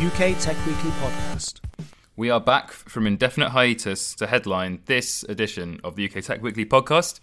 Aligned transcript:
UK 0.00 0.34
Tech 0.38 0.56
Weekly 0.64 0.90
podcast. 0.92 1.60
We 2.16 2.30
are 2.30 2.40
back 2.40 2.70
from 2.70 3.06
indefinite 3.06 3.50
hiatus 3.50 4.14
to 4.14 4.26
headline 4.26 4.80
this 4.86 5.24
edition 5.24 5.78
of 5.84 5.94
the 5.94 6.06
UK 6.08 6.24
Tech 6.24 6.40
Weekly 6.40 6.64
podcast. 6.64 7.20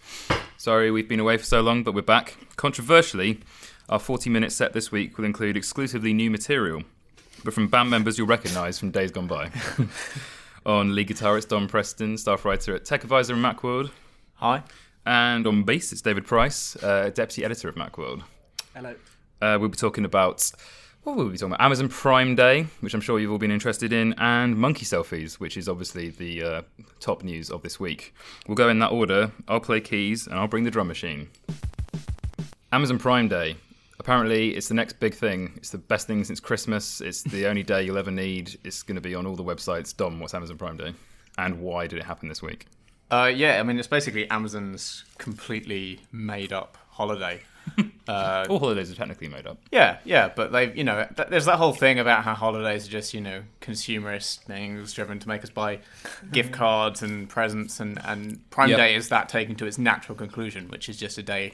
Sorry, 0.58 0.92
we've 0.92 1.08
been 1.08 1.18
away 1.18 1.38
for 1.38 1.44
so 1.44 1.60
long, 1.60 1.82
but 1.82 1.92
we're 1.92 2.02
back. 2.02 2.36
Controversially, 2.54 3.40
our 3.88 3.98
40 3.98 4.30
minute 4.30 4.52
set 4.52 4.74
this 4.74 4.92
week 4.92 5.18
will 5.18 5.24
include 5.24 5.56
exclusively 5.56 6.12
new 6.12 6.30
material, 6.30 6.84
but 7.42 7.52
from 7.52 7.66
band 7.66 7.90
members 7.90 8.16
you'll 8.16 8.28
recognise 8.28 8.78
from 8.78 8.92
days 8.92 9.10
gone 9.10 9.26
by. 9.26 9.50
on 10.64 10.94
lead 10.94 11.08
guitarist 11.08 11.48
Dom 11.48 11.66
Preston, 11.66 12.16
staff 12.16 12.44
writer 12.44 12.76
at 12.76 12.84
Tech 12.84 13.02
Advisor 13.02 13.34
and 13.34 13.44
Macworld, 13.44 13.90
Hi. 14.34 14.62
and 15.04 15.48
on 15.48 15.64
bass 15.64 15.90
it's 15.90 16.00
David 16.00 16.26
Price, 16.26 16.76
uh, 16.76 17.10
deputy 17.12 17.44
editor 17.44 17.68
of 17.68 17.74
Macworld. 17.74 18.22
Hello. 18.72 18.94
Uh, 19.42 19.56
we'll 19.58 19.68
be 19.68 19.76
talking 19.76 20.04
about 20.04 20.52
what 21.04 21.16
will 21.16 21.24
we 21.24 21.32
be 21.32 21.38
talking 21.38 21.52
about? 21.52 21.64
Amazon 21.64 21.88
Prime 21.88 22.34
Day, 22.34 22.66
which 22.80 22.94
I'm 22.94 23.00
sure 23.00 23.18
you've 23.18 23.30
all 23.30 23.38
been 23.38 23.50
interested 23.50 23.92
in, 23.92 24.14
and 24.18 24.56
monkey 24.56 24.84
selfies, 24.84 25.34
which 25.34 25.56
is 25.56 25.68
obviously 25.68 26.10
the 26.10 26.42
uh, 26.42 26.62
top 27.00 27.22
news 27.22 27.50
of 27.50 27.62
this 27.62 27.80
week. 27.80 28.14
We'll 28.46 28.56
go 28.56 28.68
in 28.68 28.78
that 28.80 28.92
order. 28.92 29.30
I'll 29.46 29.60
play 29.60 29.80
keys 29.80 30.26
and 30.26 30.38
I'll 30.38 30.48
bring 30.48 30.64
the 30.64 30.70
drum 30.70 30.88
machine. 30.88 31.30
Amazon 32.72 32.98
Prime 32.98 33.28
Day. 33.28 33.56
Apparently, 33.98 34.54
it's 34.54 34.68
the 34.68 34.74
next 34.74 35.00
big 35.00 35.14
thing. 35.14 35.54
It's 35.56 35.70
the 35.70 35.78
best 35.78 36.06
thing 36.06 36.22
since 36.24 36.40
Christmas. 36.40 37.00
It's 37.00 37.22
the 37.22 37.46
only 37.46 37.62
day 37.62 37.82
you'll 37.82 37.98
ever 37.98 38.10
need. 38.10 38.58
It's 38.62 38.82
going 38.82 38.94
to 38.94 39.00
be 39.00 39.14
on 39.14 39.26
all 39.26 39.34
the 39.36 39.44
websites. 39.44 39.96
Dom, 39.96 40.20
what's 40.20 40.34
Amazon 40.34 40.56
Prime 40.56 40.76
Day? 40.76 40.94
And 41.36 41.60
why 41.60 41.86
did 41.86 41.98
it 41.98 42.04
happen 42.04 42.28
this 42.28 42.42
week? 42.42 42.66
Uh, 43.10 43.32
yeah, 43.34 43.58
I 43.58 43.62
mean, 43.62 43.78
it's 43.78 43.88
basically 43.88 44.28
Amazon's 44.30 45.04
completely 45.16 46.00
made 46.12 46.52
up 46.52 46.76
holiday. 46.90 47.40
Uh, 48.08 48.46
all 48.48 48.58
holidays 48.58 48.90
are 48.90 48.94
technically 48.94 49.28
made 49.28 49.46
up. 49.46 49.58
Yeah, 49.70 49.98
yeah, 50.02 50.30
but 50.34 50.50
they've, 50.50 50.74
you 50.74 50.82
know, 50.82 51.06
th- 51.14 51.28
there's 51.28 51.44
that 51.44 51.56
whole 51.56 51.74
thing 51.74 51.98
about 51.98 52.24
how 52.24 52.32
holidays 52.32 52.88
are 52.88 52.90
just, 52.90 53.12
you 53.12 53.20
know, 53.20 53.42
consumerist 53.60 54.38
things 54.44 54.94
driven 54.94 55.18
to 55.18 55.28
make 55.28 55.44
us 55.44 55.50
buy 55.50 55.80
gift 56.32 56.50
cards 56.54 57.02
and 57.02 57.28
presents, 57.28 57.80
and, 57.80 58.00
and 58.06 58.48
Prime 58.48 58.70
Yep. 58.70 58.78
Day 58.78 58.94
is 58.94 59.10
that 59.10 59.28
taken 59.28 59.56
to 59.56 59.66
its 59.66 59.76
natural 59.76 60.16
conclusion, 60.16 60.68
which 60.68 60.88
is 60.88 60.96
just 60.96 61.18
a 61.18 61.22
day 61.22 61.52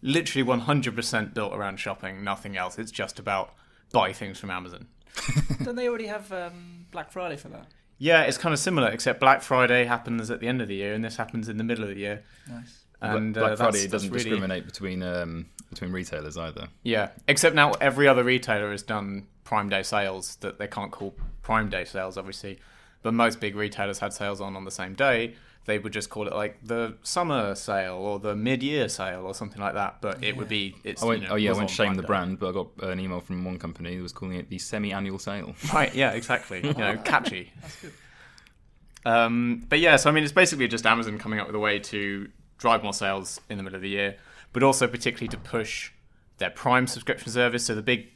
literally 0.00 0.46
100% 0.48 1.34
built 1.34 1.52
around 1.52 1.80
shopping, 1.80 2.22
nothing 2.22 2.56
else. 2.56 2.78
It's 2.78 2.92
just 2.92 3.18
about 3.18 3.52
buy 3.92 4.12
things 4.12 4.38
from 4.38 4.50
Amazon. 4.50 4.86
Don't 5.64 5.74
they 5.74 5.88
already 5.88 6.06
have 6.06 6.30
um, 6.32 6.86
Black 6.92 7.10
Friday 7.10 7.36
for 7.36 7.48
that? 7.48 7.66
Yeah, 7.98 8.22
it's 8.22 8.38
kind 8.38 8.52
of 8.52 8.60
similar, 8.60 8.88
except 8.88 9.18
Black 9.18 9.42
Friday 9.42 9.84
happens 9.84 10.30
at 10.30 10.38
the 10.38 10.46
end 10.46 10.62
of 10.62 10.68
the 10.68 10.76
year, 10.76 10.94
and 10.94 11.04
this 11.04 11.16
happens 11.16 11.48
in 11.48 11.56
the 11.56 11.64
middle 11.64 11.82
of 11.82 11.90
the 11.90 11.96
year. 11.96 12.22
Nice. 12.48 12.84
And 13.00 13.34
Black 13.34 13.52
uh, 13.52 13.56
Friday 13.56 13.78
that's- 13.78 13.90
doesn't 13.92 14.10
that's 14.10 14.24
really- 14.24 14.30
discriminate 14.36 14.66
between 14.66 15.02
um, 15.02 15.46
between 15.70 15.92
retailers 15.92 16.36
either. 16.36 16.68
Yeah, 16.82 17.10
except 17.28 17.54
now 17.54 17.72
every 17.80 18.08
other 18.08 18.24
retailer 18.24 18.70
has 18.72 18.82
done 18.82 19.26
Prime 19.44 19.68
Day 19.68 19.82
sales 19.82 20.36
that 20.36 20.58
they 20.58 20.66
can't 20.66 20.90
call 20.90 21.14
Prime 21.42 21.68
Day 21.68 21.84
sales, 21.84 22.16
obviously. 22.16 22.58
But 23.02 23.14
most 23.14 23.38
big 23.40 23.54
retailers 23.54 24.00
had 24.00 24.12
sales 24.12 24.40
on 24.40 24.56
on 24.56 24.64
the 24.64 24.70
same 24.72 24.94
day. 24.94 25.34
They 25.66 25.78
would 25.78 25.92
just 25.92 26.08
call 26.08 26.26
it 26.26 26.32
like 26.34 26.58
the 26.64 26.96
summer 27.02 27.54
sale 27.54 27.96
or 27.96 28.18
the 28.18 28.34
mid-year 28.34 28.88
sale 28.88 29.26
or 29.26 29.34
something 29.34 29.60
like 29.60 29.74
that. 29.74 30.00
But 30.00 30.24
it 30.24 30.36
would 30.36 30.48
be 30.48 30.74
it's. 30.82 31.02
I 31.02 31.06
won't, 31.06 31.22
you 31.22 31.28
know, 31.28 31.34
oh 31.34 31.36
yeah, 31.36 31.50
I 31.50 31.52
was 31.52 31.58
won't 31.58 31.70
shame 31.70 31.94
the 31.94 32.02
brand, 32.02 32.38
but 32.40 32.48
I 32.48 32.52
got 32.52 32.68
an 32.82 32.98
email 32.98 33.20
from 33.20 33.44
one 33.44 33.58
company 33.58 33.94
who 33.94 34.02
was 34.02 34.12
calling 34.12 34.36
it 34.36 34.48
the 34.48 34.58
semi-annual 34.58 35.18
sale. 35.18 35.54
Right? 35.72 35.94
Yeah, 35.94 36.12
exactly. 36.12 36.66
You 36.66 36.72
know, 36.72 36.96
catchy. 37.04 37.52
That's 37.60 37.76
good. 37.82 37.92
Um, 39.04 39.64
but 39.68 39.78
yeah, 39.78 39.96
so 39.96 40.10
I 40.10 40.12
mean, 40.12 40.24
it's 40.24 40.32
basically 40.32 40.68
just 40.68 40.84
Amazon 40.86 41.18
coming 41.18 41.38
up 41.38 41.46
with 41.46 41.54
a 41.56 41.60
way 41.60 41.78
to 41.78 42.28
drive 42.58 42.82
more 42.82 42.92
sales 42.92 43.40
in 43.48 43.56
the 43.56 43.62
middle 43.62 43.76
of 43.76 43.82
the 43.82 43.88
year, 43.88 44.16
but 44.52 44.62
also 44.62 44.86
particularly 44.86 45.28
to 45.28 45.36
push 45.38 45.92
their 46.38 46.50
Prime 46.50 46.86
subscription 46.86 47.30
service. 47.32 47.64
So 47.64 47.74
the 47.74 47.82
big 47.82 48.08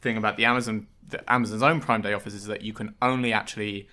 thing 0.00 0.16
about 0.16 0.36
the 0.36 0.44
Amazon, 0.44 0.86
the 1.08 1.30
Amazon's 1.32 1.62
own 1.62 1.80
Prime 1.80 2.02
Day 2.02 2.12
offers 2.12 2.34
is 2.34 2.46
that 2.46 2.62
you 2.62 2.72
can 2.72 2.94
only 3.02 3.32
actually 3.32 3.88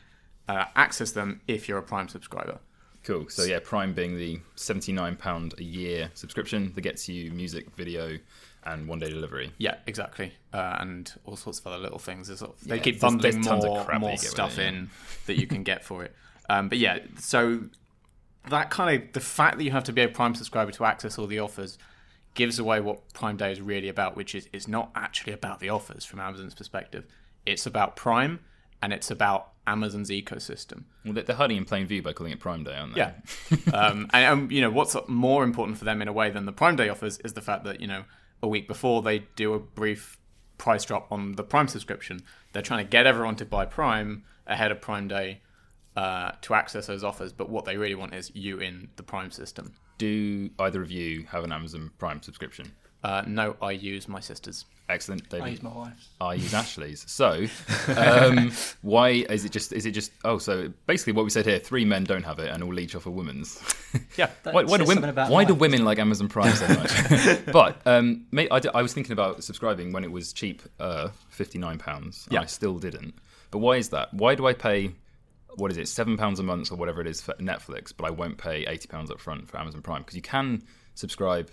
uh, 0.48 0.66
access 0.76 1.12
them 1.12 1.42
if 1.48 1.68
you're 1.68 1.78
a 1.78 1.84
Prime 1.84 2.08
subscriber. 2.08 2.60
Cool. 3.04 3.30
So 3.30 3.44
yeah, 3.44 3.60
Prime 3.64 3.94
being 3.94 4.18
the 4.18 4.40
seventy-nine 4.56 5.16
pound 5.16 5.54
a 5.58 5.64
year 5.64 6.12
subscription 6.14 6.74
that 6.76 6.82
gets 6.82 7.08
you 7.08 7.32
music, 7.32 7.74
video, 7.76 8.18
and 8.66 8.88
one-day 8.90 9.10
delivery. 9.10 9.54
Yeah, 9.58 9.76
exactly, 9.88 10.34
uh, 10.54 10.78
and 10.80 11.12
all 11.24 11.38
sorts 11.38 11.60
of 11.60 11.68
other 11.68 11.78
little 11.78 11.98
things. 12.00 12.28
Sort 12.28 12.52
of- 12.52 12.68
they 12.68 12.76
Yeah, 12.76 12.82
keep 12.82 13.00
bundling 13.00 13.36
there's 13.36 13.46
tons 13.46 13.64
of 13.64 13.70
more, 13.72 13.86
crap 13.86 14.02
more 14.02 14.12
you 14.12 14.18
get 14.18 14.24
with 14.24 14.32
stuff 14.32 14.60
it, 14.60 14.64
yeah. 14.64 14.68
in 14.70 14.90
that 15.28 15.40
you 15.40 15.48
can 15.48 15.64
get 15.64 15.86
for 15.86 16.04
it. 16.04 16.14
Um, 16.50 16.68
but 16.68 16.78
yeah, 16.78 17.00
so 17.18 17.62
that 18.50 18.70
kind 18.70 19.02
of 19.02 19.14
the 19.14 19.20
fact 19.20 19.58
that 19.58 19.64
you 19.64 19.72
have 19.72 19.84
to 19.86 19.94
be 19.94 20.02
a 20.02 20.08
Prime 20.08 20.36
subscriber 20.36 20.72
to 20.72 20.86
access 20.86 21.18
all 21.18 21.28
the 21.28 21.40
offers 21.40 21.78
gives 22.36 22.60
away 22.60 22.80
what 22.80 23.14
Prime 23.14 23.38
Day 23.38 23.52
is 23.52 23.62
really 23.62 23.90
about, 23.90 24.16
which 24.16 24.36
is 24.36 24.48
it's 24.54 24.68
not 24.68 24.92
actually 24.96 25.34
about 25.34 25.60
the 25.60 25.70
offers 25.70 26.06
from 26.06 26.20
Amazon's 26.20 26.54
perspective. 26.54 27.06
It's 27.46 27.66
about 27.66 27.96
Prime 27.96 28.40
and 28.82 28.94
it's 28.94 29.12
about 29.12 29.50
Amazon's 29.68 30.10
ecosystem. 30.10 30.84
Well, 31.04 31.14
they're- 31.14 31.36
hiding 31.36 31.58
in 31.58 31.66
plain 31.66 31.86
view 31.86 32.02
by 32.02 32.14
calling 32.14 32.32
it 32.32 32.40
Prime 32.40 32.64
Day, 32.64 32.76
aren't 32.76 32.96
they? 32.96 33.00
Yeah. 33.02 33.74
um, 33.74 34.10
and, 34.14 34.26
um, 34.26 34.52
you 34.52 34.62
know, 34.62 34.70
what's 34.70 34.96
more 35.08 35.44
important 35.44 35.78
for 35.78 35.86
them 35.86 36.02
in 36.02 36.08
a 36.08 36.14
way 36.14 36.30
than 36.30 36.46
the 36.46 36.52
Prime 36.52 36.76
Day 36.76 36.90
offers 36.90 37.18
is 37.20 37.34
the 37.34 37.42
fact 37.42 37.64
that, 37.66 37.82
you 37.82 37.88
know, 37.88 38.04
a 38.42 38.48
week 38.48 38.68
before 38.68 39.02
they 39.02 39.20
do 39.36 39.54
a 39.54 39.60
brief 39.60 40.18
price 40.58 40.86
drop 40.86 41.12
on 41.12 41.34
the 41.34 41.44
Prime 41.44 41.68
subscription. 41.68 42.22
They're 42.54 42.62
trying 42.62 42.86
to 42.86 42.90
get 42.90 43.06
everyone 43.06 43.36
to 43.38 43.46
buy 43.46 43.66
Prime 43.66 44.24
ahead 44.48 44.72
of 44.72 44.82
Prime 44.82 45.08
Day 45.08 45.42
uh, 45.96 46.32
to 46.42 46.54
access 46.54 46.88
those 46.88 47.04
offers. 47.04 47.32
But 47.32 47.50
what 47.50 47.66
they 47.66 47.78
really 47.78 47.96
want 47.96 48.14
is 48.14 48.32
you 48.34 48.60
in 48.60 48.90
the 48.96 49.04
Prime 49.04 49.32
system. 49.32 49.74
Do 49.98 50.50
either 50.60 50.82
of 50.82 50.92
you 50.92 51.26
have 51.30 51.44
an 51.44 51.52
Amazon 51.52 51.92
Prime 51.98 52.22
subscription? 52.22 52.72
Uh, 53.04 53.24
no, 53.28 53.56
I 53.62 53.72
use 53.72 54.08
my 54.08 54.20
sister's. 54.20 54.66
Excellent, 54.90 55.30
David. 55.30 55.46
I 55.46 55.50
use 55.50 55.64
my 55.64 55.70
wife's. 55.72 56.10
I 56.20 56.34
use 56.34 56.54
Ashley's. 56.54 57.06
So, 57.08 57.46
um, 57.96 58.52
why 58.82 59.10
is 59.10 59.46
it 59.46 59.52
just? 59.52 59.72
Is 59.72 59.86
it 59.86 59.92
just? 59.92 60.12
Oh, 60.26 60.38
so 60.40 60.74
basically, 60.88 61.14
what 61.14 61.24
we 61.24 61.30
said 61.30 61.46
here: 61.46 61.60
three 61.60 61.86
men 61.86 62.04
don't 62.04 62.24
have 62.24 62.40
it, 62.40 62.50
and 62.50 62.64
all 62.64 62.74
leech 62.74 62.96
off 62.96 63.06
a 63.06 63.12
woman's. 63.12 63.62
Yeah. 64.18 64.30
why, 64.44 64.66
why 64.66 64.78
do 64.78 64.84
women? 64.84 64.88
something 64.88 65.10
about 65.10 65.32
Why 65.32 65.44
do 65.46 65.56
women 65.56 65.84
like 65.84 65.98
Amazon 65.98 66.28
Prime 66.28 66.54
so 66.54 66.68
much? 66.68 67.46
but 67.52 67.82
um, 67.88 68.28
may, 68.32 68.48
I, 68.50 68.60
d- 68.60 68.70
I 68.72 68.84
was 68.84 68.94
thinking 68.94 69.14
about 69.14 69.44
subscribing 69.44 69.94
when 69.94 70.04
it 70.04 70.12
was 70.12 70.32
cheap, 70.32 70.62
uh, 70.80 71.10
fifty 71.30 71.58
nine 71.58 71.80
pounds. 71.80 72.28
Yeah. 72.30 72.42
I 72.42 72.46
still 72.46 72.78
didn't. 72.78 73.16
But 73.50 73.60
why 73.60 73.78
is 73.78 73.90
that? 73.90 74.14
Why 74.14 74.36
do 74.36 74.46
I 74.46 74.54
pay? 74.54 74.92
What 75.56 75.72
is 75.72 75.78
it? 75.78 75.88
Seven 75.88 76.18
pounds 76.18 76.40
a 76.40 76.44
month 76.44 76.72
or 76.72 76.76
whatever 76.76 77.02
it 77.02 77.08
is 77.08 77.22
for 77.22 77.34
Netflix, 77.36 77.94
but 77.96 78.06
I 78.06 78.12
won't 78.12 78.38
pay 78.38 78.66
eighty 78.66 78.88
pounds 78.88 79.12
up 79.12 79.20
front 79.20 79.50
for 79.50 79.58
Amazon 79.58 79.82
Prime 79.82 80.02
because 80.02 80.16
you 80.16 80.22
can 80.22 80.64
subscribe 80.96 81.50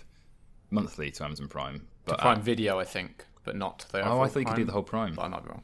monthly 0.69 1.11
to 1.11 1.23
Amazon 1.23 1.47
Prime. 1.47 1.87
But 2.05 2.19
Prime 2.19 2.39
uh, 2.39 2.41
Video, 2.41 2.79
I 2.79 2.85
think, 2.85 3.25
but 3.43 3.55
not 3.55 3.85
the. 3.91 3.99
oh, 3.99 4.01
I 4.01 4.07
overall 4.09 4.27
thought 4.27 4.39
you 4.39 4.45
could 4.45 4.55
do 4.55 4.65
the 4.65 4.71
whole 4.71 4.83
Prime. 4.83 5.15
But 5.15 5.23
I 5.23 5.27
might 5.29 5.43
be 5.43 5.49
wrong. 5.49 5.63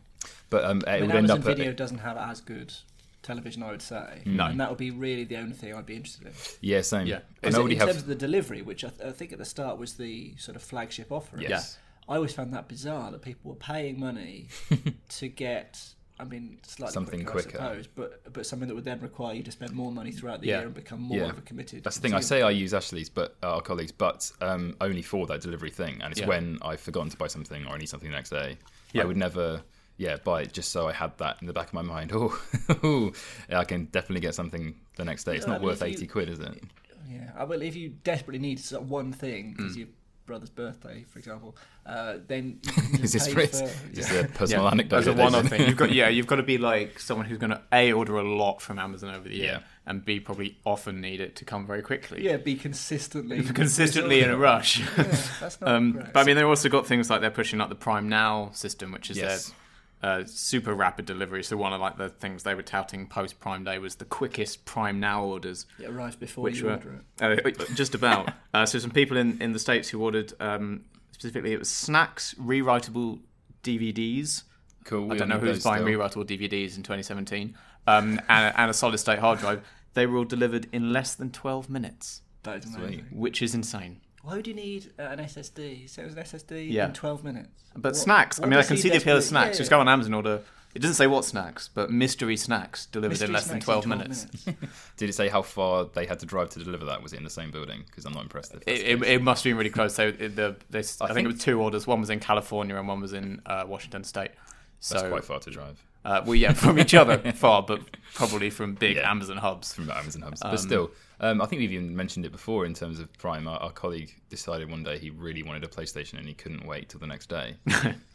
But 0.50 0.65
um, 0.65 0.80
it 0.80 0.88
I 0.88 1.00
mean, 1.00 1.01
would 1.07 1.09
end 1.15 1.18
Amazon 1.31 1.39
up 1.41 1.47
at, 1.47 1.57
Video 1.57 1.74
doesn't 1.74 1.97
have 2.00 2.18
as 2.18 2.41
good 2.41 2.74
television, 3.21 3.63
I 3.63 3.71
would 3.71 3.81
say. 3.81 4.21
No. 4.25 4.45
And 4.45 4.59
that 4.59 4.69
would 4.69 4.77
be 4.77 4.91
really 4.91 5.24
the 5.24 5.38
only 5.38 5.53
thing 5.53 5.74
I'd 5.74 5.86
be 5.86 5.95
interested 5.95 6.27
in. 6.27 6.33
yeah, 6.62 6.81
same. 6.81 7.07
Yeah. 7.07 7.19
I 7.44 7.47
it- 7.47 7.56
already 7.56 7.75
in 7.75 7.79
have. 7.79 7.89
terms 7.89 8.01
of 8.01 8.07
the 8.07 8.15
delivery, 8.15 8.62
which 8.62 8.83
I, 8.83 8.89
th- 8.89 9.01
I 9.01 9.12
think 9.12 9.31
at 9.31 9.39
the 9.39 9.45
start 9.45 9.77
was 9.77 9.94
the 9.95 10.36
sort 10.38 10.56
of 10.56 10.62
flagship 10.62 11.12
offer. 11.12 11.38
Yes. 11.39 11.77
I 12.07 12.15
always 12.15 12.33
found 12.33 12.53
that 12.53 12.68
bizarre 12.68 13.12
that 13.12 13.21
people 13.21 13.51
were 13.51 13.57
paying 13.57 14.00
money 14.00 14.47
to 15.09 15.27
get 15.29 15.81
I 16.24 16.25
mean, 16.25 16.58
slightly 16.64 16.94
Something 16.94 17.25
quicker, 17.25 17.50
quicker. 17.50 17.58
Suppose, 17.58 17.88
but 17.88 18.34
but 18.34 18.46
something 18.46 18.68
that 18.70 18.75
would 18.75 18.86
then 18.86 19.02
require 19.02 19.34
you 19.36 19.44
to 19.44 19.52
spend 19.52 19.74
more 19.74 19.92
money 19.92 20.12
throughout 20.12 20.40
the 20.42 20.48
Yeah. 20.48 20.58
year 20.60 20.66
and 20.68 20.74
become 20.74 21.02
more 21.02 21.18
Yeah. 21.18 21.30
of 21.31 21.38
a 21.38 21.42
committed. 21.42 21.84
That's 21.84 21.98
the 21.98 22.02
thing. 22.02 22.14
I 22.14 22.22
say 22.22 22.42
I 22.42 22.50
use 22.52 22.74
Ashley's, 22.74 23.10
but 23.10 23.36
uh, 23.44 23.56
our 23.56 23.62
colleagues, 23.62 23.92
but 23.92 24.31
um, 24.42 24.75
only 24.80 25.02
for 25.02 25.28
that 25.28 25.42
delivery 25.42 25.70
thing, 25.72 26.02
and 26.02 26.12
it's 26.12 26.22
Yeah. 26.22 26.28
when 26.28 26.60
I've 26.62 26.80
forgotten 26.80 27.10
to 27.10 27.18
buy 27.18 27.28
something 27.28 27.66
or 27.68 27.74
I 27.74 27.78
need 27.78 27.90
something 27.90 28.10
the 28.10 28.16
next 28.16 28.30
day. 28.30 28.58
Yeah. 28.94 29.02
I 29.02 29.06
would 29.06 29.18
never, 29.18 29.64
yeah, 29.98 30.16
buy 30.24 30.44
it 30.44 30.54
just 30.54 30.72
so 30.72 30.88
I 30.88 30.94
had 30.94 31.18
that 31.18 31.38
in 31.42 31.48
the 31.48 31.54
back 31.54 31.68
of 31.68 31.74
my 31.74 31.81
mind. 31.81 32.12
Oh, 32.14 33.12
I 33.50 33.66
can 33.66 33.86
definitely 33.86 34.22
get 34.22 34.36
something 34.36 34.75
the 34.96 35.06
next 35.06 35.25
day. 35.25 35.36
It's 35.36 35.46
Yeah, 35.46 35.52
I 35.52 35.56
not 35.56 35.62
mean, 35.62 35.70
worth 35.70 35.81
you- 35.81 35.88
eighty 35.88 36.08
quid, 36.08 36.30
is 36.30 36.40
it? 36.40 36.64
Yeah, 37.10 37.31
I 37.36 37.44
well, 37.44 37.62
if 37.62 37.75
you 37.75 37.90
desperately 38.04 38.40
need 38.40 38.62
one 38.72 39.12
thing 39.12 39.54
Mm. 39.54 39.58
because 39.58 39.78
your 39.78 39.88
brother's 40.25 40.50
birthday, 40.50 41.06
for 41.10 41.20
example, 41.20 41.56
uh, 41.86 42.16
then 42.28 42.60
Is 43.02 43.12
this, 43.14 43.28
for, 43.28 43.34
for, 43.34 43.40
is 43.66 43.74
this 43.94 44.12
yeah. 44.12 44.20
a 44.22 44.28
personal 44.28 44.68
anecdote? 44.70 44.98
As 45.00 45.08
a 45.08 45.14
one-off 45.14 45.48
thing, 45.48 45.68
you've 45.68 45.78
got 45.78 45.92
yeah, 45.92 46.08
you've 46.16 46.28
got 46.28 46.38
to 46.38 46.44
be 46.44 46.58
like 46.58 47.00
someone 47.00 47.25
who's 47.25 47.38
going 47.38 47.50
to 47.52 47.62
a 47.74 47.92
order 47.92 48.18
a 48.18 48.24
lot 48.24 48.62
from 48.62 48.80
Amazon 48.80 49.14
over 49.14 49.28
the 49.28 49.36
year, 49.36 49.46
Yeah. 49.46 49.60
and 49.86 50.04
b 50.06 50.20
probably 50.20 50.58
often 50.66 51.02
need 51.02 51.20
it 51.22 51.36
to 51.38 51.46
come 51.46 51.68
very 51.68 51.81
quickly. 51.81 52.24
Yeah, 52.24 52.38
be 52.38 52.56
consistently 52.56 53.44
consistently 53.44 54.22
in 54.22 54.30
a 54.30 54.38
rush. 54.38 54.80
Yeah, 54.80 55.04
that's 55.40 55.60
not 55.62 55.70
Um, 55.75 55.92
great. 55.94 56.14
but 56.14 56.20
I 56.22 56.24
mean, 56.24 56.36
they've 56.38 56.48
also 56.48 56.70
got 56.70 56.88
things 56.88 57.10
like 57.10 57.22
they're 57.22 57.30
pushing 57.31 57.60
up 57.62 57.70
the 57.70 57.75
Prime 57.75 58.08
Now 58.10 58.52
system, 58.54 58.92
which 58.92 59.10
is 59.12 59.18
Yes. 59.18 59.48
their 59.50 59.56
uh, 60.03 60.23
super 60.25 60.73
rapid 60.73 61.05
delivery. 61.05 61.44
So 61.44 61.55
one 61.57 61.73
of 61.73 61.79
like 61.81 61.97
the 61.97 62.09
things 62.09 62.44
they 62.44 62.53
were 62.55 62.61
touting 62.61 63.07
post 63.07 63.39
Prime 63.39 63.63
Day 63.63 63.79
was 63.79 63.95
the 63.95 64.05
quickest 64.05 64.65
Prime 64.65 65.00
Now 65.00 65.23
orders, 65.23 65.65
it 65.79 65.89
arrives 65.89 66.15
before 66.17 66.44
which 66.44 66.59
you 66.59 66.65
were 66.65 66.73
order 66.73 67.01
it. 67.21 67.59
uh, 67.59 67.65
just 67.73 67.95
about. 67.95 68.31
uh, 68.53 68.65
so 68.65 68.77
some 68.79 68.91
people 68.91 69.17
in, 69.17 69.41
in 69.41 69.53
the 69.53 69.59
states 69.59 69.89
who 69.89 70.01
ordered 70.03 70.33
um, 70.39 70.83
specifically 71.11 71.53
it 71.53 71.59
was 71.59 71.69
snacks 71.69 72.35
rewritable 72.35 73.19
DVDs. 73.63 74.44
Cool. 74.83 75.11
I 75.13 75.17
don't 75.17 75.29
know 75.29 75.39
who's 75.39 75.63
buying 75.63 75.83
still. 75.83 75.97
rewritable 76.00 76.25
DVDs 76.25 76.75
in 76.75 76.83
2017, 76.83 77.55
um, 77.88 78.19
and, 78.29 78.53
and 78.57 78.69
a 78.69 78.73
solid 78.73 78.97
state 78.97 79.19
hard 79.19 79.39
drive. 79.39 79.63
They 79.94 80.05
were 80.05 80.17
all 80.17 80.25
delivered 80.25 80.67
in 80.73 80.91
less 80.91 81.13
than 81.15 81.31
12 81.31 81.69
minutes, 81.69 82.21
That 82.44 82.65
is 82.65 82.75
amazing. 82.75 83.05
which 83.11 83.41
is 83.41 83.53
insane. 83.55 84.01
Why 84.24 84.36
would 84.38 84.48
you 84.48 84.54
need 84.54 84.92
uh, 84.98 85.04
an 85.04 85.20
SSD? 85.20 85.90
So 85.90 86.02
it 86.02 86.06
was 86.06 86.16
an 86.16 86.24
SSD 86.24 86.72
Yeah. 86.72 86.88
in 86.88 86.94
12 86.94 87.24
minutes. 87.24 87.64
But 87.75 87.90
What- 87.90 87.96
snacks, 87.98 88.40
I 88.42 88.46
mean, 88.46 88.58
I 88.58 88.64
can 88.64 88.78
see 88.78 88.90
the 88.90 88.98
appeal 88.98 89.18
of 89.18 89.24
snacks. 89.24 89.56
yeah, 89.56 89.60
Just 89.60 89.70
yeah. 89.72 89.78
go 89.78 89.81
on 89.81 89.90
Amazon 89.90 90.14
order. 90.16 90.42
It 90.74 90.80
doesn't 90.81 90.96
say 90.96 91.06
what 91.06 91.24
snacks, 91.24 91.70
but 91.72 91.92
mystery 91.92 92.36
snacks 92.36 92.88
delivered 92.88 93.12
Mystery 93.12 93.28
in 93.28 93.34
less 93.34 93.44
than 93.46 93.62
snacks 93.62 93.66
in 93.68 93.81
12, 93.84 93.86
minutes. 93.86 94.25
Did 94.98 95.10
it 95.10 95.14
say 95.14 95.28
how 95.30 95.44
far 95.44 95.86
they 95.94 96.08
had 96.08 96.20
to 96.22 96.25
drive 96.25 96.50
to 96.52 96.64
deliver 96.64 96.86
that? 96.86 97.04
Was 97.04 97.14
it 97.14 97.18
in 97.18 97.24
the 97.24 97.30
same 97.30 97.52
building? 97.52 97.84
Because 97.86 98.06
I'm 98.06 98.14
not 98.14 98.24
impressed. 98.24 98.56
If 98.56 98.64
It, 98.66 98.81
it, 99.02 99.04
it 99.04 99.22
must 99.22 99.44
have 99.44 99.52
been 99.52 99.58
really 99.58 99.70
close. 99.70 99.94
So 99.94 100.08
it, 100.08 100.36
the, 100.36 100.56
they, 100.72 100.80
I, 100.80 100.81
think, 100.81 101.12
think- 101.14 101.25
it 101.25 101.31
was 101.34 101.40
two 101.42 101.62
orders. 101.62 101.86
One 101.86 102.00
was 102.00 102.10
in 102.10 102.20
California 102.20 102.75
and 102.75 102.88
one 102.88 103.02
was 103.02 103.14
in 103.14 103.42
uh, 103.46 103.66
Washington 103.68 104.04
State. 104.04 104.31
So, 104.80 104.96
That's 104.96 105.10
quite 105.10 105.24
far 105.25 105.40
to 105.42 105.50
drive 105.52 105.81
Uh, 106.04 106.22
well, 106.25 106.36
yeah, 106.36 106.54
from 106.54 106.80
each 106.80 106.94
other 106.96 107.18
far, 107.36 107.62
but 107.62 107.81
probably 108.16 108.50
from 108.50 108.74
big 108.74 108.96
Yeah. 108.98 109.12
Amazon 109.12 109.38
hubs. 109.38 109.74
from 109.74 109.86
the 109.86 109.96
Amazon 109.96 110.24
hubs. 110.24 110.42
but 110.42 110.58
still, 110.58 110.90
um, 111.24 111.42
I 111.42 111.46
think 111.46 111.60
we've 111.62 111.72
even 111.72 111.96
mentioned 111.96 112.25
it 112.25 112.31
before 112.31 112.66
in 112.66 112.74
terms 112.74 113.00
of 113.00 113.12
Prime. 113.18 113.48
Our, 113.48 113.58
our 113.58 113.72
colleague 113.72 114.14
decided 114.30 114.70
one 114.70 114.84
day 114.84 114.98
he 114.98 115.10
really 115.10 115.42
wanted 115.44 115.64
a 115.64 115.68
PlayStation 115.68 116.18
and 116.20 116.28
he 116.28 116.34
couldn't 116.34 116.66
wait 116.68 116.90
till 116.90 117.00
the 117.00 117.08
next 117.08 117.30
day. 117.30 117.56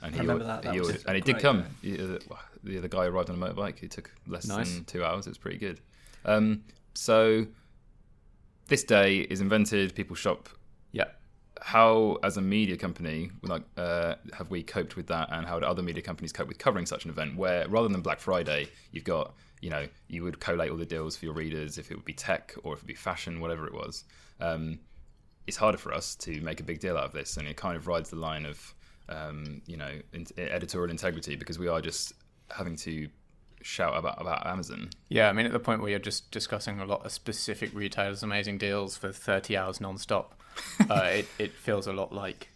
And 0.02 0.14
he, 0.14 0.20
remember 0.20 0.44
or- 0.44 0.46
that. 0.46 0.62
That 0.62 0.74
he 0.74 0.80
ordered, 0.80 1.02
and 1.08 1.16
it 1.16 1.24
did 1.24 1.38
come. 1.40 1.62
day. 1.82 1.90
He- 1.96 1.98
uh, 2.02 2.18
The 2.64 2.78
other 2.78 2.88
guy 2.88 3.04
arrived 3.06 3.30
on 3.30 3.42
a 3.42 3.46
motorbike. 3.46 3.82
It 3.82 3.90
took 3.90 4.12
less 4.26 4.46
Nice. 4.46 4.72
than 4.74 4.84
two 4.84 5.02
hours. 5.04 5.26
It 5.26 5.30
was 5.30 5.38
pretty 5.38 5.58
good. 5.58 5.80
Um, 6.24 6.62
so 6.94 7.46
this 8.68 8.84
day 8.84 9.18
is 9.18 9.40
invented. 9.40 9.94
People 9.94 10.14
shop 10.16 10.48
Yeah. 10.92 11.04
how, 11.62 12.18
as 12.22 12.36
a 12.36 12.40
media 12.42 12.76
company, 12.76 13.30
like, 13.42 13.62
uh, 13.76 14.14
have 14.36 14.50
we 14.50 14.62
coped 14.62 14.94
with 14.96 15.06
that, 15.08 15.28
and 15.32 15.46
how 15.46 15.58
do 15.58 15.66
other 15.66 15.82
media 15.82 16.02
companies 16.02 16.32
cope 16.32 16.48
with 16.48 16.58
covering 16.58 16.86
such 16.86 17.04
an 17.04 17.10
event? 17.10 17.36
Where 17.36 17.66
rather 17.68 17.88
than 17.88 18.00
Black 18.02 18.20
Friday, 18.20 18.68
you've 18.92 19.04
got, 19.04 19.34
you 19.60 19.70
know, 19.70 19.86
you 20.08 20.22
would 20.24 20.40
collate 20.40 20.70
all 20.70 20.76
the 20.76 20.86
deals 20.86 21.16
for 21.16 21.24
your 21.26 21.34
readers 21.34 21.78
if 21.78 21.90
it 21.90 21.94
would 21.96 22.04
be 22.04 22.12
tech 22.12 22.54
or 22.62 22.74
if 22.74 22.80
it 22.80 22.82
would 22.82 22.88
be 22.88 22.94
fashion, 22.94 23.40
whatever 23.40 23.66
it 23.66 23.74
was. 23.74 24.04
Um, 24.40 24.78
it's 25.46 25.56
harder 25.56 25.78
for 25.78 25.92
us 25.92 26.14
to 26.16 26.40
make 26.42 26.60
a 26.60 26.62
big 26.62 26.80
deal 26.80 26.96
out 26.96 27.04
of 27.04 27.12
this, 27.12 27.36
and 27.36 27.48
it 27.48 27.56
kind 27.56 27.76
of 27.76 27.86
rides 27.86 28.10
the 28.10 28.16
line 28.16 28.44
of, 28.44 28.74
um, 29.08 29.62
you 29.66 29.76
know, 29.76 29.92
in- 30.12 30.26
editorial 30.36 30.90
integrity 30.90 31.36
because 31.36 31.58
we 31.58 31.68
are 31.68 31.80
just 31.80 32.12
having 32.50 32.76
to 32.76 33.08
shout 33.62 33.96
about 33.96 34.20
about 34.20 34.46
Amazon. 34.46 34.90
Yeah, 35.08 35.28
I 35.28 35.32
mean, 35.32 35.46
at 35.46 35.52
the 35.52 35.58
point 35.58 35.80
where 35.80 35.90
you're 35.90 35.98
just 35.98 36.30
discussing 36.30 36.80
a 36.80 36.84
lot 36.84 37.04
of 37.04 37.12
specific 37.12 37.74
retailers' 37.74 38.22
amazing 38.22 38.58
deals 38.58 38.96
for 38.96 39.10
30 39.10 39.56
hours 39.56 39.80
non-stop, 39.80 40.40
uh, 40.90 40.94
it, 41.04 41.28
it 41.38 41.52
feels 41.52 41.86
a 41.86 41.92
lot 41.92 42.12
like, 42.12 42.48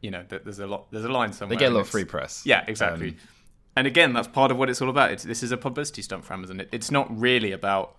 you 0.00 0.10
know, 0.10 0.24
that 0.28 0.44
there's 0.44 0.58
a 0.58 0.66
lot, 0.66 0.90
there's 0.90 1.04
a 1.04 1.12
line 1.12 1.32
somewhere. 1.32 1.56
They 1.56 1.64
get 1.64 1.72
a 1.72 1.74
lot 1.74 1.82
of 1.82 1.88
free 1.88 2.04
press. 2.04 2.42
Yeah, 2.44 2.64
exactly. 2.66 3.10
Um, 3.10 3.16
and 3.80 3.86
again, 3.86 4.12
that's 4.12 4.28
part 4.28 4.50
of 4.50 4.58
what 4.58 4.68
it's 4.68 4.82
all 4.82 4.90
about. 4.90 5.10
It's, 5.10 5.24
this 5.24 5.42
is 5.42 5.52
a 5.52 5.56
publicity 5.56 6.02
stunt 6.02 6.26
for 6.26 6.34
Amazon. 6.34 6.60
It, 6.60 6.68
it's 6.70 6.90
not 6.90 7.06
really 7.18 7.50
about 7.50 7.96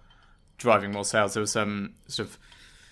driving 0.60 0.92
more 0.92 1.04
sales. 1.04 1.34
There 1.34 1.42
was 1.42 1.52
some 1.52 1.96
sort 2.06 2.30
of 2.30 2.38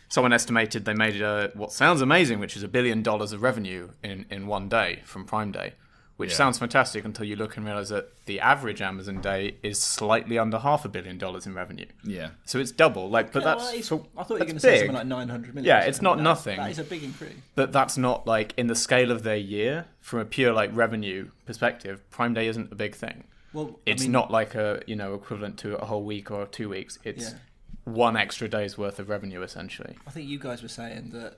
someone 0.07 0.33
estimated 0.33 0.86
they 0.86 0.95
made 0.95 1.21
uh, 1.21 1.50
what 1.53 1.71
sounds 1.71 2.01
amazing, 2.01 2.39
which 2.39 2.57
is 2.57 2.63
a 2.63 2.68
billion 2.68 3.03
dollars 3.03 3.31
of 3.31 3.44
revenue 3.44 3.89
in, 4.03 4.25
in 4.31 4.47
one 4.47 4.69
day 4.69 5.01
from 5.06 5.24
Prime 5.24 5.51
Day, 5.51 5.75
which 6.19 6.31
Yeah. 6.31 6.36
sounds 6.36 6.57
fantastic 6.60 7.06
until 7.06 7.24
you 7.25 7.38
look 7.38 7.56
and 7.56 7.66
realize 7.66 7.88
that 7.89 8.12
the 8.25 8.42
average 8.42 8.81
Amazon 8.81 9.21
day 9.21 9.56
is 9.63 9.81
slightly 9.81 10.38
under 10.38 10.60
half 10.60 10.83
a 10.83 10.89
billion 10.89 11.18
dollars 11.18 11.45
in 11.45 11.54
revenue. 11.54 11.86
yeah. 12.04 12.31
So 12.45 12.60
it's 12.60 12.71
double. 12.71 13.10
Like, 13.10 13.31
but 13.31 13.42
Yeah, 13.44 13.56
that's 13.56 13.89
well, 13.89 14.06
I 14.18 14.24
thought 14.24 14.30
you 14.31 14.39
were 14.39 14.45
going 14.45 14.54
to 14.56 14.60
say 14.60 14.80
something 14.80 14.95
like 14.95 15.07
900 15.07 15.56
million. 15.56 15.66
Yeah, 15.66 15.86
it's 15.86 16.01
not 16.01 16.18
That- 16.18 16.24
nothing. 16.24 16.57
That 16.57 16.71
is 16.71 16.80
a 16.80 16.83
big 16.83 17.04
increase. 17.04 17.36
but 17.56 17.71
that's 17.71 17.98
not 17.98 18.27
like 18.27 18.54
in 18.57 18.68
the 18.68 18.75
scale 18.75 19.12
of 19.12 19.24
their 19.24 19.38
year 19.38 19.86
from 20.01 20.19
a 20.19 20.25
pure 20.25 20.51
like 20.51 20.71
revenue 20.75 21.30
perspective. 21.45 22.01
Prime 22.10 22.33
Day 22.33 22.48
isn't 22.48 22.69
a 22.69 22.75
big 22.75 22.95
thing. 22.95 23.24
Well, 23.54 23.80
I 23.88 23.92
It's 23.92 24.04
mean, 24.04 24.12
not 24.12 24.30
like 24.30 24.56
a 24.56 24.81
you 24.88 24.98
know 24.98 25.13
equivalent 25.13 25.57
to 25.60 25.77
a 25.77 25.86
whole 25.86 26.04
week 26.04 26.31
or 26.31 26.45
two 26.48 26.68
weeks. 26.68 27.00
It's 27.06 27.31
Yeah. 27.31 27.38
one 27.86 28.18
extra 28.18 28.50
day's 28.50 28.77
worth 28.77 29.00
of 29.00 29.07
revenue 29.07 29.42
essentially. 29.42 29.95
I 30.06 30.12
think 30.12 30.27
you 30.27 30.38
guys 30.38 30.62
were 30.62 30.68
saying 30.68 31.12
that 31.12 31.38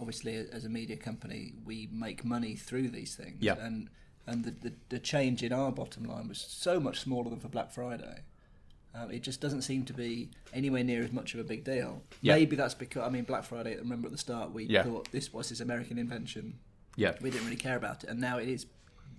obviously 0.00 0.36
as 0.50 0.64
a 0.64 0.70
media 0.70 0.96
company 0.96 1.52
we 1.66 1.88
make 1.92 2.24
money 2.24 2.56
through 2.56 2.88
these 2.88 3.14
things. 3.14 3.36
Yeah. 3.40 3.56
And 3.60 3.90
and 4.26 4.44
the, 4.44 4.50
the, 4.50 4.72
the 4.90 4.98
change 4.98 5.42
in 5.42 5.52
our 5.52 5.72
bottom 5.72 6.04
line 6.04 6.28
was 6.28 6.38
so 6.38 6.78
much 6.80 7.00
smaller 7.00 7.28
than 7.30 7.40
for 7.40 7.48
Black 7.48 7.70
Friday. 7.72 8.20
Um, 8.94 9.10
it 9.10 9.22
just 9.22 9.40
doesn't 9.40 9.62
seem 9.62 9.84
to 9.86 9.92
be 9.94 10.28
anywhere 10.52 10.84
near 10.84 11.02
as 11.02 11.12
much 11.12 11.32
of 11.34 11.40
a 11.40 11.44
big 11.44 11.64
deal. 11.64 12.02
Yeah. 12.20 12.34
Maybe 12.34 12.56
that's 12.56 12.74
because 12.74 13.02
I 13.02 13.08
mean 13.08 13.24
Black 13.24 13.44
Friday. 13.44 13.76
Remember 13.76 14.06
at 14.06 14.12
the 14.12 14.18
start 14.18 14.52
we 14.52 14.64
Yeah. 14.64 14.82
thought 14.82 15.10
this 15.12 15.32
was 15.32 15.48
this 15.48 15.60
American 15.60 15.96
invention. 15.98 16.58
Yeah. 16.96 17.14
We 17.22 17.30
didn't 17.30 17.46
really 17.46 17.56
care 17.56 17.76
about 17.76 18.04
it, 18.04 18.10
and 18.10 18.20
now 18.20 18.36
it 18.38 18.48
is 18.48 18.66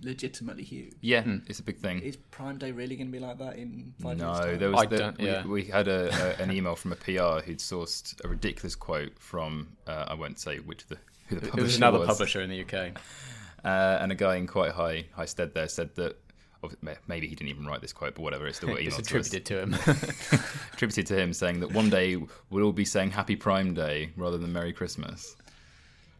legitimately 0.02 0.62
huge. 0.64 0.92
Yeah, 1.00 1.22
Hmm. 1.22 1.38
it's 1.48 1.58
a 1.58 1.62
big 1.62 1.78
thing. 1.78 2.00
Is 2.00 2.16
Prime 2.30 2.58
Day 2.58 2.70
really 2.72 2.94
going 2.96 3.08
to 3.08 3.12
be 3.12 3.18
like 3.18 3.38
that 3.38 3.56
in 3.56 3.94
five 4.00 4.18
years' 4.18 4.20
No, 4.20 4.32
time? 4.44 4.58
there 4.58 4.70
was 4.70 4.80
I 4.82 4.86
the, 4.86 4.96
don't- 4.96 5.18
we, 5.18 5.26
yeah. 5.26 5.46
we 5.46 5.64
had 5.64 5.88
a, 5.88 6.36
a, 6.38 6.42
an 6.42 6.52
email 6.52 6.76
from 6.76 6.92
a 6.92 6.96
PR 6.96 7.40
who'd 7.44 7.58
sourced 7.58 8.14
a 8.24 8.28
ridiculous 8.28 8.74
quote 8.74 9.18
from 9.18 9.68
uh, 9.86 10.04
I 10.08 10.14
won't 10.14 10.38
say 10.38 10.58
which 10.58 10.86
the 10.86 10.98
who 11.28 11.36
the 11.36 11.46
It 11.46 11.50
publisher 11.50 11.64
was 11.64 11.76
another 11.76 11.98
was. 12.00 12.08
publisher 12.08 12.42
in 12.42 12.50
the 12.50 12.60
UK. 12.64 12.92
Uh, 13.64 13.98
and 14.00 14.12
a 14.12 14.14
guy 14.14 14.36
in 14.36 14.46
quite 14.46 14.72
high 14.72 15.06
high 15.12 15.24
stead 15.24 15.54
there 15.54 15.68
said 15.68 15.94
that 15.94 16.16
maybe 17.06 17.26
he 17.26 17.34
didn't 17.34 17.50
even 17.50 17.66
write 17.66 17.80
this 17.80 17.92
quote, 17.92 18.14
but 18.14 18.22
whatever. 18.22 18.46
It's 18.46 18.56
still 18.58 18.70
what 18.70 18.80
It's 18.80 18.94
emailed 18.94 18.96
to 18.96 19.02
attributed 19.02 19.44
to 19.46 19.60
him. 19.60 19.74
attributed 20.72 21.06
to 21.08 21.18
him, 21.20 21.32
saying 21.32 21.60
that 21.60 21.72
one 21.72 21.90
day 21.90 22.16
we'll 22.50 22.64
all 22.64 22.72
be 22.72 22.84
saying 22.84 23.10
Happy 23.10 23.36
Prime 23.36 23.74
Day 23.74 24.10
rather 24.16 24.38
than 24.38 24.52
Merry 24.52 24.72
Christmas. 24.72 25.36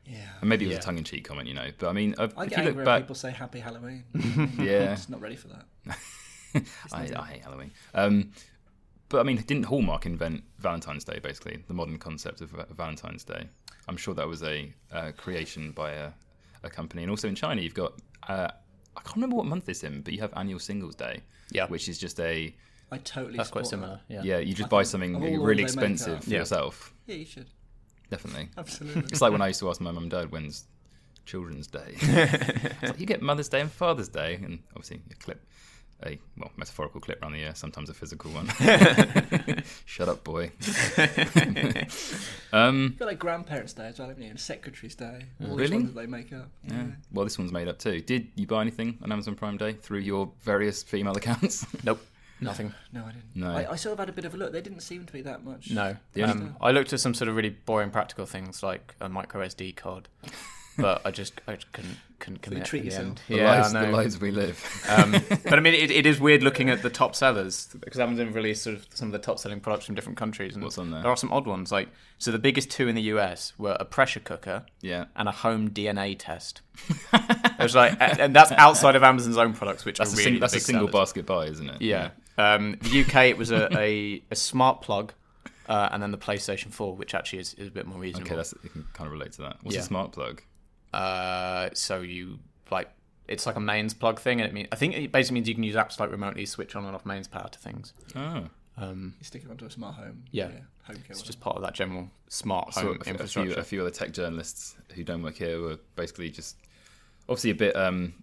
yeah. 0.07 0.19
And 0.41 0.49
maybe 0.51 0.65
it 0.65 0.69
was 0.69 0.75
Yeah. 0.75 0.81
a 0.81 0.83
tongue-in-cheek 0.83 1.25
comment, 1.25 1.49
you 1.49 1.55
know. 1.55 1.69
But 1.79 1.89
I 1.89 1.93
mean, 1.93 2.15
I 2.19 2.25
if 2.25 2.35
get 2.35 2.51
you 2.51 2.57
angry 2.57 2.65
look 2.67 2.77
when 2.77 2.85
back, 2.85 3.03
people 3.03 3.15
say 3.15 3.31
Happy 3.31 3.61
Halloween. 3.61 4.05
yeah, 4.59 4.91
I'm 4.91 4.97
just 4.97 5.11
not 5.11 5.21
ready 5.21 5.37
for 5.37 5.49
that. 5.49 5.67
I, 6.93 7.11
I 7.17 7.27
hate 7.27 7.43
Halloween. 7.43 7.71
Um, 7.95 8.31
but 9.09 9.21
I 9.21 9.23
mean, 9.23 9.37
didn't 9.37 9.65
Hallmark 9.65 10.07
invent 10.07 10.45
Valentine's 10.59 11.05
Day? 11.05 11.19
Basically, 11.23 11.63
the 11.69 11.75
modern 11.75 11.99
concept 11.99 12.41
of 12.41 12.51
Valentine's 12.77 13.25
Day. 13.25 13.49
I'm 13.89 13.97
sure 13.97 14.15
that 14.15 14.27
was 14.27 14.43
a 14.43 14.73
uh, 14.93 15.13
creation 15.17 15.73
by 15.73 15.93
a, 15.93 16.11
a 16.65 16.71
company. 16.71 17.03
And 17.03 17.11
also 17.11 17.29
in 17.29 17.35
China, 17.35 17.61
you've 17.61 17.75
got 17.75 17.93
uh, 18.29 18.49
I 18.97 19.01
can't 19.01 19.17
remember 19.17 19.37
what 19.37 19.47
month 19.47 19.69
it's 19.69 19.83
in, 19.85 20.01
but 20.03 20.13
you 20.13 20.21
have 20.21 20.33
Annual 20.37 20.59
Singles 20.61 20.95
Day, 20.95 21.21
Yeah. 21.51 21.67
which 21.69 21.89
is 21.89 21.99
just 21.99 22.19
a 22.21 22.55
I 22.93 22.99
totally. 22.99 23.37
That's 23.37 23.51
quite 23.51 23.67
similar. 23.67 24.01
that. 24.09 24.15
Yeah. 24.25 24.37
yeah, 24.37 24.39
you 24.39 24.55
just 24.55 24.67
I 24.67 24.71
buy 24.71 24.83
something 24.85 25.15
of 25.17 25.23
all 25.23 25.29
the 25.31 25.39
really 25.39 25.63
ones 25.65 25.75
they 25.75 25.81
make 25.83 25.91
expensive 25.93 26.25
for 26.25 26.31
Yeah. 26.31 26.39
yourself. 26.39 26.95
Yeah, 27.07 27.17
you 27.17 27.25
should. 27.27 27.47
Definitely. 28.11 28.49
Absolutely. 28.59 29.03
It's 29.11 29.21
like 29.21 29.33
when 29.33 29.43
I 29.43 29.49
used 29.49 29.61
to 29.61 29.69
ask 29.71 29.81
my 29.81 29.91
mum 29.91 30.05
and 30.05 30.11
dad 30.11 30.31
when's 30.31 30.67
Children's 31.27 31.67
Day. 31.67 31.97
Like, 32.83 33.01
you 33.01 33.07
get 33.07 33.23
Mother's 33.23 33.49
Day 33.49 33.61
and 33.63 33.71
Father's 33.73 34.09
Day, 34.09 34.35
and 34.43 34.61
obviously 34.71 35.01
you 35.09 35.17
clip 35.19 35.43
a 36.05 36.19
well 36.37 36.51
metaphorical 36.57 37.01
clip 37.01 37.23
around 37.23 37.33
the 37.33 37.39
ear, 37.41 37.55
sometimes 37.55 37.89
a 37.89 37.95
physical 37.95 38.31
one. 38.31 38.47
Shut 39.87 40.09
up, 40.09 40.23
boy. 40.23 40.51
Um, 42.55 42.93
I 42.95 42.99
feel 42.99 43.07
like 43.07 43.19
Grandparents' 43.19 43.73
Day 43.73 43.87
as 43.89 43.99
well, 43.99 44.09
haven't 44.09 44.23
you? 44.23 44.31
And 44.31 44.39
Secretary's 44.41 44.95
Day. 44.95 45.25
All 45.43 45.49
Really? 45.57 45.63
these 45.63 45.71
ones 45.73 45.95
that 45.95 46.01
they 46.01 46.07
make 46.07 46.33
up. 46.33 46.49
Yeah. 46.65 46.75
yeah. 46.75 46.83
Well, 47.13 47.25
this 47.25 47.39
one's 47.39 47.53
made 47.53 47.69
up 47.69 47.79
too. 47.79 48.01
Did 48.01 48.29
you 48.37 48.47
buy 48.47 48.61
anything 48.61 48.99
on 49.03 49.11
Amazon 49.13 49.35
Prime 49.35 49.57
Day 49.57 49.73
through 49.73 50.01
your 50.01 50.31
various 50.43 50.83
female 50.83 51.17
accounts? 51.17 51.67
Nope. 51.85 52.01
Nothing. 52.41 52.75
No, 52.93 53.05
I 53.05 53.13
didn't. 53.13 53.25
No. 53.37 53.51
I, 53.51 53.73
I 53.73 53.77
sort 53.77 53.93
of 53.93 53.99
had 54.01 54.09
a 54.09 54.13
bit 54.13 54.25
of 54.25 54.35
a 54.35 54.37
look. 54.37 54.53
They 54.53 54.61
didn't 54.61 54.81
seem 54.81 55.07
to 55.07 55.13
be 55.13 55.23
that 55.23 55.45
much. 55.45 55.71
No. 55.71 55.97
Um, 56.23 56.57
I 56.61 56.73
looked 56.73 56.93
at 56.93 57.01
some 57.01 57.15
sort 57.15 57.29
of 57.29 57.37
really 57.37 57.51
boring 57.51 57.91
practical 57.91 58.27
things 58.27 58.63
like 58.63 58.95
a 59.01 59.09
micro 59.09 59.47
SD 59.47 59.77
card. 59.77 60.09
But 60.79 61.03
I 61.05 61.11
just 61.11 61.41
I 61.47 61.55
just 61.55 61.71
couldn't 61.73 61.97
couldn't 62.19 62.37
you 62.47 62.51
commit. 62.51 62.65
treat 62.65 62.81
the 62.81 62.85
yourself. 62.87 63.07
end. 63.07 63.21
The, 63.29 63.37
Yeah, 63.37 63.51
lives, 63.61 63.75
I 63.75 63.85
the 63.87 63.93
lives 63.93 64.21
we 64.21 64.31
live. 64.31 64.85
Um, 64.89 65.13
but 65.45 65.55
I 65.55 65.61
mean, 65.61 65.75
it, 65.75 65.91
it 65.91 66.07
is 66.07 66.19
weird 66.21 66.43
looking 66.43 66.71
at 66.71 66.83
the 66.83 66.89
top 66.91 67.15
sellers 67.15 67.69
because 67.81 68.01
Amazon 68.01 68.33
released 68.33 68.63
sort 68.63 68.77
of 68.77 68.87
some 68.95 69.09
of 69.09 69.13
the 69.13 69.19
top 69.19 69.39
selling 69.39 69.61
products 69.61 69.87
from 69.87 69.95
different 69.95 70.17
countries. 70.17 70.55
And 70.55 70.63
What's 70.65 70.79
on 70.79 70.91
there? 70.91 71.03
There 71.03 71.11
are 71.11 71.17
some 71.17 71.33
odd 71.33 71.47
ones. 71.47 71.71
Like 71.71 71.89
so, 72.19 72.31
the 72.31 72.39
biggest 72.39 72.71
two 72.71 72.89
in 72.89 72.95
the 72.95 73.03
US 73.03 73.53
were 73.59 73.77
a 73.79 73.85
pressure 73.85 74.21
cooker 74.21 74.65
yeah. 74.81 75.05
and 75.17 75.29
a 75.29 75.33
home 75.33 75.71
DNA 75.71 76.17
test. 76.19 76.63
it 77.13 77.59
was 77.63 77.75
like, 77.75 77.97
and 78.01 78.19
and 78.21 78.35
that's 78.37 78.53
outside 78.53 78.97
of 78.97 79.03
Amazon's 79.03 79.37
own 79.37 79.53
products, 79.53 79.85
which 79.85 79.99
That's, 79.99 80.13
are 80.13 80.15
a, 80.15 80.17
really 80.17 80.25
sing- 80.25 80.35
the 80.35 80.41
that's 80.41 80.57
a 80.57 80.61
single 80.61 80.89
sellers. 80.89 81.09
basket 81.09 81.27
buy, 81.27 81.47
isn't 81.47 81.69
it? 81.69 81.83
Yeah. 81.83 82.11
Um, 82.39 82.77
the 82.81 83.03
UK, 83.03 83.15
it 83.27 83.39
was 83.39 83.51
a, 83.53 83.69
a, 83.79 84.21
a 84.31 84.35
smart 84.35 84.81
plug, 84.83 85.13
uh, 85.69 85.89
and 85.93 86.03
then 86.03 86.11
the 86.11 86.19
PlayStation 86.19 86.73
4, 86.73 86.97
which 86.97 87.15
actually 87.15 87.39
is, 87.39 87.55
is 87.55 87.69
a 87.69 87.71
bit 87.71 87.87
more 87.87 87.99
reasonable. 88.01 88.27
Okay, 88.27 88.37
that's 88.37 88.55
you 88.65 88.71
can 88.71 88.85
kind 88.93 89.07
of 89.07 89.13
relate 89.13 89.33
to 89.33 89.43
that. 89.43 89.59
What's 89.63 89.77
Yeah. 89.77 89.83
a 89.83 89.85
smart 89.85 90.11
plug? 90.11 90.43
Uh, 90.95 91.71
so 91.75 92.01
you 92.01 92.39
like 92.71 92.91
it's 93.27 93.47
like 93.47 93.57
a 93.57 93.61
mains 93.61 93.95
plug 93.95 94.21
thing, 94.21 94.41
and 94.41 94.49
it 94.49 94.53
mean 94.55 94.69
I 94.73 94.77
think 94.77 94.95
it 94.97 95.11
basically 95.13 95.35
means 95.37 95.49
you 95.49 95.55
can 95.55 95.65
use 95.65 95.77
apps 95.77 95.99
like 95.99 96.11
remotely 96.11 96.47
switch 96.47 96.77
on 96.77 96.85
and 96.85 96.95
off 96.95 97.05
mains 97.07 97.27
power 97.29 97.49
to 97.49 97.59
things. 97.59 97.93
Oh. 98.15 98.45
Um, 98.77 99.15
You 99.21 99.25
stick 99.25 99.45
it 99.45 99.51
onto 99.51 99.65
a 99.67 99.71
smart 99.71 99.95
home. 99.97 100.25
Yeah. 100.33 100.49
home 100.83 100.97
it's 101.09 101.23
just 101.23 101.39
part 101.41 101.55
of 101.57 101.63
that 101.63 101.75
general 101.75 102.11
smart 102.29 102.75
So 102.75 102.81
home 102.81 102.89
a, 102.89 102.91
a 102.93 103.05
few, 103.05 103.11
infrastructure. 103.13 103.61
a 103.61 103.63
few 103.65 103.81
other 103.83 103.91
tech 103.91 104.13
journalists 104.13 104.75
who 104.95 105.05
don't 105.05 105.23
work 105.23 105.37
here 105.37 105.61
were 105.61 105.79
basically 105.95 106.29
just 106.31 106.57
obviously 107.29 107.51
a 107.51 107.55
bit 107.55 107.77
um, 107.77 108.15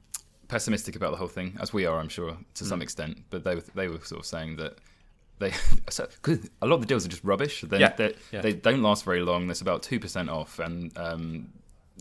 pessimistic 0.50 0.96
about 0.98 1.12
the 1.12 1.18
whole 1.18 1.30
thing, 1.30 1.58
as 1.62 1.72
we 1.74 1.86
are, 1.86 1.98
I'm 2.00 2.10
sure, 2.10 2.38
to 2.56 2.63
Mm. 2.63 2.68
some 2.68 2.82
extent. 2.82 3.24
But 3.30 3.44
they 3.46 3.56
were, 3.56 3.63
they 3.75 3.88
were 3.88 4.00
sort 4.04 4.20
of 4.20 4.25
saying 4.25 4.58
that 4.58 4.78
they 5.40 5.51
so, 5.90 6.08
'cause 6.22 6.50
a 6.62 6.68
lot 6.68 6.75
of 6.75 6.82
the 6.82 6.88
deals 6.88 7.06
are 7.06 7.10
just 7.10 7.24
rubbish. 7.24 7.62
They're, 7.62 7.80
Yeah, 7.80 7.94
they're- 7.96 8.13
yeah. 8.34 8.42
They 8.42 8.51
don't 8.54 8.82
last 8.84 9.06
very 9.06 9.22
long. 9.22 9.48
There's 9.48 9.62
about 9.62 9.82
two 9.84 10.00
percent 10.01 10.30
off, 10.30 10.60
and 10.60 10.96
um, 10.98 11.50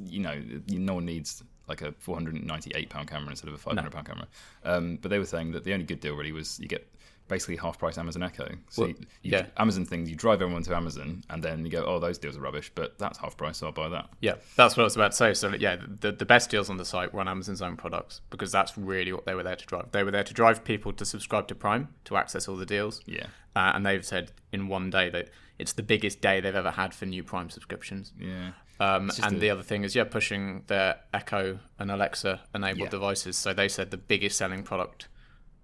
you 0.05 0.21
know, 0.21 0.41
no 0.69 0.95
one 0.95 1.07
needs 1.07 1.43
like 1.69 1.83
a 1.83 1.93
498 1.93 2.91
pound 2.91 3.09
camera 3.09 3.31
instead 3.31 3.49
of 3.49 3.55
a 3.55 3.59
500 3.59 3.91
pound 3.93 4.07
camera. 4.07 4.27
Um, 4.65 4.99
but 5.01 5.11
they 5.11 5.19
were 5.19 5.27
saying 5.27 5.53
that 5.53 5.65
the 5.65 5.73
only 5.73 5.85
good 5.85 6.01
deal 6.01 6.15
really 6.15 6.33
was 6.33 6.59
you 6.59 6.67
get 6.67 6.87
basically 7.31 7.57
half 7.57 7.79
price 7.79 7.97
Amazon 7.97 8.25
Echo. 8.25 8.49
So 8.69 8.83
Well, 8.83 8.89
you, 8.91 8.97
you, 9.23 9.31
yeah. 9.33 9.47
Amazon 9.57 9.87
things, 9.87 10.11
you 10.11 10.17
drive 10.17 10.43
everyone 10.43 10.65
to 10.65 10.75
Amazon, 10.75 11.23
and 11.31 11.43
then 11.43 11.65
you 11.65 11.71
go, 11.71 11.85
oh, 11.85 11.99
those 12.01 12.19
deals 12.19 12.37
are 12.37 12.41
rubbish, 12.41 12.71
but 12.75 12.99
that's 12.99 13.19
half 13.19 13.37
price, 13.37 13.59
so 13.59 13.67
I'll 13.67 13.73
buy 13.73 13.89
that. 13.89 14.11
Yeah, 14.21 14.35
that's 14.57 14.77
what 14.77 14.83
I 14.83 14.85
was 14.85 14.97
about 14.97 15.13
to 15.13 15.17
say. 15.17 15.35
So 15.35 15.55
yeah, 15.55 15.77
the 16.01 16.13
the 16.13 16.27
best 16.27 16.51
deals 16.51 16.69
on 16.69 16.77
the 16.77 16.85
site 16.85 17.15
were 17.15 17.21
on 17.21 17.29
Amazon's 17.29 17.63
own 17.63 17.77
products 17.77 18.21
because 18.29 18.53
that's 18.53 18.77
really 18.77 19.13
what 19.13 19.25
they 19.25 19.35
were 19.35 19.45
there 19.45 19.57
to 19.57 19.67
drive. 19.67 19.93
They 19.93 20.03
were 20.03 20.11
there 20.11 20.25
to 20.25 20.35
drive 20.35 20.65
people 20.65 20.93
to 20.93 21.05
subscribe 21.07 21.47
to 21.49 21.55
Prime 21.55 21.89
to 22.07 22.17
access 22.17 22.49
all 22.49 22.57
the 22.57 22.67
deals. 22.67 23.01
Yeah. 23.07 23.27
Uh, 23.57 23.73
and 23.75 23.87
they've 23.87 24.05
said 24.05 24.33
in 24.53 24.69
one 24.69 24.91
day 24.91 25.09
that 25.11 25.29
it's 25.59 25.73
the 25.73 25.83
biggest 25.83 26.21
day 26.21 26.41
they've 26.41 26.55
ever 26.55 26.73
had 26.73 26.93
for 26.93 27.07
new 27.07 27.23
Prime 27.23 27.49
subscriptions. 27.49 28.13
Yeah. 28.19 28.51
Um, 28.81 29.11
and 29.23 29.37
a- 29.37 29.39
the 29.39 29.51
other 29.51 29.63
thing 29.63 29.85
is, 29.85 29.95
yeah, 29.95 30.05
pushing 30.05 30.65
their 30.67 31.01
Echo 31.13 31.59
and 31.79 31.91
Alexa 31.91 32.41
enabled 32.55 32.85
Yeah. 32.85 32.89
devices. 32.89 33.37
So 33.37 33.53
they 33.53 33.69
said 33.69 33.91
the 33.91 33.97
biggest 33.99 34.37
selling 34.39 34.63
product 34.63 35.07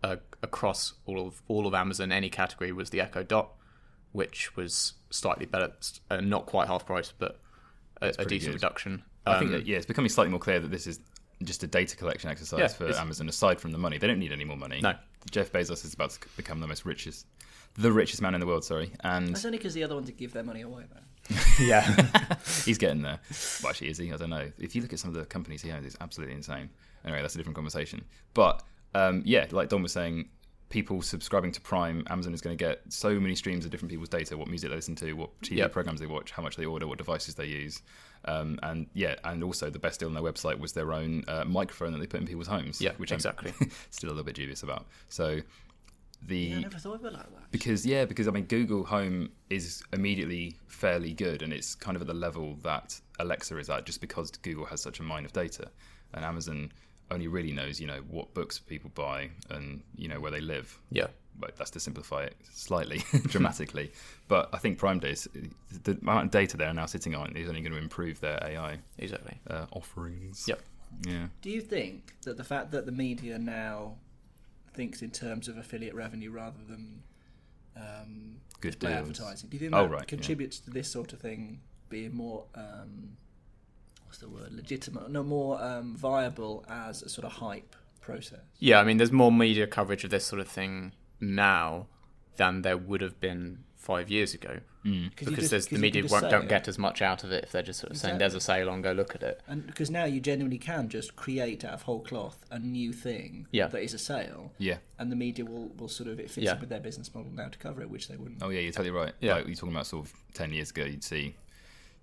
uh, 0.04 0.16
across 0.42 0.92
all 1.06 1.26
of 1.26 1.42
all 1.48 1.66
of 1.66 1.74
Amazon, 1.74 2.12
any 2.12 2.28
category, 2.28 2.70
was 2.70 2.90
the 2.90 3.00
Echo 3.00 3.22
Dot, 3.22 3.52
which 4.12 4.54
was 4.54 4.92
slightly 5.10 5.46
better, 5.46 5.72
uh, 6.10 6.20
not 6.20 6.46
quite 6.46 6.68
half 6.68 6.84
price, 6.86 7.12
but 7.18 7.40
a, 8.02 8.08
a 8.18 8.24
decent 8.26 8.52
good. 8.52 8.62
reduction. 8.62 9.02
I 9.26 9.38
think 9.38 9.46
Um, 9.50 9.52
that, 9.52 9.66
yeah, 9.66 9.78
it's 9.78 9.86
becoming 9.86 10.10
slightly 10.10 10.30
more 10.30 10.38
clear 10.38 10.60
that 10.60 10.70
this 10.70 10.86
is 10.86 11.00
just 11.42 11.62
a 11.64 11.66
data 11.66 11.96
collection 11.96 12.30
exercise 12.30 12.58
Yeah, 12.60 12.68
for 12.68 12.84
it's- 12.84 13.00
Amazon. 13.00 13.28
Aside 13.28 13.60
from 13.60 13.72
the 13.72 13.78
money, 13.78 13.96
they 13.98 14.06
don't 14.06 14.18
need 14.20 14.32
any 14.32 14.44
more 14.44 14.56
money. 14.56 14.80
No. 14.82 14.94
Jeff 15.30 15.50
Bezos 15.50 15.84
is 15.84 15.94
about 15.94 16.10
to 16.10 16.20
become 16.36 16.60
the 16.60 16.66
most 16.68 16.84
richest, 16.84 17.26
the 17.74 17.90
richest 17.90 18.20
man 18.22 18.34
in 18.34 18.40
the 18.40 18.46
world. 18.46 18.64
Sorry, 18.64 18.92
and 19.00 19.28
That's 19.30 19.44
only 19.46 19.58
because 19.58 19.74
the 19.74 19.82
other 19.82 19.94
ones 19.94 20.10
give 20.10 20.32
their 20.34 20.44
money 20.44 20.60
away, 20.60 20.84
though. 20.92 21.00
yeah, 21.60 21.82
he's 22.64 22.78
getting 22.78 23.02
there. 23.02 23.18
Well, 23.62 23.70
actually, 23.70 23.88
is 23.88 23.98
he? 23.98 24.12
I 24.12 24.16
don't 24.16 24.30
know. 24.30 24.50
If 24.58 24.74
you 24.74 24.82
look 24.82 24.92
at 24.92 24.98
some 24.98 25.10
of 25.10 25.16
the 25.16 25.24
companies 25.24 25.62
he 25.62 25.70
owns, 25.70 25.86
it's 25.86 25.96
absolutely 26.00 26.34
insane. 26.34 26.70
Anyway, 27.04 27.22
that's 27.22 27.34
a 27.34 27.38
different 27.38 27.56
conversation. 27.56 28.04
But 28.34 28.62
um, 28.94 29.22
yeah, 29.24 29.46
like 29.50 29.68
Dom 29.68 29.82
was 29.82 29.92
saying, 29.92 30.28
people 30.68 31.00
subscribing 31.02 31.52
to 31.52 31.60
Prime, 31.60 32.04
Amazon 32.10 32.34
is 32.34 32.40
going 32.40 32.56
to 32.56 32.62
get 32.64 32.80
so 32.88 33.18
many 33.20 33.34
streams 33.34 33.64
of 33.64 33.70
different 33.70 33.90
people's 33.90 34.08
data, 34.08 34.36
what 34.36 34.48
music 34.48 34.70
they 34.70 34.76
listen 34.76 34.96
to, 34.96 35.12
what 35.12 35.40
TV 35.42 35.58
Yep. 35.58 35.72
programs 35.72 36.00
they 36.00 36.06
watch, 36.06 36.32
how 36.32 36.42
much 36.42 36.56
they 36.56 36.64
order, 36.64 36.86
what 36.86 36.98
devices 36.98 37.34
they 37.36 37.46
use. 37.46 37.82
Um, 38.24 38.58
and 38.64 38.88
yeah, 38.92 39.14
and 39.22 39.44
also 39.44 39.70
the 39.70 39.78
best 39.78 40.00
deal 40.00 40.08
on 40.08 40.14
their 40.14 40.22
website 40.22 40.58
was 40.58 40.72
their 40.72 40.92
own 40.92 41.22
uh, 41.28 41.44
microphone 41.44 41.92
that 41.92 41.98
they 41.98 42.06
put 42.06 42.20
in 42.20 42.26
people's 42.26 42.48
homes. 42.48 42.80
Yeah, 42.80 42.92
which 42.96 43.12
exactly. 43.12 43.52
I'm 43.60 43.70
still 43.90 44.08
a 44.08 44.12
little 44.12 44.24
bit 44.24 44.34
dubious 44.34 44.64
about. 44.64 44.86
So 45.08 45.40
the 46.26 46.36
Yeah, 46.38 46.56
I 46.56 46.60
never 46.60 46.78
thought 46.78 46.94
of 47.00 47.04
it 47.04 47.12
like 47.12 47.22
that. 47.34 47.50
because 47.50 47.84
yeah, 47.86 48.04
because 48.04 48.28
I 48.28 48.30
mean 48.30 48.44
Google 48.44 48.84
Home 48.84 49.30
is 49.50 49.82
immediately 49.92 50.56
fairly 50.66 51.12
good, 51.12 51.42
and 51.42 51.52
it's 51.52 51.74
kind 51.74 51.96
of 51.96 52.02
at 52.02 52.08
the 52.08 52.14
level 52.14 52.56
that 52.62 53.00
Alexa 53.18 53.56
is 53.58 53.70
at, 53.70 53.86
just 53.86 54.00
because 54.00 54.30
Google 54.30 54.66
has 54.66 54.80
such 54.80 55.00
a 55.00 55.02
mine 55.02 55.24
of 55.24 55.32
data, 55.32 55.68
and 56.14 56.24
Amazon 56.24 56.72
only 57.10 57.28
really 57.28 57.52
knows 57.52 57.80
you 57.80 57.86
know 57.86 58.00
what 58.10 58.34
books 58.34 58.58
people 58.58 58.90
buy 58.94 59.30
and 59.50 59.82
you 59.94 60.08
know 60.08 60.18
where 60.20 60.30
they 60.32 60.40
live. 60.40 60.78
yeah, 60.90 61.06
But 61.38 61.56
that's 61.56 61.70
to 61.70 61.80
simplify 61.80 62.24
it 62.24 62.36
slightly, 62.50 63.02
dramatically. 63.28 63.92
But 64.26 64.48
I 64.52 64.58
think 64.58 64.78
Prime 64.78 64.98
Days, 64.98 65.28
the 65.84 65.96
amount 66.02 66.24
of 66.26 66.30
data 66.32 66.56
they're 66.56 66.74
now 66.74 66.86
sitting 66.86 67.14
on 67.14 67.36
is 67.36 67.48
only 67.48 67.60
going 67.60 67.72
to 67.72 67.78
improve 67.78 68.18
their 68.20 68.38
AI 68.42 68.78
exactly. 68.98 69.38
uh, 69.48 69.66
offerings. 69.70 70.46
Yep. 70.48 70.60
Yeah. 71.06 71.26
Do 71.42 71.50
you 71.50 71.60
think 71.60 72.14
that 72.24 72.36
the 72.36 72.44
fact 72.44 72.70
that 72.72 72.86
the 72.86 72.92
media 72.92 73.38
now 73.38 73.96
thinks 74.76 75.02
in 75.02 75.10
terms 75.10 75.48
of 75.48 75.56
affiliate 75.56 75.94
revenue 75.94 76.30
rather 76.30 76.58
than 76.68 77.02
um, 77.76 78.36
Good 78.60 78.72
display 78.72 78.90
deals. 78.94 79.08
advertising, 79.10 79.48
do 79.50 79.56
you 79.56 79.60
think 79.60 79.74
Oh, 79.74 79.82
that 79.82 79.90
right, 79.90 80.00
yeah. 80.02 80.06
contributes 80.06 80.58
to 80.60 80.70
this 80.70 80.90
sort 80.90 81.12
of 81.12 81.20
thing 81.20 81.60
being 81.88 82.14
more, 82.14 82.44
um, 82.54 83.16
what's 84.04 84.18
the 84.18 84.28
word, 84.28 84.52
legitimate, 84.52 85.10
no, 85.10 85.22
more 85.22 85.62
um, 85.62 85.96
viable 85.96 86.64
as 86.68 87.02
a 87.02 87.08
sort 87.08 87.24
of 87.24 87.32
hype 87.32 87.74
process? 88.00 88.40
Yeah, 88.58 88.80
I 88.80 88.84
mean, 88.84 88.96
there's 88.96 89.12
more 89.12 89.30
media 89.32 89.66
coverage 89.66 90.04
of 90.04 90.10
this 90.10 90.24
sort 90.24 90.40
of 90.40 90.48
thing 90.48 90.92
now 91.20 91.86
than 92.36 92.62
there 92.62 92.76
would 92.78 93.00
have 93.00 93.18
been 93.20 93.64
five 93.86 94.10
years 94.10 94.34
ago. 94.34 94.58
Mm. 94.84 95.10
Because 95.10 95.28
Because 95.28 95.50
just- 95.50 95.70
the 95.70 95.78
media 95.78 96.04
won't, 96.10 96.28
don't 96.28 96.48
get 96.48 96.66
as 96.68 96.76
much 96.78 97.00
out 97.02 97.22
of 97.24 97.30
it 97.32 97.44
if 97.44 97.52
they're 97.52 97.62
just 97.62 97.80
sort 97.80 97.92
of 97.92 97.96
saying 97.98 98.18
there's 98.18 98.34
a 98.34 98.40
sale 98.40 98.68
on, 98.68 98.82
go 98.82 98.92
look 98.92 99.14
at 99.14 99.22
it. 99.22 99.40
And 99.46 99.66
because 99.66 99.90
now 99.90 100.04
you 100.04 100.20
genuinely 100.20 100.58
can 100.58 100.88
just 100.88 101.16
create 101.16 101.64
out 101.64 101.74
of 101.74 101.82
whole 101.82 102.00
cloth 102.00 102.44
a 102.50 102.58
new 102.58 102.92
thing 102.92 103.46
Yeah. 103.52 103.68
that 103.68 103.82
is 103.82 103.94
a 103.94 103.98
sale, 103.98 104.52
Yeah. 104.58 104.78
and 104.98 105.10
the 105.12 105.16
media 105.16 105.44
will, 105.44 105.68
will 105.78 105.88
sort 105.88 106.08
of 106.10 106.18
it 106.20 106.30
fits 106.30 106.44
Yeah. 106.44 106.54
in 106.54 106.60
with 106.60 106.68
their 106.68 106.80
business 106.80 107.14
model 107.14 107.30
now 107.32 107.48
to 107.48 107.58
cover 107.58 107.80
it, 107.82 107.88
which 107.90 108.08
they 108.08 108.16
wouldn't. 108.16 108.42
Oh 108.42 108.48
yeah, 108.50 108.60
you're 108.60 108.72
totally 108.72 108.90
right. 108.90 109.14
Yeah. 109.20 109.34
Like 109.36 109.46
you're 109.46 109.54
talking 109.54 109.74
about 109.74 109.86
sort 109.86 110.06
of 110.06 110.12
ten 110.34 110.52
years 110.52 110.70
ago, 110.70 110.84
you'd 110.84 111.04
see 111.04 111.34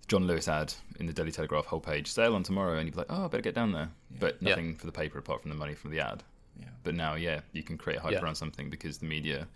John 0.08 0.26
Lewis 0.28 0.48
ad 0.48 0.74
in 1.00 1.06
the 1.06 1.14
Daily 1.14 1.32
Telegraph 1.32 1.66
whole 1.66 1.80
page 1.80 2.12
sale 2.12 2.36
on 2.36 2.44
tomorrow, 2.44 2.78
and 2.78 2.86
you'd 2.88 2.94
be 2.94 2.98
like, 3.00 3.08
oh, 3.12 3.26
I 3.26 3.28
better 3.28 3.42
get 3.44 3.56
down 3.56 3.72
there. 3.72 3.90
But 4.20 4.38
Yeah. 4.42 4.50
nothing 4.50 4.76
for 4.76 4.86
the 4.86 4.92
paper 4.92 5.18
apart 5.20 5.42
from 5.42 5.50
the 5.50 5.56
money 5.58 5.74
from 5.76 5.92
the 5.92 6.00
ad. 6.02 6.24
Yeah. 6.60 6.68
But 6.84 6.96
now, 6.96 7.16
yeah, 7.16 7.42
you 7.54 7.64
can 7.64 7.78
create 7.78 8.00
hype 8.00 8.12
Yeah. 8.14 8.22
around 8.22 8.36
something 8.36 8.70
because 8.70 8.98
the 9.00 9.06
media. 9.06 9.48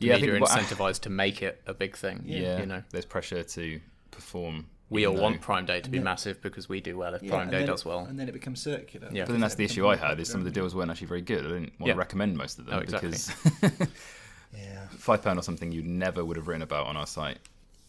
The 0.00 0.06
yeah, 0.06 0.12
I 0.14 0.16
media 0.16 0.30
are 0.34 0.38
think 0.46 0.48
what- 0.48 0.60
incentivized 0.60 1.00
to 1.02 1.10
make 1.10 1.42
it 1.42 1.60
a 1.66 1.74
big 1.74 1.96
thing. 1.96 2.22
Yeah, 2.24 2.60
you 2.60 2.66
know, 2.66 2.82
there's 2.90 3.04
pressure 3.04 3.42
to 3.42 3.80
perform. 4.10 4.66
we 4.90 5.04
all 5.06 5.14
though- 5.14 5.22
want 5.22 5.40
Prime 5.40 5.66
Day 5.66 5.80
to 5.80 5.90
be 5.90 5.98
Yeah. 5.98 6.04
massive 6.04 6.40
because 6.40 6.68
we 6.68 6.80
do 6.80 6.96
well 6.96 7.14
if 7.14 7.22
Yeah, 7.22 7.30
Prime 7.30 7.50
Day 7.50 7.66
does 7.66 7.84
well. 7.84 8.06
and 8.06 8.18
then 8.18 8.28
it 8.28 8.32
becomes 8.32 8.60
circular. 8.62 9.08
Yeah. 9.12 9.24
But 9.26 9.32
then 9.32 9.40
that's 9.40 9.54
the 9.56 9.64
issue 9.64 9.82
becomes 9.82 10.00
I 10.02 10.08
had. 10.08 10.20
Is 10.20 10.28
some 10.28 10.40
of 10.40 10.44
the 10.44 10.50
deals 10.52 10.74
weren't 10.74 10.90
actually 10.90 11.08
very 11.08 11.20
good. 11.22 11.44
I 11.44 11.48
didn't 11.48 11.72
want 11.78 11.88
Yeah. 11.88 11.92
to 11.94 11.98
recommend 11.98 12.36
most 12.38 12.58
of 12.58 12.66
them 12.66 12.76
Oh, 12.76 12.78
exactly. 12.78 13.10
because 13.10 13.32
Yeah. 14.56 14.86
five 14.96 15.22
pound 15.22 15.38
or 15.38 15.42
something 15.42 15.72
you 15.72 15.82
never 15.82 16.24
would 16.24 16.36
have 16.38 16.48
written 16.48 16.62
about 16.62 16.86
on 16.86 16.96
our 16.96 17.06
site 17.06 17.38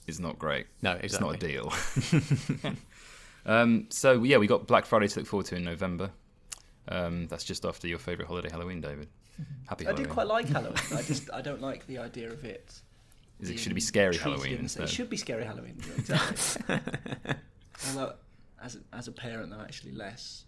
is 0.07 0.19
not 0.19 0.37
great. 0.39 0.65
No, 0.81 0.99
It's 1.01 1.19
not 1.21 1.35
a 1.35 1.37
deal. 1.37 1.71
um, 3.45 3.85
so 3.89 4.23
yeah, 4.23 4.37
we 4.37 4.47
got 4.47 4.67
Black 4.67 4.85
Friday 4.85 5.07
to 5.07 5.19
look 5.19 5.27
forward 5.27 5.45
to 5.47 5.55
in 5.55 5.63
November. 5.63 6.11
Um, 6.87 7.27
that's 7.27 7.43
just 7.43 7.65
after 7.65 7.87
your 7.87 7.99
favourite 7.99 8.27
holiday, 8.27 8.49
Halloween, 8.49 8.81
David. 8.81 9.09
Happy 9.67 9.85
I 9.85 9.89
Halloween. 9.89 10.07
do 10.07 10.13
quite 10.13 10.27
like 10.27 10.47
Halloween. 10.49 10.77
I 10.93 11.01
just 11.03 11.29
I 11.31 11.41
don't 11.41 11.61
like 11.61 11.85
the 11.87 11.97
idea 11.99 12.31
of 12.31 12.43
it. 12.43 12.81
Is 13.39 13.49
it, 13.49 13.59
should 13.59 13.71
it 13.71 13.75
be 13.75 13.81
scary 13.81 14.17
Halloween 14.17 14.57
instead? 14.59 14.83
It 14.83 14.89
should 14.89 15.09
be 15.09 15.15
scary 15.17 15.45
Halloween. 15.45 15.77
Exactly. 15.97 16.77
Although, 17.87 18.13
as 18.61 18.75
a, 18.75 18.79
as 18.91 19.07
a 19.07 19.13
parent, 19.13 19.49
though, 19.51 19.61
actually 19.61 19.93
less 19.93 20.43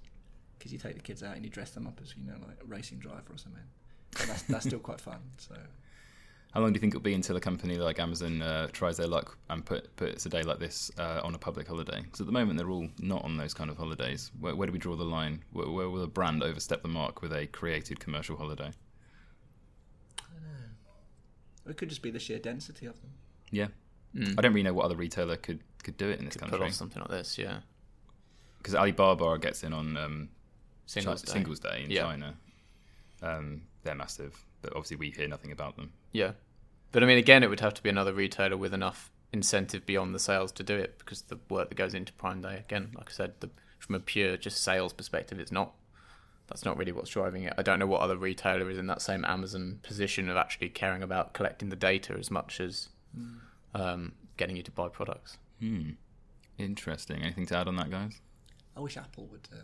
because 0.57 0.73
you 0.73 0.77
take 0.77 0.95
the 0.95 1.01
kids 1.01 1.23
out 1.23 1.35
and 1.35 1.45
you 1.45 1.49
dress 1.49 1.71
them 1.71 1.87
up 1.87 1.99
as 2.03 2.13
you 2.17 2.23
know 2.23 2.33
like 2.45 2.57
a 2.61 2.65
racing 2.65 2.99
driver 2.99 3.33
or 3.33 3.37
something. 3.37 3.63
But 4.11 4.27
that's 4.27 4.41
that's 4.43 4.65
still 4.65 4.79
quite 4.79 4.99
fun. 4.99 5.19
So 5.37 5.55
How 6.53 6.59
long 6.59 6.73
do 6.73 6.77
you 6.77 6.81
think 6.81 6.91
it'll 6.93 7.01
be 7.01 7.13
until 7.13 7.37
a 7.37 7.39
company 7.39 7.77
like 7.77 7.97
Amazon 7.99 8.41
uh, 8.41 8.67
tries 8.73 8.97
their 8.97 9.07
luck 9.07 9.37
and 9.49 9.65
put 9.65 9.95
puts 9.95 10.25
a 10.25 10.29
day 10.29 10.43
like 10.43 10.59
this 10.59 10.91
uh, 10.97 11.21
on 11.23 11.33
a 11.33 11.37
public 11.37 11.65
holiday? 11.67 12.01
Because 12.01 12.19
at 12.19 12.25
the 12.25 12.33
moment 12.33 12.57
they're 12.57 12.69
all 12.69 12.89
not 12.99 13.23
on 13.23 13.37
those 13.37 13.53
kind 13.53 13.69
of 13.69 13.77
holidays. 13.77 14.31
Where, 14.39 14.53
where 14.55 14.65
do 14.67 14.73
we 14.73 14.79
draw 14.79 14.95
the 14.97 15.05
line? 15.05 15.43
Where, 15.53 15.69
where 15.69 15.89
will 15.89 16.03
a 16.03 16.07
brand 16.07 16.43
overstep 16.43 16.81
the 16.81 16.89
mark 16.89 17.21
with 17.21 17.31
a 17.31 17.47
created 17.47 18.01
commercial 18.01 18.35
holiday? 18.35 18.71
I 20.19 20.23
don't 20.33 20.43
know. 20.43 21.69
It 21.71 21.77
could 21.77 21.87
just 21.89 22.01
be 22.01 22.11
the 22.11 22.19
sheer 22.19 22.39
density 22.39 22.85
of 22.85 22.99
them. 23.01 23.11
Yeah, 23.49 23.67
I 24.37 24.41
don't 24.41 24.51
really 24.53 24.63
know 24.63 24.73
what 24.73 24.85
other 24.85 24.95
retailer 24.97 25.37
could 25.37 25.59
could 25.83 25.95
do 25.97 26.09
it 26.09 26.19
in 26.19 26.25
this 26.25 26.35
Put 26.35 26.49
country. 26.49 26.67
off 26.67 26.73
something 26.73 27.01
like 27.01 27.11
this, 27.11 27.37
yeah. 27.37 27.59
Because 28.57 28.75
Alibaba 28.75 29.39
gets 29.39 29.63
in 29.63 29.71
on 29.73 29.95
um, 29.97 30.29
Singles 30.85 31.21
Chi- 31.21 31.27
Day. 31.27 31.31
Singles 31.33 31.59
Day 31.59 31.81
in 31.85 31.91
Yeah. 31.91 32.03
China. 32.03 32.35
Um, 33.23 33.61
they're 33.83 33.95
massive, 33.95 34.37
but 34.61 34.71
obviously 34.75 34.97
we 34.97 35.11
hear 35.11 35.27
nothing 35.29 35.51
about 35.53 35.75
them. 35.77 35.91
Yeah. 36.11 36.31
But 36.91 37.03
I 37.03 37.05
mean, 37.05 37.17
again, 37.17 37.43
it 37.43 37.49
would 37.49 37.61
have 37.61 37.73
to 37.75 37.83
be 37.83 37.89
another 37.89 38.13
retailer 38.13 38.57
with 38.57 38.73
enough 38.73 39.11
incentive 39.33 39.85
beyond 39.85 40.13
the 40.13 40.19
sales 40.19 40.51
to 40.51 40.63
do 40.63 40.75
it 40.75 40.97
because 40.99 41.21
the 41.23 41.39
work 41.49 41.69
that 41.69 41.75
goes 41.75 41.93
into 41.93 42.11
Prime 42.13 42.41
Day, 42.41 42.57
again, 42.57 42.91
like 42.95 43.09
I 43.09 43.13
said, 43.13 43.33
the, 43.39 43.49
from 43.79 43.95
a 43.95 43.99
pure 43.99 44.37
just 44.37 44.61
sales 44.61 44.93
perspective, 44.93 45.39
it's 45.39 45.51
not. 45.51 45.73
That's 46.47 46.65
not 46.65 46.77
really 46.77 46.91
what's 46.91 47.09
driving 47.09 47.43
it. 47.43 47.53
I 47.57 47.61
don't 47.61 47.79
know 47.79 47.87
what 47.87 48.01
other 48.01 48.17
retailer 48.17 48.69
is 48.69 48.77
in 48.77 48.87
that 48.87 49.01
same 49.01 49.23
Amazon 49.23 49.79
position 49.83 50.27
of 50.27 50.35
actually 50.35 50.67
caring 50.67 51.01
about 51.01 51.31
collecting 51.33 51.69
the 51.69 51.77
data 51.77 52.13
as 52.19 52.29
much 52.29 52.59
as 52.59 52.89
um, 53.73 54.13
getting 54.35 54.57
you 54.57 54.63
to 54.63 54.71
buy 54.71 54.89
products. 54.89 55.37
Hmm. 55.61 55.91
Interesting. 56.57 57.21
Anything 57.21 57.45
to 57.47 57.57
add 57.57 57.69
on 57.69 57.77
that, 57.77 57.89
guys? 57.89 58.19
I 58.75 58.81
wish 58.81 58.97
Apple 58.97 59.27
would 59.27 59.47
uh, 59.53 59.57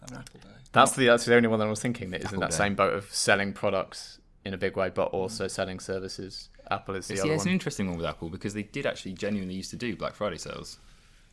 have 0.00 0.12
an 0.12 0.16
Apple 0.18 0.40
Day. 0.40 0.48
That's 0.72 0.92
the 0.92 1.06
that's 1.06 1.26
the 1.26 1.34
only 1.34 1.48
one 1.48 1.58
that 1.58 1.66
I 1.66 1.70
was 1.70 1.80
thinking 1.80 2.10
that 2.10 2.24
is 2.24 2.32
in 2.32 2.40
that 2.40 2.52
Day. 2.52 2.56
same 2.56 2.74
boat 2.74 2.94
of 2.94 3.12
selling 3.12 3.52
products 3.52 4.19
in 4.44 4.54
a 4.54 4.58
big 4.58 4.76
way, 4.76 4.90
but 4.90 5.08
also 5.08 5.46
selling 5.48 5.78
services. 5.80 6.48
Apple 6.70 6.94
is 6.94 7.08
the 7.08 7.14
It's, 7.14 7.20
other 7.22 7.30
yeah, 7.30 7.34
it's 7.36 7.44
an 7.46 7.52
interesting 7.52 7.88
one 7.88 7.96
with 7.96 8.06
Apple 8.06 8.28
because 8.30 8.54
they 8.54 8.62
did 8.62 8.86
actually 8.86 9.12
genuinely 9.12 9.54
used 9.54 9.70
to 9.70 9.76
do 9.76 9.96
Black 9.96 10.14
Friday 10.14 10.38
sales. 10.38 10.78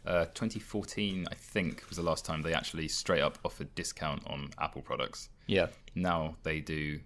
Uh, 0.06 0.26
2014, 0.34 1.28
I 1.30 1.36
think, 1.36 1.84
was 1.90 1.98
the 1.98 2.04
last 2.04 2.24
time 2.26 2.42
they 2.42 2.54
actually 2.54 2.88
straight 2.88 3.22
up 3.22 3.38
offered 3.44 3.74
discount 3.76 4.26
on 4.28 4.50
Apple 4.60 4.82
products. 4.82 5.30
Yeah, 5.48 5.68
Now 5.96 6.36
they 6.44 6.60
do 6.62 7.00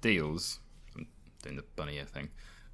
deals. 0.00 0.58
I'm 0.96 1.06
doing 1.42 1.56
the 1.56 1.64
bunny 1.76 1.96
ear 1.96 2.04
thing, 2.04 2.28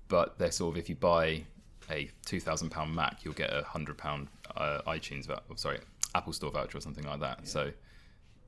but 0.09 0.39
they're 0.39 0.51
sort 0.51 0.75
of 0.75 0.79
if 0.79 0.89
you 0.89 0.97
buy 0.97 1.45
a 1.91 2.11
two 2.25 2.41
thousand 2.41 2.71
pound 2.71 2.95
Mac, 2.95 3.25
you'll 3.25 3.35
get 3.35 3.53
a 3.53 3.63
hundred 3.63 3.99
pound 3.99 4.29
uh, 4.57 4.81
iTunes 4.87 5.27
voucher. 5.27 5.43
Oh, 5.51 5.55
sorry, 5.57 5.81
Apple 6.15 6.33
Store 6.33 6.51
voucher 6.51 6.79
or 6.79 6.81
something 6.81 7.05
like 7.05 7.21
that. 7.21 7.47
So 7.47 7.71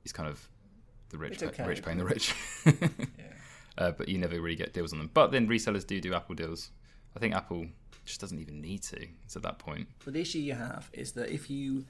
it's 0.03 0.13
kind 0.13 0.29
of 0.29 0.47
the 1.09 1.17
rich, 1.17 1.33
It's 1.33 1.43
okay, 1.43 1.65
rich 1.65 1.83
paying 1.83 1.97
the 1.97 2.05
rich. 2.05 2.33
Yeah. 2.65 2.73
Uh, 3.77 3.91
but 3.91 4.09
you 4.09 4.17
never 4.17 4.39
really 4.41 4.55
get 4.55 4.73
deals 4.73 4.93
on 4.93 4.99
them. 4.99 5.09
But 5.13 5.31
then 5.31 5.47
resellers 5.47 5.85
do 5.85 5.99
do 6.01 6.13
Apple 6.13 6.35
deals. 6.35 6.71
I 7.15 7.19
think 7.19 7.33
Apple 7.35 7.67
just 8.05 8.21
doesn't 8.21 8.39
even 8.39 8.61
need 8.61 8.83
to. 8.83 9.07
It's 9.25 9.35
at 9.35 9.43
that 9.43 9.59
point. 9.59 9.87
But 10.05 10.13
the 10.13 10.21
issue 10.21 10.39
you 10.39 10.53
have 10.53 10.89
is 10.93 11.13
that 11.13 11.29
if 11.29 11.49
you 11.49 11.85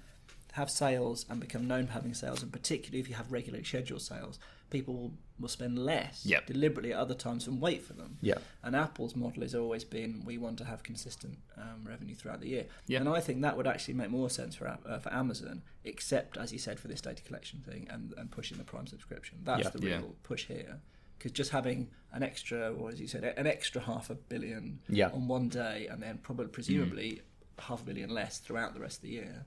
have 0.54 0.70
sales 0.72 1.26
and 1.30 1.40
become 1.40 1.68
known 1.68 1.86
for 1.86 1.94
having 1.94 2.14
sales, 2.14 2.42
and 2.42 2.52
particularly 2.52 3.00
if 3.00 3.08
you 3.10 3.16
have 3.16 3.32
regularly 3.32 3.64
scheduled 3.64 4.02
sales, 4.02 4.40
people 4.72 4.94
will, 4.96 5.12
will 5.40 5.48
spend 5.50 5.78
less 5.78 6.26
Yep. 6.26 6.48
deliberately 6.48 6.94
at 6.94 6.98
other 7.00 7.14
times 7.14 7.46
and 7.46 7.62
wait 7.62 7.84
for 7.84 7.94
them. 7.94 8.18
Yeah. 8.22 8.40
And 8.64 8.76
Apple's 8.76 9.16
model 9.16 9.44
has 9.44 9.54
always 9.54 9.84
been 9.84 10.24
we 10.26 10.40
want 10.40 10.58
to 10.58 10.66
have 10.66 10.82
consistent 10.82 11.38
um, 11.58 11.84
revenue 11.86 12.16
throughout 12.16 12.42
the 12.42 12.48
year. 12.50 12.66
Yeah. 12.88 13.02
And 13.02 13.10
I 13.10 13.20
think 13.20 13.42
that 13.44 13.56
would 13.56 13.68
actually 13.68 13.94
make 13.94 14.10
more 14.10 14.30
sense 14.32 14.56
for 14.56 14.68
uh, 14.68 14.98
for 15.00 15.14
Amazon, 15.14 15.62
except 15.84 16.38
as 16.38 16.52
you 16.52 16.58
said 16.58 16.80
for 16.80 16.88
this 16.88 17.02
data 17.02 17.22
collection 17.22 17.60
thing 17.60 17.88
and, 17.92 18.14
and 18.18 18.32
pushing 18.32 18.58
the 18.58 18.64
Prime 18.64 18.88
subscription. 18.88 19.38
That's 19.44 19.66
Yeah. 19.66 19.70
the 19.70 19.80
real 19.80 20.00
Yeah. 20.00 20.06
push 20.24 20.46
here. 20.48 20.80
Because 21.18 21.32
just 21.32 21.52
having 21.52 21.90
an 22.14 22.24
extra, 22.24 22.72
or 22.74 22.90
as 22.90 23.00
you 23.02 23.08
said, 23.08 23.24
an 23.24 23.48
extra 23.48 23.82
half 23.82 24.10
a 24.10 24.16
billion 24.16 24.80
Yeah. 24.90 25.10
on 25.10 25.28
one 25.28 25.50
day, 25.50 25.88
and 25.90 26.02
then 26.02 26.20
probably 26.20 26.48
presumably 26.48 27.22
half 27.60 27.82
a 27.82 27.86
billion 27.86 28.10
less 28.12 28.38
throughout 28.40 28.74
the 28.74 28.80
rest 28.80 28.98
of 28.98 29.02
the 29.04 29.10
year, 29.10 29.46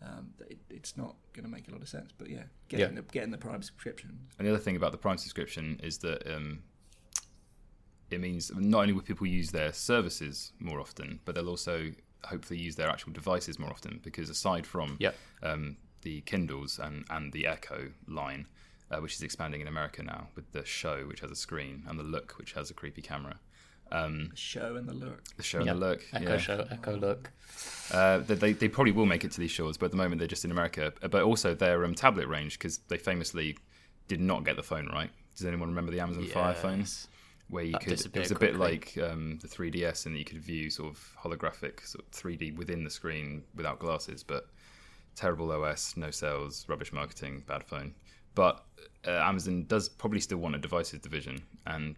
um, 0.00 0.30
it, 0.48 0.58
it's 0.70 0.96
not 0.96 1.16
going 1.32 1.44
to 1.44 1.50
make 1.50 1.66
a 1.68 1.72
lot 1.72 1.82
of 1.82 1.88
sense. 1.88 2.12
But 2.16 2.30
yeah, 2.30 2.44
getting 2.68 2.94
Yeah. 2.94 3.00
the 3.00 3.02
getting 3.12 3.30
the 3.32 3.38
Prime 3.38 3.62
subscription. 3.62 4.18
And 4.38 4.46
the 4.46 4.52
other 4.52 4.62
thing 4.62 4.76
about 4.76 4.92
the 4.92 4.98
Prime 4.98 5.18
subscription 5.18 5.80
is 5.82 5.98
that 5.98 6.24
um, 6.32 6.62
it 8.10 8.20
means 8.20 8.50
not 8.54 8.82
only 8.82 8.92
will 8.92 9.02
people 9.02 9.26
use 9.26 9.50
their 9.50 9.72
services 9.72 10.52
more 10.60 10.80
often, 10.80 11.20
but 11.24 11.34
they'll 11.34 11.48
also 11.48 11.92
hopefully 12.24 12.58
use 12.58 12.76
their 12.76 12.88
actual 12.88 13.12
devices 13.12 13.58
more 13.58 13.70
often. 13.70 14.00
Because 14.02 14.30
aside 14.30 14.66
from 14.66 14.96
Yep. 15.00 15.16
um, 15.42 15.76
the 16.02 16.20
Kindles 16.22 16.78
and, 16.78 17.04
and 17.10 17.32
the 17.32 17.46
Echo 17.46 17.90
line, 18.06 18.46
uh, 18.90 18.98
which 18.98 19.14
is 19.14 19.22
expanding 19.22 19.60
in 19.60 19.68
America 19.68 20.02
now 20.02 20.28
with 20.34 20.50
the 20.52 20.64
Show, 20.64 21.04
which 21.06 21.20
has 21.20 21.30
a 21.30 21.36
screen, 21.36 21.84
and 21.88 21.98
the 21.98 22.02
Look, 22.04 22.32
which 22.38 22.52
has 22.52 22.70
a 22.70 22.74
creepy 22.74 23.02
camera. 23.02 23.38
Um, 23.90 24.28
The 24.30 24.36
show 24.36 24.76
and 24.76 24.86
the 24.86 24.92
look. 24.92 25.22
the 25.36 25.42
Show 25.42 25.62
yeah. 25.62 25.72
and 25.72 25.80
the 25.80 25.86
Look, 25.86 26.04
Echo 26.12 26.32
yeah. 26.32 26.38
show, 26.38 26.66
Echo 26.70 26.96
look. 26.96 27.30
Uh, 27.90 28.18
they, 28.18 28.34
they, 28.34 28.52
they 28.52 28.68
probably 28.68 28.92
will 28.92 29.06
make 29.06 29.24
it 29.24 29.30
to 29.32 29.40
these 29.40 29.50
shores, 29.50 29.78
but 29.78 29.86
at 29.86 29.90
the 29.92 29.96
moment 29.96 30.18
they're 30.18 30.28
just 30.28 30.44
in 30.44 30.50
America. 30.50 30.92
But 31.00 31.22
also 31.22 31.54
their 31.54 31.84
um, 31.84 31.94
tablet 31.94 32.28
range, 32.28 32.58
because 32.58 32.78
they 32.88 32.98
famously 32.98 33.56
did 34.06 34.20
not 34.20 34.44
get 34.44 34.56
the 34.56 34.62
phone 34.62 34.88
right. 34.92 35.10
Does 35.36 35.46
anyone 35.46 35.68
remember 35.68 35.90
the 35.92 36.00
Amazon 36.00 36.26
Fire 36.26 36.54
phone? 36.54 36.80
Yes. 36.80 37.06
Where 37.48 37.64
you 37.64 37.72
That 37.72 37.80
could, 37.80 37.88
it 37.88 37.92
was 37.92 38.00
disappeared 38.02 38.30
a 38.32 38.38
bit 38.38 38.56
like 38.56 38.98
um, 39.02 39.38
the 39.40 39.48
3DS, 39.48 40.04
and 40.04 40.18
you 40.18 40.24
could 40.24 40.38
view 40.38 40.68
sort 40.68 40.90
of 40.90 41.16
holographic, 41.18 41.86
sort 41.86 42.04
of 42.04 42.10
3D 42.10 42.56
within 42.56 42.84
the 42.84 42.90
screen 42.90 43.42
without 43.54 43.78
glasses. 43.78 44.22
But 44.22 44.48
terrible 45.16 45.50
OS, 45.50 45.96
no 45.96 46.10
sales, 46.10 46.66
rubbish 46.68 46.92
marketing, 46.92 47.44
bad 47.46 47.64
phone. 47.64 47.94
But 48.34 48.64
uh, 49.06 49.10
Amazon 49.10 49.64
does 49.66 49.88
probably 49.88 50.20
still 50.20 50.38
want 50.38 50.54
a 50.54 50.58
devices 50.58 51.00
division, 51.00 51.42
and 51.66 51.96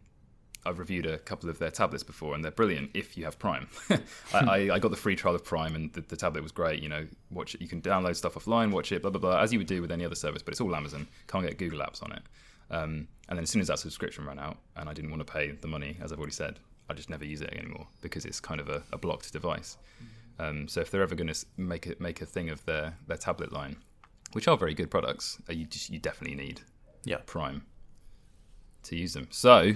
I've 0.67 0.79
reviewed 0.79 1.07
a 1.07 1.19
couple 1.19 1.49
of 1.49 1.59
their 1.59 1.71
tablets 1.71 2.03
before, 2.03 2.35
and 2.35 2.45
they're 2.45 2.51
brilliant 2.51 2.91
if 2.95 3.17
you 3.17 3.25
have 3.25 3.39
Prime. 3.39 3.69
I, 4.35 4.39
I, 4.39 4.57
I 4.75 4.79
got 4.79 4.91
the 4.91 4.97
free 4.97 5.17
trial 5.17 5.35
of 5.35 5.45
Prime, 5.45 5.75
and 5.75 5.93
the, 5.93 6.03
the 6.03 6.17
tablet 6.17 6.43
was 6.43 6.53
great. 6.53 6.83
You 6.83 6.89
know, 6.89 7.07
watch 7.31 7.55
it. 7.55 7.63
You 7.63 7.69
can 7.69 7.81
download 7.81 8.17
stuff 8.17 8.35
offline, 8.35 8.71
watch 8.71 8.93
it, 8.93 9.03
blah 9.03 9.11
blah 9.11 9.21
blah, 9.21 9.41
as 9.41 9.53
you 9.53 9.59
would 9.59 9.67
do 9.67 9.81
with 9.81 9.91
any 9.91 10.05
other 10.05 10.15
service. 10.15 10.43
But 10.43 10.53
it's 10.53 10.61
all 10.61 10.75
Amazon. 10.75 11.07
Can't 11.29 11.47
get 11.47 11.59
Google 11.59 11.81
Apps 11.81 12.03
on 12.03 12.13
it. 12.13 12.23
Um, 12.71 13.09
and 13.29 13.37
then 13.37 13.43
as 13.43 13.51
soon 13.51 13.63
as 13.63 13.69
that 13.69 13.79
subscription 13.79 14.27
ran 14.27 14.39
out, 14.39 14.59
and 14.77 14.89
I 14.89 14.93
didn't 14.93 15.11
want 15.11 15.27
to 15.27 15.33
pay 15.33 15.51
the 15.53 15.67
money, 15.67 15.97
as 16.03 16.13
I've 16.13 16.19
already 16.19 16.33
said, 16.33 16.59
I 16.89 16.95
just 16.95 17.11
never 17.11 17.25
use 17.25 17.41
it 17.41 17.53
anymore 17.53 17.87
because 18.01 18.25
it's 18.25 18.41
kind 18.41 18.61
of 18.61 18.69
a, 18.69 18.83
a 18.93 18.99
blocked 18.99 19.33
device. 19.33 19.77
Um, 20.39 20.69
so 20.69 20.81
if 20.81 20.91
they're 20.91 21.03
ever 21.03 21.15
going 21.15 21.33
to 21.33 21.47
make 21.57 21.87
it 21.87 22.01
make 22.01 22.23
a 22.23 22.27
thing 22.27 22.51
of 22.51 22.65
their 22.65 22.95
their 23.07 23.17
tablet 23.17 23.53
line, 23.53 23.77
which 24.33 24.49
are 24.49 24.57
very 24.57 24.75
good 24.75 24.91
products, 24.91 25.39
uh, 25.49 25.53
you 25.53 25.67
just, 25.67 25.91
you 25.91 25.99
definitely 25.99 26.37
need 26.37 26.61
Yeah. 27.05 27.19
Prime 27.27 27.65
to 28.85 28.97
use 28.97 29.13
them. 29.13 29.29
So, 29.31 29.75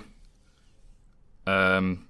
um, 1.46 2.08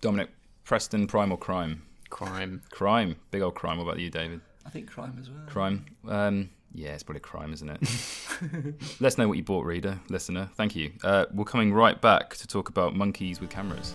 Dominic, 0.00 0.30
Preston, 0.64 1.06
Prime 1.06 1.32
or 1.32 1.38
Crime? 1.38 1.82
Crime. 2.10 2.62
Crime, 2.70 3.16
big 3.30 3.42
old 3.42 3.54
crime. 3.54 3.78
What 3.78 3.84
about 3.84 3.98
you, 3.98 4.08
David? 4.10 4.40
I 4.64 4.70
think 4.70 4.88
crime 4.90 5.16
as 5.20 5.28
well. 5.30 5.40
Crime. 5.46 5.84
Um, 6.06 6.50
yeah, 6.74 6.90
it's 6.90 7.02
probably 7.02 7.20
crime, 7.20 7.52
isn't 7.52 7.68
it? 7.68 7.80
Let 9.00 9.08
us 9.08 9.18
know 9.18 9.26
what 9.28 9.36
you 9.38 9.42
bought, 9.42 9.64
reader, 9.64 10.00
listener. 10.08 10.50
Thank 10.54 10.76
you. 10.76 10.92
Uh, 11.02 11.26
we're 11.32 11.44
coming 11.44 11.72
right 11.72 12.00
back 12.00 12.36
to 12.36 12.46
talk 12.46 12.68
about 12.68 12.94
monkeys 12.94 13.40
with 13.40 13.50
cameras. 13.50 13.94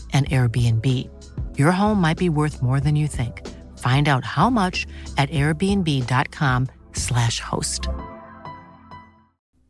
an 0.13 0.25
Airbnb. 0.25 1.09
Your 1.57 1.71
home 1.71 2.01
might 2.01 2.17
be 2.17 2.27
worth 2.27 2.61
more 2.61 2.81
than 2.81 2.97
you 2.97 3.07
think. 3.07 3.47
Find 3.77 4.09
out 4.09 4.25
how 4.25 4.49
much 4.49 4.85
at 5.17 5.29
airbnb.com/slash 5.29 7.39
host. 7.39 7.87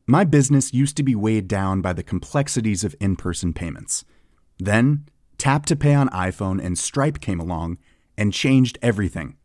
My 0.08 0.24
business 0.24 0.74
used 0.74 0.98
to 0.98 1.04
be 1.04 1.16
weighed 1.16 1.48
down 1.48 1.82
by 1.82 1.94
the 1.94 2.04
complexities 2.04 2.84
of 2.84 2.96
in 3.00 3.16
person 3.16 3.54
payments. 3.54 4.04
Then, 4.58 5.06
Tap 5.38 5.66
to 5.68 5.76
Pay 5.76 5.94
on 5.94 6.10
iPhone 6.10 6.64
and 6.64 6.78
Stripe 6.78 7.22
came 7.22 7.40
along 7.40 7.78
and 8.18 8.34
changed 8.34 8.78
everything. 8.82 9.38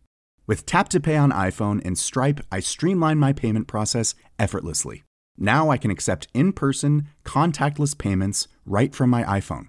With 0.47 0.67
Tap 0.67 0.89
to 0.91 1.01
Pay 1.01 1.17
on 1.17 1.33
iPhone 1.33 1.85
and 1.85 1.99
Stripe, 1.99 2.41
I 2.51 2.61
streamlined 2.61 3.21
my 3.21 3.33
payment 3.33 3.67
process 3.67 4.15
effortlessly. 4.39 5.03
Now 5.39 5.71
I 5.71 5.77
can 5.77 5.91
accept 5.91 6.29
in 6.35 6.53
person, 6.53 7.09
contactless 7.25 7.97
payments 7.97 8.49
right 8.65 8.95
from 8.95 9.11
my 9.11 9.23
iPhone. 9.25 9.69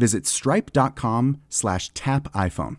visit 0.00 0.26
stripe.com 0.26 1.42
slash 1.48 1.90
tap 1.90 2.24
iPhone. 2.32 2.78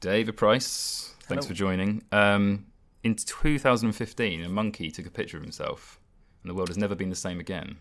David 0.00 0.36
Price, 0.36 1.14
thanks 1.22 1.46
Hello. 1.46 1.48
for 1.48 1.54
joining. 1.54 2.02
Um, 2.12 2.66
in 3.02 3.14
2015, 3.14 4.44
a 4.44 4.48
monkey 4.48 4.90
took 4.90 5.06
a 5.06 5.10
picture 5.10 5.36
of 5.36 5.42
himself, 5.42 5.98
and 6.42 6.50
the 6.50 6.54
world 6.54 6.68
has 6.68 6.76
never 6.76 6.94
been 6.94 7.10
the 7.10 7.16
same 7.16 7.40
again. 7.40 7.76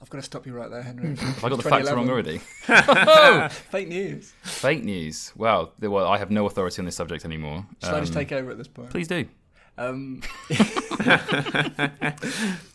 I've 0.00 0.10
got 0.10 0.18
to 0.18 0.22
stop 0.22 0.46
you 0.46 0.52
right 0.54 0.70
there, 0.70 0.82
Henry. 0.82 1.16
Have 1.16 1.44
I 1.44 1.48
got 1.48 1.56
the 1.56 1.68
facts 1.68 1.90
wrong 1.90 2.06
2011. 2.06 2.10
already? 2.10 3.48
Fake 3.70 3.88
news. 3.88 4.32
Fake 4.42 4.84
news. 4.84 5.32
Wow. 5.36 5.70
Well, 5.80 6.06
I 6.06 6.18
have 6.18 6.30
no 6.30 6.44
authority 6.46 6.80
on 6.80 6.84
this 6.84 6.96
subject 6.96 7.24
anymore. 7.24 7.66
Shall 7.82 7.94
I 7.96 8.00
just 8.00 8.12
Um, 8.12 8.18
take 8.18 8.30
over 8.32 8.50
at 8.50 8.58
this 8.58 8.68
point? 8.68 8.90
Please 8.90 9.08
do. 9.08 9.26
Um, 9.78 10.22
yeah, 10.50 10.68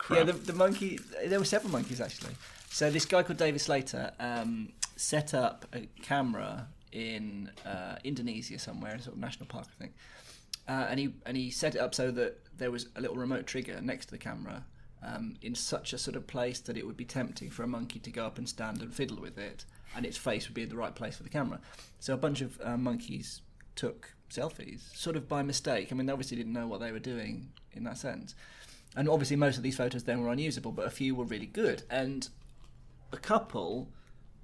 the, 0.10 0.34
the 0.34 0.54
monkey. 0.54 1.00
There 1.26 1.40
were 1.40 1.46
several 1.46 1.72
monkeys 1.72 2.00
actually. 2.00 2.36
So 2.70 2.90
this 2.90 3.06
guy 3.06 3.24
called 3.24 3.38
David 3.38 3.60
Slater 3.60 4.12
um, 4.20 4.74
set 4.96 5.34
up 5.34 5.66
a 5.74 5.88
camera 6.02 6.68
in 6.92 7.52
uh, 7.66 7.96
Indonesia 8.04 8.60
somewhere, 8.60 8.96
a 8.96 9.02
sort 9.02 9.16
of 9.16 9.22
national 9.22 9.48
park, 9.48 9.68
I 9.76 9.80
think. 9.80 9.94
Uh, 10.68 10.88
and 10.90 11.00
he 11.00 11.14
and 11.26 11.36
he 11.36 11.50
set 11.50 11.76
it 11.76 11.80
up 11.80 11.96
so 11.96 12.12
that 12.12 12.40
there 12.58 12.72
was 12.72 12.88
a 12.96 13.02
little 13.02 13.18
remote 13.18 13.48
trigger 13.48 13.82
next 13.82 14.06
to 14.08 14.12
the 14.12 14.18
camera, 14.18 14.64
um, 15.04 15.36
in 15.42 15.56
such 15.56 15.94
a 15.94 15.98
sort 15.98 16.16
of 16.16 16.28
place 16.28 16.60
that 16.60 16.78
it 16.78 16.86
would 16.86 16.98
be 16.98 17.06
tempting 17.06 17.50
for 17.50 17.64
a 17.64 17.68
monkey 17.68 18.00
to 18.00 18.12
go 18.12 18.26
up 18.26 18.38
and 18.38 18.48
stand 18.48 18.82
and 18.82 18.94
fiddle 18.94 19.20
with 19.20 19.38
it, 19.38 19.66
and 19.96 20.06
its 20.06 20.18
face 20.18 20.48
would 20.48 20.54
be 20.54 20.64
in 20.64 20.70
the 20.70 20.76
right 20.76 20.96
place 20.96 21.18
for 21.18 21.24
the 21.24 21.30
camera. 21.30 21.60
So 22.00 22.14
a 22.14 22.18
bunch 22.18 22.42
of 22.42 22.60
uh, 22.64 22.78
monkeys 22.78 23.42
took 23.76 24.14
selfies, 24.32 24.96
sort 24.96 25.16
of 25.16 25.28
by 25.28 25.44
mistake. 25.44 25.90
I 25.92 25.96
mean, 25.96 26.06
they 26.08 26.14
obviously 26.14 26.38
didn't 26.38 26.54
know 26.54 26.68
what 26.68 26.80
they 26.80 26.92
were 26.92 27.00
doing 27.00 27.52
in 27.74 27.84
that 27.84 27.98
sense, 27.98 28.36
and 28.96 29.08
obviously 29.08 29.36
most 29.36 29.58
of 29.58 29.64
these 29.64 29.78
photos 29.78 30.04
then 30.04 30.22
were 30.22 30.32
unusable, 30.32 30.72
but 30.72 30.86
a 30.88 30.90
few 30.90 31.16
were 31.16 31.26
really 31.26 31.46
good, 31.46 31.84
and 31.90 32.30
a 33.12 33.18
couple 33.18 33.90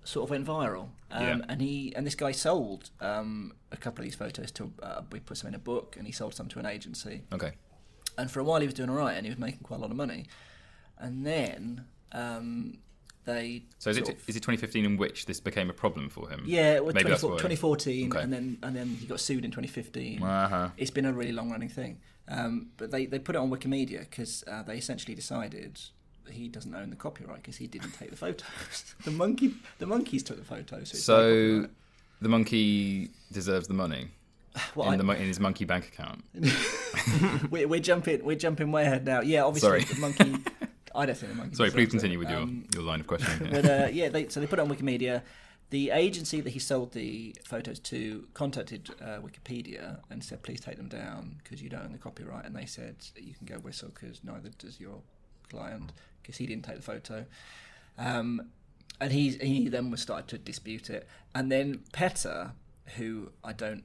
sort 0.03 0.23
of 0.25 0.29
went 0.29 0.45
viral. 0.45 0.89
Um, 1.11 1.23
Yeah. 1.23 1.39
And 1.49 1.61
he 1.61 1.93
and 1.95 2.05
this 2.05 2.15
guy 2.15 2.31
sold 2.31 2.89
um, 3.01 3.53
a 3.71 3.77
couple 3.77 4.01
of 4.01 4.05
these 4.05 4.15
photos 4.15 4.51
to. 4.53 4.71
Uh, 4.81 5.01
we 5.11 5.19
put 5.19 5.37
some 5.37 5.49
in 5.49 5.55
a 5.55 5.59
book, 5.59 5.95
and 5.97 6.05
he 6.05 6.13
sold 6.13 6.33
some 6.33 6.47
to 6.49 6.59
an 6.59 6.65
agency. 6.65 7.23
Okay. 7.33 7.51
And 8.17 8.31
for 8.31 8.39
a 8.39 8.43
while, 8.43 8.61
he 8.61 8.67
was 8.67 8.73
doing 8.73 8.89
all 8.89 8.95
right, 8.95 9.15
and 9.15 9.25
he 9.25 9.29
was 9.29 9.39
making 9.39 9.59
quite 9.63 9.77
a 9.77 9.81
lot 9.81 9.91
of 9.91 9.97
money. 9.97 10.25
And 10.97 11.25
then 11.25 11.85
um, 12.13 12.79
they. 13.27 13.63
So 13.77 13.91
is 13.91 13.97
it, 13.97 14.09
of- 14.09 14.15
is 14.29 14.35
it 14.35 14.39
2015 14.39 14.83
in 14.85 14.97
which 14.97 15.27
this 15.27 15.39
became 15.39 15.69
a 15.69 15.73
problem 15.73 16.09
for 16.09 16.27
him? 16.29 16.41
yeah, 16.47 16.73
it 16.73 16.83
was 16.83 16.95
Maybe 16.95 17.09
24 17.09 17.31
2014, 17.33 18.09
Okay. 18.11 18.23
and 18.23 18.33
then 18.33 18.57
and 18.63 18.75
then 18.75 18.87
he 18.87 19.05
got 19.05 19.19
sued 19.19 19.45
in 19.45 19.51
2015. 19.51 20.23
Uh-huh. 20.23 20.69
It's 20.77 20.89
been 20.89 21.05
a 21.05 21.13
really 21.13 21.31
long 21.33 21.51
running 21.51 21.69
thing, 21.69 21.99
um, 22.27 22.69
but 22.77 22.89
they, 22.89 23.05
they 23.05 23.19
put 23.19 23.35
it 23.35 23.39
on 23.39 23.51
Wikimedia 23.51 23.99
because 23.99 24.43
uh, 24.47 24.63
they 24.63 24.77
essentially 24.77 25.13
decided 25.13 25.79
that 26.25 26.33
he 26.33 26.47
doesn't 26.47 26.73
own 26.73 26.89
the 26.89 26.95
copyright 26.95 27.37
because 27.43 27.57
he 27.57 27.67
didn't 27.67 27.91
take 27.91 28.09
the 28.09 28.17
photos. 28.17 28.95
the 29.05 29.11
monkey 29.11 29.53
the 29.77 29.85
monkeys 29.85 30.23
took 30.23 30.37
the 30.37 30.43
photos. 30.45 30.89
So, 30.89 30.97
So 30.97 31.67
the 32.21 32.29
monkey 32.29 33.11
deserves 33.31 33.67
the 33.67 33.73
money 33.75 34.07
Well, 34.75 34.91
in, 34.91 34.99
I- 35.01 35.03
the, 35.13 35.21
in 35.21 35.27
his 35.27 35.39
monkey 35.39 35.65
bank 35.65 35.87
account. 35.87 36.23
we're, 37.51 37.67
we're 37.67 37.79
jumping 37.79 38.23
we're 38.23 38.35
jumping 38.37 38.71
way 38.71 38.83
ahead 38.85 39.05
now. 39.05 39.21
Yeah, 39.21 39.43
obviously 39.43 39.81
Sorry. 39.81 39.83
the 39.83 39.99
monkey. 39.99 40.43
I 40.97 41.05
don't 41.05 41.17
think 41.17 41.31
the 41.31 41.37
monkey. 41.37 41.55
Sorry, 41.55 41.69
please 41.71 41.85
deserves 41.87 41.93
it. 41.93 41.97
continue 42.07 42.19
with 42.19 42.29
your, 42.29 42.39
Um, 42.39 42.65
your 42.73 42.83
line 42.83 42.99
of 43.01 43.07
questioning. 43.07 43.51
but 43.53 43.65
uh, 43.65 43.87
yeah, 43.91 44.09
they, 44.09 44.27
so 44.29 44.39
they 44.39 44.47
put 44.47 44.59
it 44.59 44.63
on 44.63 44.69
Wikimedia. 44.69 45.21
The 45.69 45.91
agency 45.91 46.39
that 46.41 46.49
he 46.51 46.59
sold 46.59 46.93
the 46.93 47.35
photos 47.45 47.79
to 47.91 48.27
contacted 48.33 48.89
uh, 49.01 49.19
Wikipedia 49.19 49.99
and 50.09 50.23
said, 50.23 50.41
"Please 50.43 50.61
take 50.61 50.77
them 50.77 50.87
down 50.87 51.35
because 51.43 51.61
you 51.61 51.69
don't 51.69 51.83
own 51.83 51.91
the 51.91 51.97
copyright." 51.97 52.45
And 52.45 52.55
they 52.55 52.65
said, 52.65 52.95
"You 53.17 53.33
can 53.35 53.45
go 53.47 53.55
whistle 53.59 53.89
because 53.93 54.23
neither 54.23 54.49
does 54.57 54.79
your 54.79 55.01
client 55.49 55.91
because 56.21 56.37
he 56.37 56.45
didn't 56.47 56.63
take 56.65 56.77
the 56.77 56.81
photo." 56.81 57.25
Um, 57.97 58.49
and 58.99 59.11
he 59.11 59.31
he 59.31 59.67
then 59.69 59.91
was 59.91 60.01
started 60.01 60.27
to 60.29 60.37
dispute 60.37 60.89
it, 60.89 61.07
and 61.35 61.51
then 61.51 61.81
PETA, 61.91 62.53
who 62.95 63.31
I 63.43 63.53
don't 63.53 63.83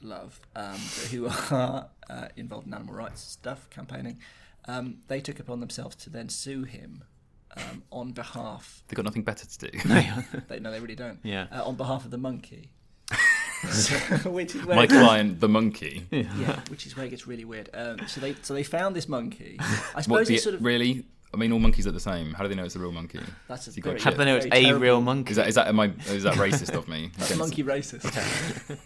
love, 0.00 0.40
um, 0.54 0.78
who 1.10 1.26
are 1.50 1.88
uh, 2.08 2.28
involved 2.36 2.66
in 2.68 2.74
animal 2.74 2.94
rights 2.94 3.20
stuff, 3.22 3.68
campaigning, 3.70 4.18
um, 4.68 4.98
they 5.08 5.20
took 5.20 5.38
upon 5.40 5.60
themselves 5.60 5.96
to 5.96 6.10
then 6.10 6.28
sue 6.28 6.64
him 6.64 7.04
um, 7.56 7.82
on 7.90 8.12
behalf. 8.12 8.82
They've 8.88 8.96
got 8.96 9.04
nothing 9.04 9.22
better 9.22 9.46
to 9.46 9.58
do. 9.70 9.78
They, 10.48 10.58
no, 10.60 10.70
they 10.70 10.80
really 10.80 10.96
don't. 10.96 11.18
Yeah. 11.22 11.46
Uh, 11.52 11.64
on 11.64 11.76
behalf 11.76 12.04
of 12.04 12.10
the 12.10 12.18
monkey. 12.18 12.70
So- 13.70 14.30
which 14.30 14.54
is 14.54 14.66
where 14.66 14.76
My 14.76 14.86
client, 14.86 15.40
the 15.40 15.48
monkey. 15.48 16.06
yeah, 16.10 16.60
which 16.68 16.84
is 16.86 16.96
where 16.98 17.06
it 17.06 17.08
gets 17.08 17.26
really 17.26 17.46
weird. 17.46 17.70
Um, 17.72 17.98
so 18.06 18.20
they 18.20 18.34
so 18.42 18.52
they 18.52 18.62
found 18.62 18.94
this 18.94 19.08
monkey. 19.08 19.56
I 19.58 19.64
What, 19.94 20.04
suppose 20.04 20.28
the, 20.28 20.34
it's 20.34 20.42
sort 20.44 20.56
of 20.56 20.62
really? 20.62 21.06
I 21.32 21.38
mean, 21.38 21.50
all 21.50 21.58
monkeys 21.58 21.86
are 21.86 21.90
the 21.90 21.98
same. 21.98 22.34
How 22.34 22.42
do 22.44 22.48
they 22.50 22.54
know 22.56 22.64
it's 22.64 22.76
a 22.76 22.78
real 22.78 22.92
monkey? 22.92 23.20
that's 23.48 23.66
a 23.66 23.70
you 23.72 23.80
got 23.82 23.90
very, 23.92 24.00
How 24.02 24.10
do 24.10 24.16
How 24.16 24.18
do 24.18 24.18
they 24.18 24.24
know 24.30 24.36
it's 24.36 24.46
a 24.46 24.50
terrible- 24.50 24.80
real 24.80 25.00
monkey? 25.00 25.30
Is 25.30 25.36
that 25.36 25.48
is 25.48 25.54
that 25.54 25.68
am 25.68 25.80
I, 25.80 25.86
is 26.08 26.24
that 26.24 26.34
racist 26.34 26.74
of 26.76 26.88
me? 26.88 27.10
That's 27.16 27.30
Against- 27.30 27.38
monkey 27.38 27.64
racist. 27.64 28.78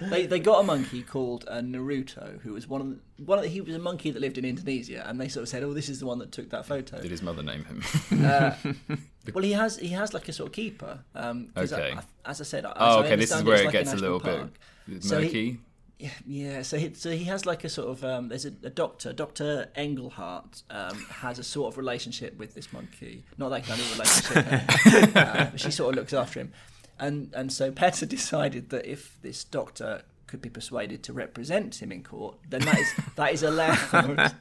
They 0.00 0.26
they 0.26 0.40
got 0.40 0.60
a 0.60 0.62
monkey 0.62 1.02
called 1.02 1.44
uh, 1.48 1.60
Naruto, 1.60 2.40
who 2.40 2.52
was 2.54 2.66
one 2.68 2.80
of 2.80 2.88
the, 2.88 2.98
one 3.24 3.38
of 3.38 3.44
the, 3.44 3.50
he 3.50 3.60
was 3.60 3.74
a 3.74 3.78
monkey 3.78 4.10
that 4.10 4.20
lived 4.20 4.38
in 4.38 4.44
Indonesia, 4.44 5.04
and 5.06 5.20
they 5.20 5.28
sort 5.28 5.42
of 5.42 5.48
said, 5.48 5.62
"Oh, 5.62 5.74
this 5.74 5.88
is 5.88 6.00
the 6.00 6.06
one 6.06 6.18
that 6.20 6.32
took 6.32 6.50
that 6.50 6.64
photo." 6.66 7.00
Did 7.00 7.10
his 7.10 7.22
mother 7.22 7.42
name 7.42 7.64
him? 7.64 7.82
Uh, 8.24 8.52
well, 9.34 9.44
he 9.44 9.52
has 9.52 9.76
he 9.78 9.88
has 9.88 10.14
like 10.14 10.28
a 10.28 10.32
sort 10.32 10.48
of 10.48 10.52
keeper. 10.54 11.00
Um, 11.14 11.48
'cause 11.54 11.72
I- 11.72 11.80
Okay. 11.80 11.96
I- 11.98 12.30
as 12.30 12.40
I 12.40 12.44
said, 12.44 12.64
oh, 12.64 12.72
I 12.76 12.98
okay. 13.04 13.16
This 13.16 13.30
is 13.32 13.42
where 13.42 13.56
it 13.60 13.64
like 13.66 13.72
gets 13.72 13.92
a 13.92 13.96
little 13.96 14.20
park. 14.20 14.50
bit 14.88 15.02
So 15.04 15.18
he- 15.20 15.24
murky. 15.26 15.58
Yeah, 15.98 16.10
yeah. 16.26 16.62
So 16.62 16.78
he, 16.78 16.94
so 16.94 17.10
he 17.10 17.24
has 17.24 17.44
like 17.44 17.62
a 17.64 17.68
sort 17.68 17.88
of 17.90 18.02
um, 18.04 18.28
there's 18.30 18.46
a, 18.46 18.52
a 18.62 18.70
doctor, 18.70 19.12
Doctor 19.12 19.68
Engelhardt, 19.74 20.62
um, 20.70 20.96
has 21.10 21.38
a 21.38 21.42
sort 21.42 21.74
of 21.74 21.76
relationship 21.76 22.38
with 22.38 22.54
this 22.54 22.72
monkey. 22.72 23.22
Not 23.36 23.50
that 23.50 23.64
kind 23.64 23.78
of 23.78 23.92
relationship. 23.98 25.16
uh, 25.16 25.44
but 25.50 25.60
she 25.60 25.70
sort 25.70 25.90
of 25.92 25.96
looks 25.98 26.14
after 26.14 26.40
him, 26.40 26.52
and 27.00 27.32
and 27.34 27.52
so 27.52 27.72
PETA 27.72 28.06
decided 28.18 28.70
that 28.70 28.86
if 28.86 29.18
this 29.22 29.42
doctor 29.44 30.02
could 30.26 30.40
be 30.40 30.48
persuaded 30.48 31.02
to 31.02 31.12
represent 31.12 31.82
him 31.82 31.90
in 31.90 32.04
court, 32.04 32.36
then 32.48 32.60
that 32.62 32.78
is 32.78 32.92
that 33.16 33.32
is 33.32 33.42
allowed. 33.42 33.78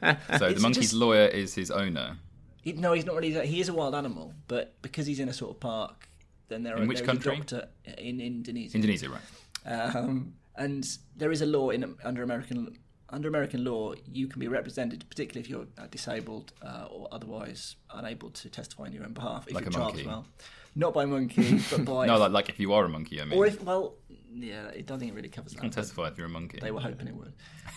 So 0.37 0.53
the 0.53 0.59
monkey's 0.61 0.91
just- 0.91 0.93
lawyer 0.93 1.25
is 1.27 1.55
his 1.55 1.71
owner. 1.71 2.17
He, 2.61 2.73
no, 2.73 2.91
he's 2.93 3.05
not 3.05 3.15
really. 3.15 3.47
He 3.47 3.61
is 3.61 3.69
a 3.69 3.73
wild 3.73 3.95
animal, 3.95 4.33
but 4.47 4.75
because 4.81 5.07
he's 5.07 5.19
in 5.21 5.29
a 5.29 5.33
sort 5.33 5.51
of 5.55 5.59
park, 5.61 6.07
then 6.49 6.61
there 6.63 6.75
In 6.75 6.83
are 6.83 6.87
which 6.87 6.97
there 6.99 7.05
is 7.05 7.09
country? 7.09 7.33
a 7.33 7.37
doctor 7.37 7.69
in 7.97 8.19
Indonesia. 8.19 8.75
Indonesia, 8.75 9.09
right? 9.09 9.21
Um, 9.65 10.33
and 10.55 10.85
there 11.15 11.31
is 11.31 11.41
a 11.41 11.45
law 11.45 11.69
in 11.69 11.95
under 12.03 12.21
American 12.21 12.77
under 13.11 13.27
American 13.27 13.63
law, 13.63 13.93
you 14.05 14.27
can 14.27 14.39
be 14.39 14.47
represented, 14.47 15.03
particularly 15.09 15.41
if 15.41 15.49
you're 15.49 15.65
uh, 15.79 15.87
disabled 15.89 16.51
uh, 16.61 16.85
or 16.91 17.07
otherwise 17.11 17.75
unable 17.93 18.29
to 18.29 18.49
testify 18.49 18.83
on 18.83 18.91
your 18.93 19.03
own 19.03 19.13
behalf. 19.13 19.47
If 19.47 19.55
Like 19.55 19.63
you're 19.63 19.69
a 19.69 19.73
child 19.73 19.85
monkey. 19.95 20.01
as 20.01 20.07
well, 20.07 20.25
not 20.75 20.93
by 20.93 21.05
monkey, 21.05 21.59
but 21.71 21.85
by 21.85 22.05
No, 22.07 22.17
like, 22.17 22.31
like 22.31 22.49
if 22.49 22.59
you 22.59 22.73
are 22.73 22.85
a 22.85 22.89
monkey, 22.89 23.21
I 23.21 23.25
mean. 23.25 23.37
or 23.37 23.45
if 23.45 23.61
well, 23.63 23.95
yeah, 24.31 24.67
it 24.67 24.85
don't 24.85 24.99
think 24.99 25.11
it 25.11 25.15
really 25.15 25.29
covers 25.29 25.53
you 25.53 25.59
can 25.59 25.69
that. 25.69 25.75
but 25.75 25.81
testify 25.81 26.07
if 26.07 26.17
you're 26.17 26.27
a 26.27 26.29
monkey. 26.29 26.59
They 26.61 26.71
were 26.71 26.79
hoping 26.81 27.07
it 27.07 27.15
would. 27.15 27.33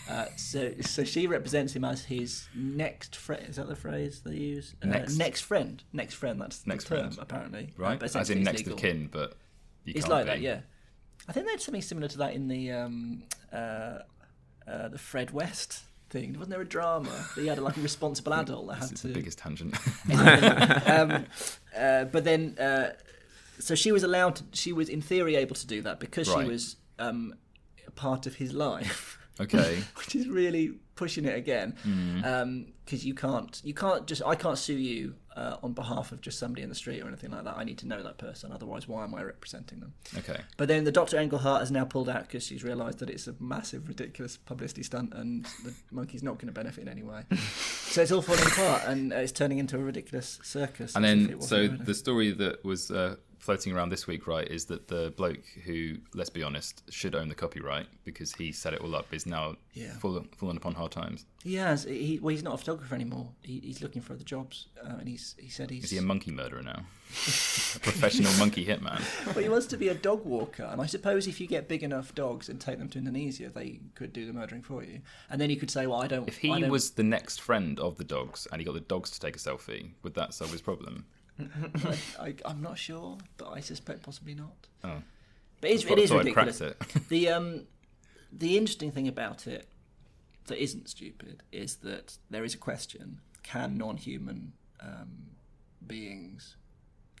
Uh, 0.09 0.25
so, 0.35 0.71
so 0.81 1.03
she 1.03 1.27
represents 1.27 1.75
him 1.75 1.83
as 1.83 2.03
his 2.05 2.47
next 2.55 3.15
friend. 3.15 3.45
Is 3.49 3.55
that 3.55 3.67
the 3.67 3.75
phrase 3.75 4.21
they 4.25 4.35
use? 4.35 4.75
Uh, 4.83 4.87
Next. 4.87 5.17
next 5.17 5.41
friend. 5.41 5.83
Next 5.93 6.13
friend. 6.15 6.39
That's 6.39 6.65
Next 6.67 6.85
the 6.89 6.95
term, 6.97 7.05
friend. 7.11 7.17
apparently. 7.21 7.73
Uh, 7.77 7.81
right? 7.81 7.99
but 7.99 8.15
As 8.15 8.29
in 8.29 8.43
next 8.43 8.59
legal. 8.59 8.73
of 8.73 8.79
kin, 8.79 9.09
but 9.11 9.35
you 9.85 9.93
It's 9.95 10.07
like 10.07 10.25
be. 10.25 10.29
that, 10.31 10.41
yeah. 10.41 10.59
I 11.27 11.31
think 11.31 11.45
they 11.47 11.51
had 11.53 11.61
something 11.61 11.81
similar 11.81 12.07
to 12.09 12.17
that 12.19 12.33
in 12.33 12.47
the 12.47 12.71
um, 12.71 13.23
uh, 13.51 13.99
uh, 14.67 14.87
the 14.89 14.97
Fred 14.97 15.31
West 15.31 15.81
thing. 16.13 16.33
Wasn't 16.33 16.49
there 16.51 16.61
a 16.61 16.65
drama? 16.77 17.09
That 17.35 17.41
he 17.41 17.47
had 17.47 17.59
like 17.59 17.77
a 17.77 17.81
responsible 17.81 18.33
adult 18.41 18.67
that 18.67 18.79
This 18.79 18.89
had 18.89 18.93
is 18.95 19.01
to. 19.01 19.07
the 19.07 19.13
biggest 19.13 19.37
tangent. 19.39 19.73
um, 20.87 21.25
uh, 21.77 22.05
but 22.05 22.23
then, 22.23 22.55
uh, 22.59 22.91
so 23.59 23.75
she 23.75 23.91
was 23.91 24.03
allowed. 24.03 24.35
To, 24.37 24.43
she 24.53 24.71
was 24.73 24.87
in 24.89 25.01
theory 25.01 25.35
able 25.35 25.55
to 25.55 25.67
do 25.67 25.81
that 25.81 25.99
because 25.99 26.29
Right. 26.29 26.45
she 26.45 26.51
was 26.51 26.75
um, 26.99 27.33
a 27.87 27.91
part 27.91 28.25
of 28.27 28.35
his 28.35 28.53
life. 28.53 29.17
okay. 29.41 29.83
which 29.97 30.15
is 30.15 30.27
really 30.27 30.75
pushing 30.95 31.25
it 31.25 31.35
again 31.35 31.75
because 32.85 33.03
you 33.03 33.15
can't 33.15 33.61
you 33.63 33.73
can't 33.73 34.05
just 34.05 34.21
i 34.27 34.35
can't 34.35 34.59
sue 34.59 34.75
you 34.77 35.15
uh, 35.35 35.57
on 35.63 35.73
behalf 35.73 36.11
of 36.11 36.21
just 36.21 36.39
somebody 36.39 36.61
in 36.61 36.69
the 36.69 36.75
street 36.75 37.01
or 37.01 37.07
anything 37.07 37.31
like 37.31 37.43
that 37.43 37.57
i 37.57 37.63
need 37.63 37.77
to 37.77 37.87
know 37.87 38.01
that 38.03 38.17
person 38.17 38.51
otherwise 38.51 38.87
why 38.87 39.03
am 39.03 39.15
i 39.15 39.21
representing 39.23 39.79
them? 39.79 39.93
Okay. 40.17 40.39
but 40.57 40.67
then 40.67 40.83
the 40.83 40.91
dr 40.91 41.15
engelhardt 41.17 41.59
has 41.61 41.71
now 41.71 41.85
pulled 41.85 42.09
out 42.09 42.21
because 42.23 42.45
she's 42.45 42.63
realised 42.63 42.99
that 42.99 43.09
it's 43.09 43.27
a 43.27 43.35
massive 43.39 43.87
ridiculous 43.87 44.37
publicity 44.37 44.83
stunt 44.83 45.13
and 45.13 45.45
the 45.63 45.73
monkey's 45.91 46.23
not 46.23 46.37
going 46.37 46.47
to 46.47 46.53
benefit 46.53 46.81
in 46.83 46.87
any 46.87 47.03
way. 47.03 47.23
So 47.93 48.01
it's 48.01 48.11
all 48.11 48.23
falling 48.23 48.41
apart 48.43 48.83
and 48.87 49.13
uh, 49.13 49.17
it's 49.17 49.31
turning 49.31 49.59
into 49.59 49.75
a 49.75 49.79
ridiculous 49.79 50.39
circus 50.41 50.95
And 50.95 51.05
then, 51.05 51.39
so 51.41 51.67
the 51.67 51.93
story 51.93 52.31
that 52.31 52.65
was 52.65 52.89
uh, 52.89 53.17
floating 53.43 53.73
around 53.73 53.89
this 53.89 54.07
week, 54.07 54.25
right, 54.25 54.47
is 54.47 54.63
that 54.65 54.87
the 54.87 55.13
bloke 55.17 55.43
who, 55.65 55.95
let's 56.13 56.29
be 56.29 56.41
honest, 56.41 56.81
should 56.89 57.13
own 57.13 57.27
the 57.27 57.35
copyright 57.35 57.87
because 58.05 58.31
he 58.33 58.53
set 58.53 58.73
it 58.73 58.79
all 58.79 58.95
up 58.95 59.13
is 59.13 59.25
now 59.25 59.57
Yeah. 59.73 59.91
fallen, 59.97 60.29
fallen 60.37 60.55
upon 60.55 60.75
hard 60.75 60.93
times. 60.93 61.25
He 61.43 61.55
has. 61.55 61.83
He, 61.83 62.19
well, 62.21 62.29
he's 62.29 62.41
not 62.41 62.53
a 62.53 62.57
photographer 62.57 62.95
anymore. 62.95 63.27
He, 63.41 63.59
he's 63.59 63.81
looking 63.81 64.01
for 64.01 64.13
other 64.13 64.23
jobs, 64.23 64.67
uh, 64.81 64.95
and 64.97 65.09
he's 65.09 65.35
he 65.37 65.49
said 65.49 65.69
he's. 65.71 65.83
Is 65.83 65.89
he 65.91 65.97
a 65.97 66.01
monkey 66.01 66.31
murderer 66.31 66.61
now? 66.63 66.83
a 67.75 67.79
professional 67.79 68.31
monkey 68.39 68.65
hitman? 68.65 69.01
well, 69.25 69.43
he 69.43 69.49
wants 69.49 69.65
to 69.67 69.77
be 69.77 69.89
a 69.89 69.93
dog 69.93 70.23
walker, 70.25 70.63
and 70.63 70.79
I 70.81 70.85
suppose 70.85 71.27
if 71.27 71.41
you 71.41 71.47
get 71.47 71.67
big 71.67 71.83
enough 71.83 72.15
dogs 72.15 72.47
and 72.47 72.61
take 72.61 72.79
them 72.79 72.87
to 72.89 72.97
Indonesia, 72.97 73.49
they 73.53 73.81
could 73.93 74.13
do 74.13 74.25
the 74.25 74.31
murdering 74.31 74.61
for 74.63 74.83
you. 74.85 75.01
And 75.29 75.41
then 75.41 75.49
you 75.49 75.57
could 75.57 75.69
say, 75.69 75.85
"Well, 75.85 76.01
I 76.01 76.07
don't." 76.07 76.29
If 76.29 76.37
he 76.37 76.47
don't- 76.47 76.69
was 76.69 76.91
the 76.91 77.03
next 77.03 77.41
friend 77.41 77.77
of 77.77 77.97
the 77.97 78.05
dogs 78.05 78.47
and 78.51 78.61
he 78.61 78.65
got 78.65 78.73
the 78.75 78.79
dogs 78.79 79.09
to 79.11 79.19
take 79.19 79.35
a 79.35 79.39
selfie, 79.39 79.91
would 80.01 80.13
that 80.15 80.33
solve 80.33 80.51
his 80.51 80.61
problem? 80.61 81.05
I, 82.19 82.35
I'm 82.45 82.61
not 82.61 82.77
sure, 82.77 83.17
but 83.37 83.49
I 83.51 83.59
suspect 83.59 84.03
possibly 84.03 84.35
not. 84.35 84.67
Oh. 84.83 85.01
But 85.61 85.69
it's, 85.71 85.83
Thought- 85.83 85.97
it 85.97 86.03
is 86.03 86.11
ridiculous. 86.11 86.61
it. 86.61 86.77
the 87.09 87.29
um, 87.29 87.63
the 88.31 88.57
interesting 88.57 88.91
thing 88.91 89.07
about 89.07 89.47
it 89.47 89.67
that 90.47 90.61
isn't 90.61 90.89
stupid 90.89 91.41
is 91.51 91.77
that 91.77 92.17
there 92.29 92.43
is 92.43 92.53
a 92.53 92.57
question: 92.57 93.19
Can 93.43 93.77
non-human 93.77 94.53
um, 94.81 95.27
beings 95.85 96.57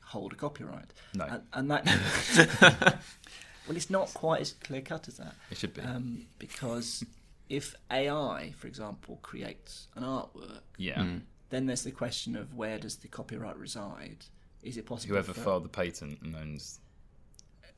hold 0.03 0.33
a 0.33 0.35
copyright? 0.35 0.93
No. 1.15 1.25
and, 1.25 1.43
and 1.53 1.71
that. 1.71 2.99
well, 3.67 3.77
it's 3.77 3.89
not 3.89 4.13
quite 4.13 4.41
as 4.41 4.51
clear 4.53 4.81
cut 4.81 5.07
as 5.07 5.17
that. 5.17 5.35
It 5.49 5.57
should 5.57 5.73
be. 5.73 5.81
um, 5.81 6.25
because 6.37 7.03
if 7.49 7.75
AI, 7.91 8.53
for 8.57 8.67
example, 8.67 9.19
creates 9.21 9.87
an 9.95 10.03
artwork, 10.03 10.61
yeah. 10.77 11.05
Then 11.53 11.65
there's 11.67 11.83
the 11.83 11.91
question 11.91 12.35
of 12.35 12.55
where 12.55 12.79
does 12.79 12.95
the 12.97 13.07
copyright 13.07 13.57
reside? 13.57 14.25
Is 14.63 14.77
it 14.77 14.85
possible? 14.85 15.13
Whoever 15.15 15.33
for- 15.33 15.41
filed 15.41 15.65
the 15.65 15.69
patent 15.69 16.19
and 16.21 16.35
owns 16.35 16.79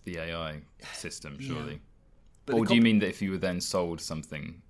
the 0.06 0.18
AI 0.20 0.62
system, 0.94 1.40
surely. 1.40 1.82
But 2.46 2.56
or 2.56 2.62
the 2.62 2.70
do 2.70 2.76
you 2.76 2.82
mean 2.82 3.00
that 3.00 3.10
if 3.10 3.22
you 3.22 3.32
were 3.32 3.38
then 3.38 3.60
sold 3.60 4.00
something 4.00 4.62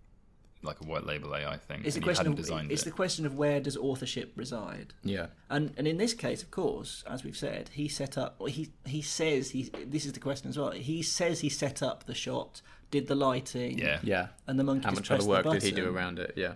like 0.63 0.79
a 0.81 0.85
white 0.87 1.05
label 1.05 1.35
AI 1.35 1.57
thing 1.57 1.81
It's 1.85 1.93
the 1.95 1.99
you 1.99 2.03
question 2.05 2.25
hadn't 2.25 2.39
of 2.39 2.45
designed 2.45 2.71
it's 2.71 2.81
it? 2.81 2.85
the 2.85 2.91
question 2.91 3.25
of 3.27 3.35
where 3.35 3.59
does 3.59 3.77
authorship 3.77 4.31
reside? 4.35 4.93
Yeah. 5.03 5.27
And 5.49 5.73
and 5.77 5.87
in 5.87 5.97
this 5.97 6.13
case, 6.13 6.41
of 6.41 6.49
course, 6.51 7.03
as 7.07 7.23
we've 7.23 7.37
said, 7.37 7.69
he 7.73 7.87
set 7.87 8.17
up. 8.17 8.41
He 8.47 8.71
he 8.85 9.01
says 9.01 9.51
he. 9.51 9.63
This 9.85 10.05
is 10.05 10.13
the 10.13 10.19
question 10.19 10.49
as 10.49 10.57
well. 10.57 10.71
He 10.71 11.01
says 11.03 11.41
he 11.41 11.49
set 11.49 11.83
up 11.83 12.05
the 12.05 12.15
shot, 12.15 12.61
did 12.91 13.07
the 13.07 13.15
lighting, 13.15 13.77
Yeah. 13.77 13.99
Yeah. 14.03 14.27
and 14.47 14.57
the 14.57 14.63
monkey 14.63 14.85
How 14.85 14.91
just 14.91 15.01
much 15.01 15.19
other 15.19 15.27
work 15.29 15.43
did 15.51 15.61
he 15.63 15.71
do 15.71 15.87
around 15.93 16.17
it? 16.17 16.33
Yeah. 16.37 16.53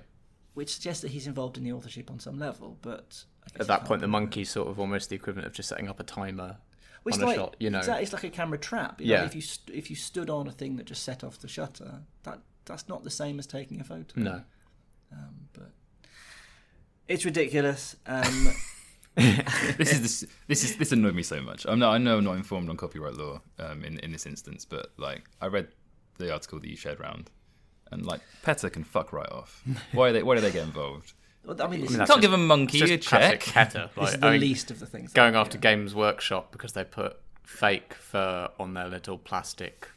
Which 0.60 0.74
suggests 0.76 1.02
that 1.04 1.12
he's 1.12 1.26
involved 1.28 1.58
in 1.58 1.64
the 1.64 1.72
authorship 1.72 2.12
on 2.12 2.20
some 2.20 2.38
level. 2.38 2.78
But 2.82 3.24
At 3.60 3.68
that 3.68 3.86
point, 3.86 4.02
the 4.02 4.08
prove 4.08 4.10
it. 4.10 4.18
monkey's 4.20 4.50
sort 4.50 4.68
of 4.68 4.80
almost 4.80 5.10
the 5.10 5.16
equivalent 5.16 5.48
of 5.48 5.54
just 5.54 5.70
setting 5.70 5.88
up 5.88 6.00
a 6.00 6.04
timer 6.04 6.58
Well, 7.04 7.14
it's 7.14 7.18
on 7.18 7.24
a 7.24 7.28
like, 7.28 7.36
shot. 7.38 7.56
You 7.60 7.70
know. 7.70 7.78
exactly, 7.80 8.04
it's 8.04 8.14
like 8.14 8.24
a 8.26 8.30
camera 8.30 8.58
trap. 8.58 9.00
You 9.00 9.08
know, 9.08 9.14
Yeah. 9.14 9.26
if 9.26 9.36
you 9.36 9.42
st- 9.42 9.76
if 9.78 9.90
you 9.90 9.96
stood 9.96 10.30
on 10.30 10.48
a 10.48 10.52
thing 10.52 10.76
that 10.76 10.86
just 10.86 11.04
set 11.04 11.24
off 11.24 11.40
the 11.40 11.48
shutter, 11.48 12.02
that 12.24 12.40
that's 12.66 12.88
not 12.90 13.04
the 13.06 13.10
same 13.10 13.40
as 13.40 13.48
taking 13.48 13.80
a 13.80 13.84
photo. 13.86 14.20
No. 14.20 14.42
Um, 15.12 15.48
but 15.54 15.72
it's 17.08 17.26
ridiculous. 17.26 17.96
Um, 18.06 18.50
this 19.16 19.92
is 19.94 20.02
this, 20.02 20.26
this 20.48 20.64
is 20.64 20.76
this 20.78 20.92
annoyed 20.92 21.16
me 21.16 21.24
so 21.24 21.42
much. 21.42 21.66
I'm 21.68 21.80
not 21.80 21.94
I 21.94 21.98
know 21.98 22.18
I'm 22.18 22.24
not 22.24 22.36
informed 22.38 22.70
on 22.70 22.78
copyright 22.78 23.16
law 23.16 23.42
um, 23.60 23.84
in 23.84 23.98
in 24.00 24.12
this 24.12 24.26
instance, 24.26 24.66
but 24.66 24.92
like 24.98 25.24
I 25.42 25.48
read 25.48 25.70
the 26.18 26.32
article 26.34 26.60
that 26.60 26.70
you 26.70 26.76
shared 26.76 27.00
round, 27.00 27.32
and 27.92 28.06
like 28.06 28.22
PETA 28.44 28.70
can 28.70 28.84
fuck 28.84 29.12
right 29.14 29.32
off. 29.32 29.64
Why 29.94 30.12
they 30.12 30.24
why 30.24 30.36
do 30.36 30.42
they 30.42 30.52
get 30.52 30.64
involved? 30.66 31.14
well, 31.46 31.60
I 31.62 31.68
mean, 31.68 31.82
this, 31.82 31.92
You 31.92 31.96
is, 31.96 31.98
can't 31.98 32.08
just- 32.10 32.22
give 32.22 32.34
a 32.34 32.38
monkey 32.38 32.82
a 32.82 32.86
just 32.98 33.08
classic 33.10 33.42
check. 33.42 33.54
PETA. 33.72 33.90
Like, 33.98 34.14
is 34.16 34.20
the 34.20 34.28
I 34.28 34.32
mean, 34.34 34.42
least 34.42 34.72
of 34.72 34.80
the 34.80 34.86
things. 34.86 35.14
going 35.14 35.34
yeah. 35.34 35.42
after 35.42 35.58
Games 35.58 35.96
Workshop 35.96 36.52
because 36.52 36.74
they 36.74 36.84
put 36.84 37.18
fake 37.44 37.94
fur 37.96 38.50
on 38.60 38.74
their 38.74 38.88
little 38.88 39.18
plastic 39.18 39.88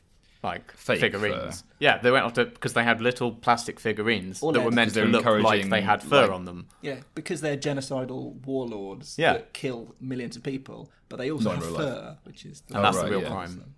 like 0.43 0.73
Fake 0.73 0.99
figurines. 1.01 1.61
fur? 1.61 1.67
Yeah, 1.79 1.99
they 1.99 2.11
went 2.11 2.25
after 2.25 2.45
because 2.47 2.73
they 2.73 2.83
had 2.83 3.01
little 3.01 3.31
plastic 3.33 3.79
figurines 3.79 4.43
Or 4.43 4.53
that 4.53 4.59
were 4.61 4.71
lead. 4.71 4.75
meant 4.75 4.95
to 4.95 5.05
look 5.05 5.25
like 5.25 5.69
they 5.69 5.83
had 5.83 6.03
fur 6.03 6.23
like- 6.23 6.31
on 6.33 6.47
them. 6.47 6.67
Yeah, 6.81 6.97
because 7.15 7.41
they're 7.43 7.57
genocidal 7.57 8.45
warlords 8.45 9.17
Yeah. 9.19 9.35
that 9.35 9.53
kill 9.53 9.95
millions 10.01 10.37
of 10.37 10.43
people, 10.43 10.91
but 11.09 11.19
they 11.19 11.31
also 11.31 11.51
Not 11.51 11.57
have 11.57 11.65
real 11.67 11.73
life. 11.75 11.83
fur, 11.95 12.19
which 12.25 12.45
is 12.45 12.61
the 12.63 12.75
And 12.77 12.85
that's 12.85 12.97
right, 12.97 13.05
the 13.05 13.11
real 13.13 13.23
yeah. 13.23 13.29
crime. 13.29 13.75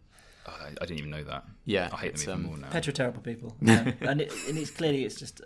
Oh, 0.46 0.52
I, 0.60 0.68
I 0.68 0.86
didn't 0.86 0.98
even 0.98 1.10
know 1.10 1.24
that. 1.24 1.44
Yeah, 1.64 1.88
I 1.92 1.96
hate 1.96 2.14
them 2.16 2.22
even 2.22 2.34
um, 2.34 2.42
more 2.42 2.58
now. 2.58 2.68
PETA 2.70 2.90
are 2.90 2.92
terrible 2.92 3.22
people, 3.22 3.56
yeah. 3.60 3.92
and 4.02 4.20
it, 4.20 4.32
and 4.48 4.58
it's 4.58 4.70
clearly 4.70 5.04
it's 5.04 5.14
just. 5.16 5.40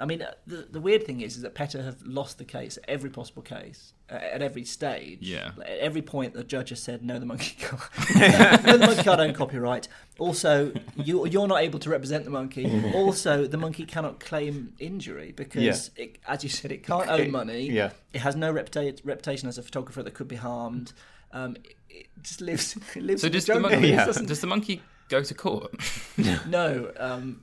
I 0.00 0.06
mean, 0.06 0.22
uh, 0.22 0.32
the 0.46 0.66
the 0.70 0.80
weird 0.80 1.04
thing 1.04 1.20
is, 1.20 1.36
is 1.36 1.42
that 1.42 1.54
PETA 1.54 1.82
have 1.82 2.02
lost 2.02 2.38
the 2.38 2.44
case 2.44 2.76
at 2.76 2.84
every 2.88 3.10
possible 3.10 3.42
case 3.42 3.92
uh, 4.10 4.14
at 4.14 4.42
every 4.42 4.64
stage. 4.64 5.18
Yeah. 5.20 5.52
Like, 5.56 5.68
at 5.68 5.78
every 5.78 6.02
point, 6.02 6.34
the 6.34 6.42
judge 6.42 6.70
has 6.70 6.82
said, 6.82 7.04
"No, 7.04 7.18
the 7.18 7.26
monkey 7.26 7.56
can't. 7.60 8.64
no, 8.66 8.76
the 8.76 8.86
monkey 8.86 9.02
can't 9.02 9.20
own 9.20 9.34
copyright." 9.34 9.88
Also, 10.18 10.72
you 10.96 11.26
you're 11.26 11.46
not 11.46 11.62
able 11.62 11.78
to 11.78 11.90
represent 11.90 12.24
the 12.24 12.30
monkey. 12.30 12.68
Also, 13.00 13.46
the 13.46 13.56
monkey 13.56 13.84
cannot 13.84 14.20
claim 14.20 14.72
injury 14.78 15.32
because, 15.32 15.90
it, 15.96 16.18
as 16.26 16.42
you 16.42 16.50
said, 16.50 16.72
it 16.72 16.82
can't 16.82 17.08
own 17.08 17.30
money. 17.30 17.70
Yeah. 17.70 17.90
It 18.12 18.20
has 18.20 18.34
no 18.34 18.52
reputa- 18.52 19.00
reputation 19.04 19.48
as 19.48 19.58
a 19.58 19.62
photographer 19.62 20.02
that 20.02 20.14
could 20.14 20.28
be 20.28 20.36
harmed. 20.36 20.92
Um, 21.32 21.56
it, 21.64 21.76
it 21.88 22.06
just 22.22 22.40
lives. 22.40 22.76
It 22.96 23.02
lives 23.02 23.22
So 23.22 23.26
in 23.26 23.32
the 23.32 23.38
does 23.38 23.46
the, 23.46 23.52
jungle. 23.54 23.70
monkey, 23.70 23.92
It 23.92 23.96
doesn't- 23.96 24.40
the 24.40 24.46
monkey 24.46 24.82
go 25.08 25.22
to 25.22 25.34
court? 25.34 25.72
no, 26.46 26.92
um, 26.98 27.42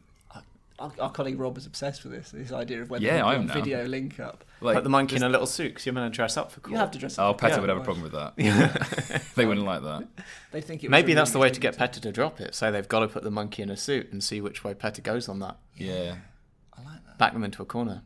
our, 0.79 0.91
our 0.99 1.11
colleague 1.11 1.39
Rob 1.39 1.57
is 1.57 1.65
obsessed 1.65 2.03
with 2.03 2.13
this. 2.13 2.29
This 2.31 2.51
idea 2.51 2.81
of 2.83 2.89
whether 2.91 3.03
Yeah, 3.03 3.13
there'll 3.15 3.29
I 3.29 3.35
am 3.35 3.41
a 3.41 3.45
now. 3.45 3.53
video 3.55 3.85
link 3.85 4.19
up. 4.19 4.45
like 4.61 4.75
Put 4.75 4.83
the 4.83 4.89
monkey 4.91 5.15
in 5.15 5.23
a 5.23 5.29
little 5.29 5.47
suit 5.47 5.69
because 5.69 5.85
you're 5.87 5.95
going 5.95 6.09
to 6.11 6.15
dress 6.15 6.37
up 6.37 6.51
for 6.51 6.59
court. 6.59 6.73
You 6.73 6.77
have 6.77 6.91
to 6.91 6.99
dress 6.99 7.17
Oh, 7.17 7.31
up. 7.31 7.39
PETA 7.41 7.55
Yeah, 7.55 7.59
would 7.61 7.69
have 7.69 7.79
a 7.79 7.83
problem 7.83 8.03
with 8.03 8.11
that. 8.11 9.23
they 9.35 9.45
wouldn't 9.45 9.65
like 9.65 9.81
that. 9.83 10.07
They 10.51 10.61
think 10.61 10.83
it 10.83 10.91
Maybe 10.91 11.13
a 11.13 11.15
that's 11.15 11.31
the 11.31 11.39
way 11.39 11.49
to 11.49 11.59
get 11.59 11.77
PETA 11.77 12.01
to 12.01 12.11
drop 12.11 12.39
it. 12.39 12.53
Say 12.53 12.69
they've 12.69 12.87
got 12.87 12.99
to 12.99 13.07
put 13.07 13.23
the 13.23 13.31
monkey 13.31 13.63
in 13.63 13.69
a 13.71 13.77
suit 13.77 14.11
and 14.11 14.23
see 14.23 14.39
which 14.39 14.63
way 14.63 14.73
PETA 14.75 15.01
goes 15.01 15.27
on 15.27 15.39
that. 15.39 15.57
Yeah. 15.75 16.15
I 16.77 16.83
like 16.83 17.03
that. 17.05 17.17
Back 17.17 17.33
them 17.33 17.43
into 17.43 17.63
a 17.63 17.65
corner. 17.65 18.03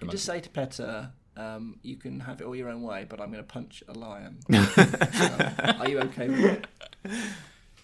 You 0.00 0.08
just 0.08 0.24
say 0.24 0.38
to 0.40 0.48
PETA, 0.50 1.10
um, 1.36 1.78
you 1.82 1.96
can 1.96 2.20
have 2.20 2.40
it 2.40 2.44
all 2.44 2.54
your 2.54 2.68
own 2.68 2.82
way, 2.82 3.06
but 3.08 3.20
I'm 3.20 3.30
going 3.30 3.42
to 3.42 3.48
punch 3.48 3.82
a 3.88 3.92
lion. 3.92 4.38
Um, 4.50 5.80
are 5.80 5.88
you 5.88 5.98
okay 6.00 6.28
with 6.28 6.44
it? 6.44 6.66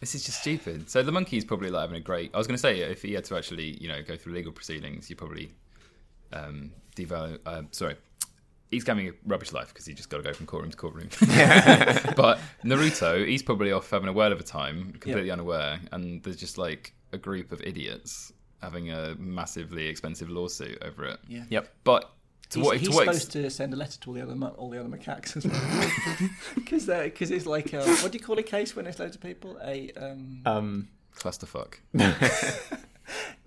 This 0.00 0.14
is 0.14 0.24
just 0.24 0.40
stupid. 0.40 0.90
So 0.90 1.02
the 1.02 1.12
monkey's 1.12 1.44
probably 1.44 1.70
like 1.70 1.82
having 1.82 1.96
a 1.96 2.00
great. 2.00 2.30
I 2.34 2.38
was 2.38 2.46
going 2.46 2.56
to 2.56 2.60
say 2.60 2.80
if 2.80 3.02
he 3.02 3.12
had 3.12 3.24
to 3.24 3.36
actually, 3.36 3.76
you 3.80 3.88
know, 3.88 4.02
go 4.02 4.16
through 4.16 4.32
legal 4.32 4.52
proceedings, 4.52 5.10
you 5.10 5.16
probably 5.16 5.52
um, 6.32 6.72
devalue. 6.96 7.38
Uh, 7.44 7.62
sorry, 7.70 7.96
he's 8.70 8.86
having 8.86 9.08
a 9.08 9.12
rubbish 9.26 9.52
life 9.52 9.68
because 9.68 9.84
he 9.84 9.92
just 9.92 10.08
got 10.08 10.18
to 10.18 10.22
go 10.22 10.32
from 10.32 10.46
courtroom 10.46 10.70
to 10.70 10.76
courtroom. 10.76 11.08
but 12.16 12.38
Naruto, 12.64 13.26
he's 13.26 13.42
probably 13.42 13.72
off 13.72 13.90
having 13.90 14.08
a 14.08 14.12
whale 14.12 14.32
of 14.32 14.40
a 14.40 14.44
time, 14.44 14.92
completely 14.92 15.30
unaware, 15.30 15.80
and 15.92 16.22
there's 16.22 16.36
just 16.36 16.56
like 16.56 16.94
a 17.12 17.18
group 17.18 17.52
of 17.52 17.60
idiots 17.62 18.32
having 18.62 18.90
a 18.90 19.14
massively 19.18 19.86
expensive 19.86 20.28
lawsuit 20.28 20.78
over 20.82 21.04
it. 21.04 21.18
Yeah. 21.28 21.44
Yep. 21.48 21.74
But 21.84 22.02
to 22.02 22.10
he's 22.58 22.64
what? 22.66 22.76
he's 22.78 22.88
to 22.88 22.94
what 22.94 23.04
supposed 23.06 23.22
ex- 23.26 23.32
to 23.32 23.50
send 23.50 23.72
a 23.72 23.76
letter 23.76 23.98
to 24.00 24.08
all 24.10 24.14
the 24.14 24.22
other 24.22 24.34
all 24.56 24.70
the 24.70 24.80
other 24.80 24.88
macaques 24.88 25.36
as 25.36 25.46
well, 25.46 26.30
because 26.54 26.86
because 26.86 27.30
it's 27.30 27.46
like 27.46 27.72
uh, 27.72 27.84
what 28.02 28.12
do 28.12 28.18
you 28.18 28.24
call 28.24 28.38
a 28.38 28.42
case 28.42 28.74
when 28.74 28.84
there's 28.84 28.98
loads 28.98 29.14
of 29.16 29.22
people? 29.22 29.58
A 29.62 29.90
um, 29.92 30.42
Um, 30.46 30.88
clusterfuck. 31.16 31.74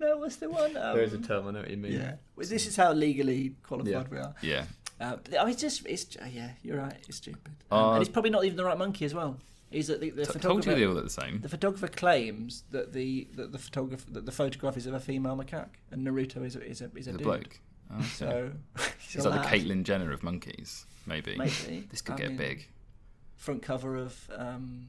no, 0.00 0.18
what's 0.18 0.36
the 0.36 0.48
one? 0.50 0.76
Um, 0.76 0.94
there 0.96 1.02
is 1.02 1.12
a 1.12 1.18
term, 1.18 1.48
I 1.48 1.52
know 1.52 1.60
what 1.60 1.70
you 1.70 1.76
mean. 1.76 1.92
Yeah, 1.92 2.14
well, 2.36 2.46
this 2.46 2.66
is 2.66 2.76
how 2.76 2.92
legally 2.92 3.54
qualified 3.62 3.92
Yeah. 3.92 4.04
we 4.10 4.18
are. 4.18 4.34
Yeah. 4.42 4.64
Uh, 5.00 5.16
I 5.38 5.44
mean, 5.44 5.52
it's 5.52 5.60
just, 5.60 5.84
it's 5.86 6.16
uh, 6.22 6.26
yeah, 6.32 6.50
you're 6.62 6.78
right. 6.78 6.94
It's 7.08 7.16
stupid, 7.16 7.52
um, 7.70 7.78
Uh, 7.84 7.92
and 7.94 8.02
it's 8.02 8.10
probably 8.10 8.30
not 8.30 8.44
even 8.44 8.56
the 8.56 8.64
right 8.64 8.78
monkey 8.78 9.04
as 9.04 9.12
well. 9.14 9.38
Is 9.72 9.88
that 9.88 10.00
the, 10.00 10.10
the 10.10 10.24
T- 10.24 10.32
told 10.38 10.62
photographer? 10.64 10.70
you 10.70 10.76
they 10.76 10.86
all 10.86 10.94
look 10.94 11.04
the 11.04 11.10
same. 11.10 11.40
the 11.40 11.48
photographer 11.48 11.88
claims 11.88 12.62
that 12.70 12.92
the 12.92 13.26
that 13.34 13.50
the 13.50 13.58
photographer 13.58 14.08
that 14.12 14.24
the 14.24 14.30
photograph 14.30 14.76
is 14.76 14.86
of 14.86 14.94
a 14.94 15.00
female 15.00 15.36
macaque, 15.36 15.70
and 15.90 16.06
Naruto 16.06 16.44
is 16.46 16.54
a 16.54 16.62
is 16.64 16.80
a 16.80 16.90
is 16.94 17.08
a, 17.08 17.12
The 17.12 17.18
dude. 17.18 17.22
bloke. 17.26 17.60
Oh, 17.90 17.96
okay. 17.96 18.04
So 18.06 18.50
he's 18.98 19.12
He's 19.14 19.24
like 19.24 19.34
the 19.34 19.40
allowed. 19.40 19.52
Caitlyn 19.52 19.82
Jenner 19.84 20.12
of 20.12 20.22
monkeys, 20.22 20.86
maybe. 21.06 21.36
Maybe. 21.36 21.86
This 21.90 22.02
could 22.02 22.14
I 22.14 22.18
get 22.18 22.28
mean, 22.28 22.36
big. 22.38 22.68
front 23.36 23.62
cover 23.62 23.96
of 23.96 24.30
um, 24.36 24.88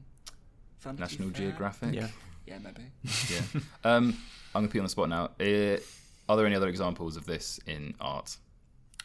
Vanity 0.80 1.00
National 1.02 1.28
Fair. 1.30 1.38
Geographic. 1.38 1.94
Yeah. 1.94 2.08
Yeah, 2.46 2.58
maybe. 2.58 2.82
Yeah. 3.30 3.60
um, 3.84 4.16
I'm 4.54 4.62
gonna 4.62 4.68
put 4.68 4.74
you 4.76 4.80
on 4.80 4.86
the 4.86 4.90
spot 4.90 5.08
now. 5.08 5.30
Uh, 5.40 5.78
are 6.28 6.36
there 6.36 6.46
any 6.46 6.54
other 6.56 6.68
examples 6.68 7.16
of 7.16 7.26
this 7.26 7.60
in 7.66 7.94
art? 8.00 8.36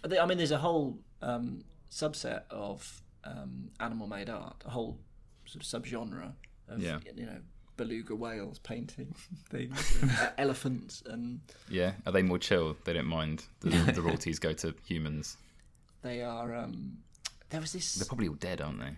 I 0.04 0.18
I 0.18 0.26
mean, 0.26 0.38
there's 0.38 0.52
a 0.52 0.58
whole 0.58 0.98
um, 1.22 1.64
subset 1.92 2.44
of 2.50 3.02
um, 3.24 3.70
animal-made 3.80 4.30
art, 4.30 4.64
a 4.66 4.70
whole 4.70 5.00
sort 5.46 5.64
of 5.64 5.84
subgenre 5.84 6.34
of 6.70 6.80
Yeah. 6.80 7.00
you 7.16 7.26
know 7.26 7.38
beluga 7.78 8.16
whales 8.16 8.60
painting 8.60 9.14
things, 9.50 9.98
uh, 10.04 10.30
elephants, 10.38 11.04
and 11.06 11.40
Yeah. 11.70 11.94
Are 12.06 12.12
they 12.12 12.22
more 12.22 12.40
chill? 12.40 12.76
They 12.84 12.94
don't 12.94 13.08
mind 13.08 13.46
the, 13.62 13.70
the 13.70 14.02
royalties 14.02 14.40
go 14.40 14.54
to 14.54 14.74
humans. 14.86 15.38
they 16.02 16.22
are. 16.22 16.54
Um, 16.56 16.98
there 17.50 17.62
was 17.62 17.74
this. 17.74 17.96
They're 17.96 18.08
probably 18.08 18.28
all 18.28 18.36
dead, 18.36 18.62
aren't 18.62 18.80
they? 18.80 18.96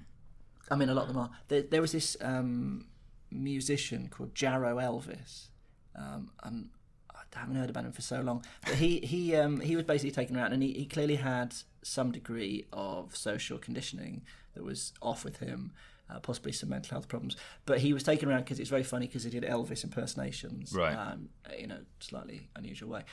I 0.71 0.75
mean, 0.75 0.89
a 0.89 0.93
lot 0.93 1.03
of 1.03 1.07
them 1.09 1.17
are. 1.17 1.29
There, 1.47 1.61
there 1.63 1.81
was 1.81 1.91
this 1.91 2.15
um, 2.21 2.87
musician 3.31 4.07
called 4.09 4.33
Jarrow 4.35 4.77
Elvis, 4.77 5.47
um, 5.95 6.31
and 6.43 6.69
I 7.15 7.39
haven't 7.39 7.55
heard 7.55 7.69
about 7.69 7.85
him 7.85 7.91
for 7.91 8.01
so 8.01 8.21
long. 8.21 8.45
But 8.65 8.75
he 8.75 8.99
he 8.99 9.35
um, 9.35 9.59
he 9.59 9.75
was 9.75 9.85
basically 9.85 10.11
taken 10.11 10.37
around, 10.37 10.53
and 10.53 10.61
he, 10.63 10.73
he 10.73 10.85
clearly 10.85 11.15
had 11.15 11.53
some 11.83 12.11
degree 12.11 12.65
of 12.71 13.15
social 13.15 13.57
conditioning 13.57 14.21
that 14.53 14.63
was 14.63 14.93
off 15.01 15.25
with 15.25 15.37
him. 15.37 15.71
Uh, 16.09 16.19
possibly 16.19 16.51
some 16.51 16.69
mental 16.69 16.91
health 16.95 17.07
problems. 17.07 17.35
But 17.65 17.79
he 17.79 17.93
was 17.93 18.03
taken 18.03 18.29
around 18.29 18.41
because 18.43 18.59
it's 18.59 18.69
very 18.69 18.83
funny 18.83 19.07
because 19.07 19.23
he 19.23 19.29
did 19.29 19.43
Elvis 19.43 19.83
impersonations, 19.83 20.73
Right. 20.73 20.95
Um, 20.95 21.29
in 21.57 21.71
a 21.71 21.81
slightly 21.99 22.49
unusual 22.55 22.89
way, 22.89 23.03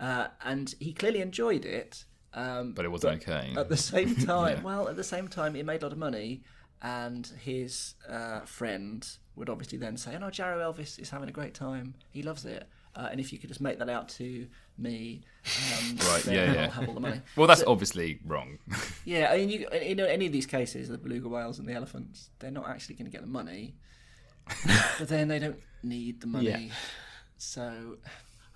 uh, 0.00 0.28
and 0.44 0.74
he 0.78 0.92
clearly 0.92 1.20
enjoyed 1.20 1.64
it. 1.64 2.04
Um, 2.34 2.72
But 2.74 2.84
it 2.84 2.90
wasn't 2.90 3.22
okay. 3.22 3.54
At 3.56 3.68
the 3.68 3.76
same 3.76 4.14
time, 4.34 4.58
Yeah. 4.58 4.62
well, 4.62 4.88
at 4.88 4.96
the 4.96 5.04
same 5.04 5.28
time, 5.28 5.56
it 5.56 5.64
made 5.64 5.82
a 5.82 5.86
lot 5.86 5.92
of 5.92 5.98
money, 5.98 6.42
and 6.82 7.26
his 7.42 7.94
uh, 8.08 8.40
friend 8.40 9.08
would 9.34 9.48
obviously 9.48 9.78
then 9.78 9.96
say, 9.96 10.14
"Oh 10.14 10.18
no, 10.18 10.30
Jarrow 10.30 10.60
Elvis 10.72 10.98
is 10.98 11.10
having 11.10 11.28
a 11.28 11.32
great 11.32 11.54
time. 11.54 11.94
He 12.10 12.22
loves 12.22 12.44
it." 12.44 12.68
Uh, 12.96 13.08
and 13.10 13.20
if 13.20 13.30
you 13.32 13.38
could 13.38 13.48
just 13.48 13.60
make 13.60 13.78
that 13.78 13.90
out 13.90 14.08
to 14.08 14.46
me, 14.78 15.20
um, 15.44 15.96
Right, 16.08 16.22
then 16.22 16.34
yeah, 16.34 16.52
yeah. 16.54 16.62
I'll 16.64 16.70
have 16.70 16.88
all 16.88 16.94
the 16.94 17.00
money. 17.00 17.20
Well, 17.36 17.46
that's 17.46 17.60
So- 17.60 17.70
obviously 17.70 18.20
wrong. 18.24 18.58
yeah, 19.04 19.30
I 19.30 19.36
mean, 19.36 19.50
you, 19.50 19.68
you 19.82 19.94
know, 19.94 20.06
any 20.06 20.24
of 20.26 20.32
these 20.32 20.46
cases, 20.46 20.88
the 20.88 20.96
beluga 20.96 21.28
whales 21.28 21.58
and 21.58 21.68
the 21.68 21.74
elephants, 21.74 22.30
they're 22.38 22.50
not 22.50 22.68
actually 22.68 22.94
going 22.94 23.04
to 23.04 23.12
get 23.12 23.20
the 23.20 23.26
money, 23.26 23.74
but 24.98 25.08
then 25.08 25.28
they 25.28 25.38
don't 25.38 25.60
need 25.82 26.20
the 26.22 26.26
money. 26.26 26.46
Yeah. 26.46 26.74
So, 27.36 27.98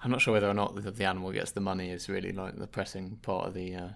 I'm 0.03 0.11
not 0.11 0.23
sure 0.23 0.33
whether 0.33 0.49
or 0.49 0.55
not 0.55 0.75
the, 0.75 0.91
the 0.91 1.05
animal 1.05 1.33
gets 1.33 1.51
the 1.51 1.61
money 1.61 1.91
is 1.91 2.09
really 2.09 2.33
like 2.33 2.57
the 2.57 2.67
pressing 2.67 3.19
part 3.21 3.47
of 3.47 3.53
the. 3.55 3.75
Uh, 3.75 3.89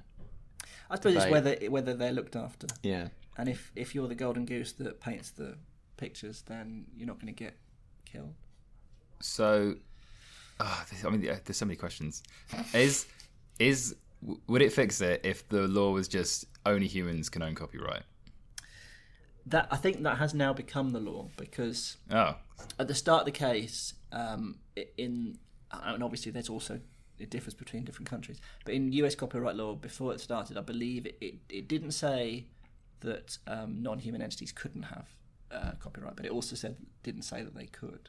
I 0.91 0.97
suppose 0.97 1.17
it's 1.17 1.27
whether 1.31 1.55
whether 1.71 1.95
they're 1.95 2.13
looked 2.13 2.37
after. 2.37 2.67
yeah. 2.83 3.09
And 3.39 3.49
if 3.49 3.73
if 3.75 3.95
you're 3.95 4.07
the 4.09 4.15
golden 4.15 4.45
goose 4.45 4.73
that 4.73 5.01
paints 5.01 5.31
the 5.31 5.57
pictures, 5.97 6.43
then 6.47 6.85
you're 6.95 7.07
not 7.07 7.17
going 7.21 7.35
to 7.35 7.45
get 7.45 7.57
killed. 8.05 8.35
So, 9.21 9.77
this- 10.91 11.05
I 11.05 11.11
mean, 11.11 11.21
there's 11.23 11.57
so 11.57 11.67
many 11.67 11.77
questions. 11.77 12.23
Is 12.73 13.07
is 13.59 13.97
would 14.47 14.63
it 14.63 14.73
fix 14.73 15.01
it 15.01 15.21
if 15.25 15.47
the 15.49 15.69
law 15.69 15.93
was 15.93 16.09
just 16.09 16.47
only 16.65 16.87
humans 16.87 17.29
can 17.29 17.43
own 17.43 17.55
copyright? 17.55 18.05
That 19.47 19.69
I 19.71 19.77
think 19.77 20.03
that 20.03 20.17
has 20.19 20.33
now 20.33 20.53
become 20.55 20.91
the 20.91 21.01
law 21.01 21.29
because 21.37 21.99
Oh, 22.11 22.37
at 22.79 22.89
the 22.89 22.95
start 22.95 23.21
of 23.21 23.27
the 23.27 23.33
case, 23.33 23.95
um, 24.13 24.59
in 24.97 25.39
and 25.71 26.03
obviously 26.03 26.33
there's 26.33 26.49
also 26.49 26.81
it 27.19 27.31
differs 27.31 27.55
between 27.55 27.85
different 27.85 28.09
countries, 28.09 28.41
but 28.65 28.75
in 28.75 28.91
U.S. 28.93 29.15
copyright 29.15 29.55
law 29.57 29.75
before 29.75 30.13
it 30.13 30.21
started, 30.21 30.57
I 30.59 30.63
believe 30.63 31.07
it, 31.07 31.17
it, 31.21 31.35
it 31.49 31.69
didn't 31.69 31.93
say 31.93 32.47
that 33.01 33.39
um, 33.47 33.83
non-human 33.83 34.21
entities 34.23 34.51
couldn't 34.51 34.85
have 34.85 35.09
uh, 35.53 35.73
copyright, 35.79 36.17
but 36.17 36.25
it 36.25 36.33
also 36.33 36.57
said 36.57 36.77
didn't 37.03 37.23
say 37.23 37.43
that 37.43 37.55
they 37.55 37.67
could, 37.67 38.09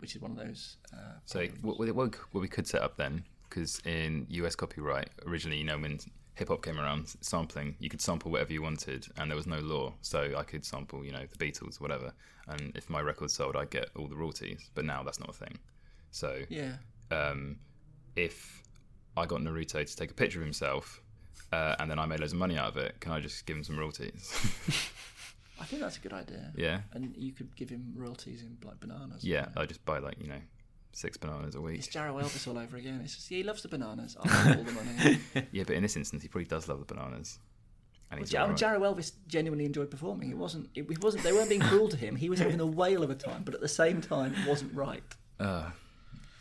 which 0.00 0.16
is 0.16 0.22
one 0.22 0.32
of 0.32 0.36
those. 0.36 0.76
Uh, 0.92 1.18
so 1.24 1.46
what, 1.62 1.78
what, 1.94 2.14
we 2.32 2.48
could 2.48 2.66
set 2.66 2.82
up 2.82 2.96
then? 2.96 3.24
Because 3.48 3.80
in 3.84 4.26
U.S. 4.30 4.54
copyright, 4.54 5.10
originally, 5.26 5.58
you 5.58 5.64
know, 5.64 5.78
when 5.78 5.98
hip 6.34 6.48
hop 6.48 6.62
came 6.62 6.78
around, 6.78 7.14
sampling, 7.20 7.74
you 7.78 7.88
could 7.88 8.00
sample 8.00 8.30
whatever 8.30 8.52
you 8.52 8.62
wanted, 8.62 9.06
and 9.18 9.30
there 9.30 9.36
was 9.36 9.46
no 9.46 9.58
law. 9.58 9.92
So 10.02 10.34
I 10.36 10.42
could 10.42 10.64
sample, 10.64 11.04
you 11.04 11.12
know, 11.12 11.24
the 11.30 11.44
Beatles, 11.44 11.80
or 11.80 11.84
whatever, 11.84 12.12
and 12.48 12.72
if 12.76 12.88
my 12.88 13.00
record 13.00 13.30
sold, 13.30 13.56
I'd 13.56 13.70
get 13.70 13.90
all 13.96 14.08
the 14.08 14.16
royalties. 14.16 14.70
But 14.74 14.84
now 14.84 15.02
that's 15.02 15.20
not 15.20 15.30
a 15.30 15.32
thing. 15.32 15.58
So 16.10 16.42
yeah, 16.48 16.74
um, 17.10 17.58
if 18.16 18.62
I 19.16 19.26
got 19.26 19.40
Naruto 19.40 19.86
to 19.86 19.96
take 19.96 20.10
a 20.10 20.14
picture 20.14 20.38
of 20.38 20.44
himself 20.44 21.02
uh, 21.52 21.76
and 21.78 21.90
then 21.90 21.98
I 21.98 22.06
made 22.06 22.20
loads 22.20 22.32
of 22.32 22.38
money 22.38 22.56
out 22.56 22.68
of 22.68 22.76
it, 22.76 23.00
can 23.00 23.12
I 23.12 23.20
just 23.20 23.46
give 23.46 23.56
him 23.56 23.64
some 23.64 23.78
royalties? 23.78 24.34
I 25.60 25.64
think 25.64 25.82
that's 25.82 25.98
a 25.98 26.00
good 26.00 26.12
idea. 26.14 26.50
yeah, 26.56 26.80
And 26.92 27.14
you 27.16 27.32
could 27.32 27.54
give 27.54 27.68
him 27.68 27.92
royalties 27.94 28.42
in 28.42 28.56
like 28.66 28.80
bananas. 28.80 29.22
yeah. 29.22 29.46
I 29.56 29.66
just 29.66 29.84
buy 29.84 29.98
like 29.98 30.16
you 30.20 30.28
know 30.28 30.40
six 30.92 31.16
bananas 31.16 31.54
a 31.54 31.60
week. 31.60 31.78
It's. 31.78 31.88
Jarrow 31.88 32.18
Elvis 32.20 32.48
all 32.48 32.58
over 32.58 32.76
again. 32.76 33.00
It's 33.04 33.14
just 33.14 33.30
yeah, 33.30 33.38
he 33.38 33.42
loves 33.44 33.62
the 33.62 33.68
bananas. 33.68 34.16
I'll 34.20 34.30
have 34.30 34.58
all 34.58 34.64
the 34.64 34.72
money. 34.72 35.18
Yeah, 35.52 35.64
but 35.66 35.76
in 35.76 35.82
this 35.82 35.96
instance, 35.96 36.22
he 36.22 36.28
probably 36.28 36.46
does 36.46 36.68
love 36.68 36.78
the 36.78 36.86
bananas. 36.94 37.38
And 38.10 38.20
Well, 38.20 38.26
Jar-. 38.26 38.52
Jarrow 38.54 38.80
Elvis 38.80 39.12
genuinely 39.28 39.64
enjoyed 39.66 39.90
performing. 39.90 40.30
It 40.30 40.36
wasn't. 40.36 40.68
It, 40.74 40.90
it 40.90 41.02
wasn't. 41.02 41.22
They 41.22 41.32
weren't 41.32 41.48
being 41.48 41.60
cruel 41.60 41.88
to 41.88 41.96
him. 41.96 42.16
He 42.16 42.28
was 42.28 42.40
having 42.40 42.58
a 42.58 42.66
whale 42.66 43.04
of 43.04 43.10
a 43.10 43.14
time, 43.14 43.42
but 43.44 43.54
at 43.54 43.60
the 43.60 43.68
same 43.68 44.00
time, 44.00 44.34
it 44.34 44.48
wasn't 44.48 44.74
right. 44.74 45.04
Uh, 45.38 45.70
I 45.70 45.72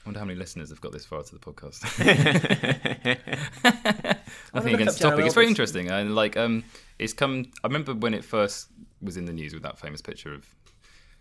wonder 0.05 0.19
how 0.19 0.25
many 0.25 0.39
listeners 0.39 0.69
have 0.69 0.81
got 0.81 0.93
this 0.93 1.05
far 1.05 1.21
to 1.21 1.31
the 1.31 1.39
podcast. 1.39 1.83
Nothing 4.53 4.73
against 4.75 4.97
the 4.99 5.09
topic. 5.09 5.25
It's 5.25 5.35
very 5.35 5.47
interesting, 5.47 5.89
and 5.91 6.15
like 6.15 6.35
um, 6.37 6.63
it's 6.97 7.13
come. 7.13 7.51
I 7.63 7.67
remember 7.67 7.93
when 7.93 8.13
it 8.15 8.25
first 8.25 8.69
was 9.01 9.17
in 9.17 9.25
the 9.25 9.33
news 9.33 9.53
with 9.53 9.63
that 9.63 9.77
famous 9.77 10.01
picture 10.01 10.33
of 10.33 10.45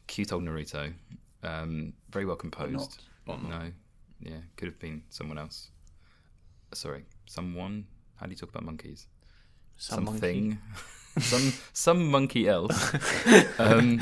cute 0.07 0.33
old 0.33 0.45
Naruto, 0.45 0.93
um, 1.43 1.93
very 2.11 2.25
well 2.25 2.37
composed. 2.37 3.03
Not, 3.27 3.43
No, 3.43 3.73
yeah, 4.21 4.39
could 4.57 4.67
have 4.69 4.79
been 4.79 5.03
someone 5.11 5.39
else. 5.39 5.71
Sorry, 6.75 7.05
someone. 7.27 7.87
How 8.17 8.27
do 8.27 8.31
you 8.31 8.37
talk 8.37 8.49
about 8.51 8.65
monkeys? 8.65 9.07
Some 9.77 10.05
monkey. 10.05 10.19
Something, 10.21 10.59
some 11.21 11.53
some 11.73 12.11
monkey 12.11 12.49
else. 12.49 12.95
um, 13.59 14.01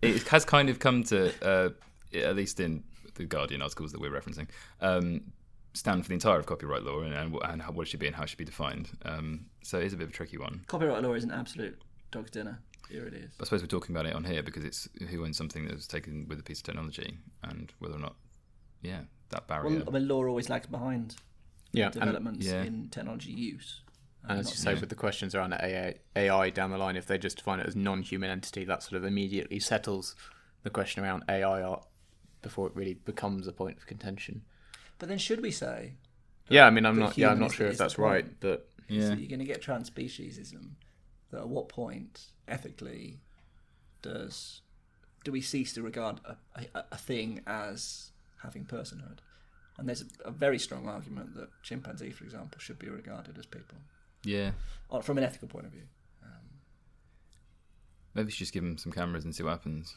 it 0.00 0.26
has 0.28 0.44
kind 0.44 0.68
of 0.68 0.78
come 0.78 1.04
to, 1.04 1.32
uh, 1.46 1.70
at 2.14 2.34
least 2.34 2.58
in 2.60 2.82
the 3.14 3.24
Guardian 3.24 3.62
articles 3.62 3.92
that 3.92 4.00
we're 4.00 4.10
referencing, 4.10 4.48
um, 4.80 5.32
stand 5.74 6.02
for 6.02 6.08
the 6.08 6.14
entire 6.14 6.38
of 6.38 6.46
copyright 6.46 6.82
law 6.82 7.00
and, 7.00 7.14
and, 7.14 7.36
and 7.44 7.62
how, 7.62 7.70
what 7.72 7.86
it 7.86 7.90
should 7.90 8.00
be 8.00 8.06
and 8.06 8.16
how 8.16 8.24
it 8.24 8.28
should 8.28 8.38
be 8.38 8.44
defined. 8.44 8.90
Um, 9.04 9.46
so 9.62 9.78
it 9.78 9.84
is 9.84 9.92
a 9.92 9.96
bit 9.96 10.04
of 10.04 10.10
a 10.10 10.12
tricky 10.12 10.38
one. 10.38 10.64
Copyright 10.66 11.02
law 11.02 11.14
is 11.14 11.24
an 11.24 11.30
absolute 11.30 11.80
dog's 12.10 12.30
dinner. 12.30 12.58
Here 12.88 13.06
it 13.06 13.14
is. 13.14 13.30
I 13.40 13.44
suppose 13.44 13.62
we're 13.62 13.68
talking 13.68 13.94
about 13.94 14.06
it 14.06 14.14
on 14.14 14.24
here 14.24 14.42
because 14.42 14.64
it's 14.64 14.88
who 15.10 15.24
owns 15.24 15.36
something 15.38 15.64
that 15.66 15.74
was 15.74 15.86
taken 15.86 16.26
with 16.28 16.38
a 16.38 16.42
piece 16.42 16.58
of 16.58 16.64
technology 16.64 17.18
and 17.42 17.72
whether 17.78 17.94
or 17.94 18.00
not, 18.00 18.16
yeah, 18.82 19.00
that 19.30 19.46
barrier. 19.46 19.78
Well, 19.78 19.84
I 19.88 19.90
mean, 19.92 20.08
law 20.08 20.24
always 20.26 20.48
lags 20.50 20.66
behind 20.66 21.16
Yeah. 21.72 21.86
And, 21.86 21.94
developments 21.94 22.46
yeah. 22.46 22.62
in 22.62 22.88
technology 22.90 23.32
use. 23.32 23.80
and 24.28 24.40
as 24.40 24.50
you 24.50 24.56
say, 24.56 24.74
with 24.74 24.88
the 24.88 24.94
questions 24.94 25.34
around 25.34 25.54
AI, 25.54 25.94
AI 26.14 26.50
down 26.50 26.70
the 26.70 26.78
line, 26.78 26.96
if 26.96 27.06
they 27.06 27.18
just 27.18 27.38
define 27.38 27.60
it 27.60 27.66
as 27.66 27.74
non-human 27.74 28.30
entity, 28.30 28.64
that 28.64 28.82
sort 28.82 28.94
of 28.94 29.04
immediately 29.04 29.58
settles 29.58 30.14
the 30.62 30.70
question 30.70 31.02
around 31.02 31.24
AI 31.28 31.62
art 31.62 31.84
before 32.42 32.66
it 32.66 32.76
really 32.76 32.94
becomes 32.94 33.46
a 33.46 33.52
point 33.52 33.78
of 33.78 33.86
contention. 33.86 34.42
But 34.98 35.08
then, 35.08 35.18
should 35.18 35.40
we 35.40 35.50
say 35.50 35.94
Yeah, 36.48 36.66
I 36.66 36.70
mean, 36.70 36.84
I'm 36.86 36.98
not. 36.98 37.16
Yeah, 37.16 37.30
I'm 37.30 37.38
not 37.40 37.52
sure 37.52 37.66
if 37.68 37.78
that's 37.78 37.98
right, 37.98 38.26
but 38.40 38.68
yeah. 38.88 39.08
so 39.08 39.14
you're 39.14 39.28
going 39.28 39.38
to 39.38 39.44
get 39.44 39.62
transspeciesism? 39.62 40.72
That 41.30 41.40
at 41.40 41.48
what 41.48 41.68
point, 41.68 42.26
ethically, 42.48 43.20
does 44.02 44.60
do 45.24 45.32
we 45.32 45.40
cease 45.40 45.72
to 45.74 45.82
regard 45.82 46.20
a, 46.24 46.36
a, 46.74 46.84
a 46.92 46.96
thing 46.96 47.42
as 47.46 48.10
having 48.42 48.64
personhood? 48.64 49.18
And 49.78 49.88
there's 49.88 50.02
a, 50.02 50.28
a 50.28 50.30
very 50.30 50.58
strong 50.58 50.88
argument 50.88 51.34
that 51.36 51.48
chimpanzee, 51.62 52.10
for 52.10 52.24
example, 52.24 52.58
should 52.60 52.78
be 52.78 52.88
regarded 52.88 53.38
as 53.38 53.46
people 53.46 53.78
yeah. 54.24 54.50
from 55.02 55.18
an 55.18 55.24
ethical 55.24 55.48
point 55.48 55.66
of 55.66 55.72
view. 55.72 55.84
Um, 56.22 56.30
Maybe 58.14 58.26
we 58.26 58.30
should 58.32 58.38
just 58.38 58.52
give 58.52 58.62
them 58.62 58.78
some 58.78 58.92
cameras 58.92 59.24
and 59.24 59.34
see 59.34 59.42
what 59.42 59.50
happens. 59.50 59.96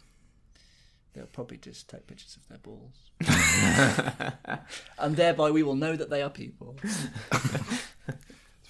They'll 1.14 1.26
probably 1.28 1.58
just 1.58 1.90
take 1.90 2.08
pictures 2.08 2.36
of 2.36 2.46
their 2.50 2.58
balls, 2.58 2.94
and 5.00 5.16
thereby 5.16 5.50
we 5.50 5.64
will 5.64 5.76
know 5.76 5.96
that 5.96 6.10
they 6.10 6.22
are 6.22 6.30
people. 6.30 6.76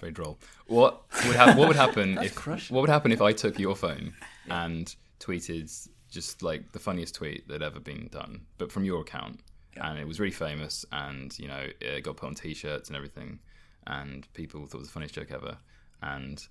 It's 0.08 0.16
very 0.18 0.26
droll. 0.26 0.38
What 0.68 1.04
would 1.26 1.36
hap- 1.36 1.58
What 1.58 1.68
would 1.68 1.78
happen 1.78 2.18
if 2.22 2.36
crushing. 2.36 2.74
What 2.76 2.82
would 2.82 2.90
happen 2.90 3.12
if 3.12 3.22
I 3.22 3.32
took 3.34 3.58
your 3.60 3.76
phone 3.76 4.14
and 4.50 4.94
tweeted 5.20 5.88
just 6.10 6.44
like 6.44 6.72
the 6.72 6.80
funniest 6.80 7.16
tweet 7.16 7.48
that 7.48 7.62
ever 7.62 7.80
been 7.80 8.08
done, 8.12 8.42
but 8.58 8.72
from 8.72 8.86
your 8.86 9.02
account, 9.02 9.40
and 9.78 9.98
it 10.00 10.08
was 10.08 10.20
really 10.20 10.32
famous, 10.32 10.86
and 10.92 11.38
you 11.40 11.48
know 11.48 11.66
it 11.82 12.04
got 12.04 12.18
put 12.18 12.28
on 12.28 12.36
T-shirts 12.36 12.90
and 12.90 12.96
everything, 12.96 13.40
and 13.88 14.32
people 14.34 14.66
thought 14.66 14.78
it 14.78 14.80
was 14.80 14.88
the 14.90 14.94
funniest 14.94 15.16
joke 15.16 15.32
ever, 15.32 15.58
and 16.02 16.46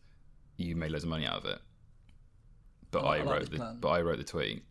you 0.56 0.74
made 0.76 0.90
loads 0.90 1.04
of 1.04 1.10
money 1.10 1.26
out 1.26 1.36
of 1.38 1.44
it. 1.46 1.58
But 2.90 3.02
oh, 3.04 3.06
I 3.06 3.18
I, 3.18 3.18
like- 3.18 3.20
I 3.20 3.24
like 3.30 3.38
wrote 3.40 3.50
the 3.50 3.56
plan. 3.56 3.78
but 3.80 3.88
I 3.88 4.00
wrote 4.02 4.18
the 4.18 4.24
tweet. 4.24 4.62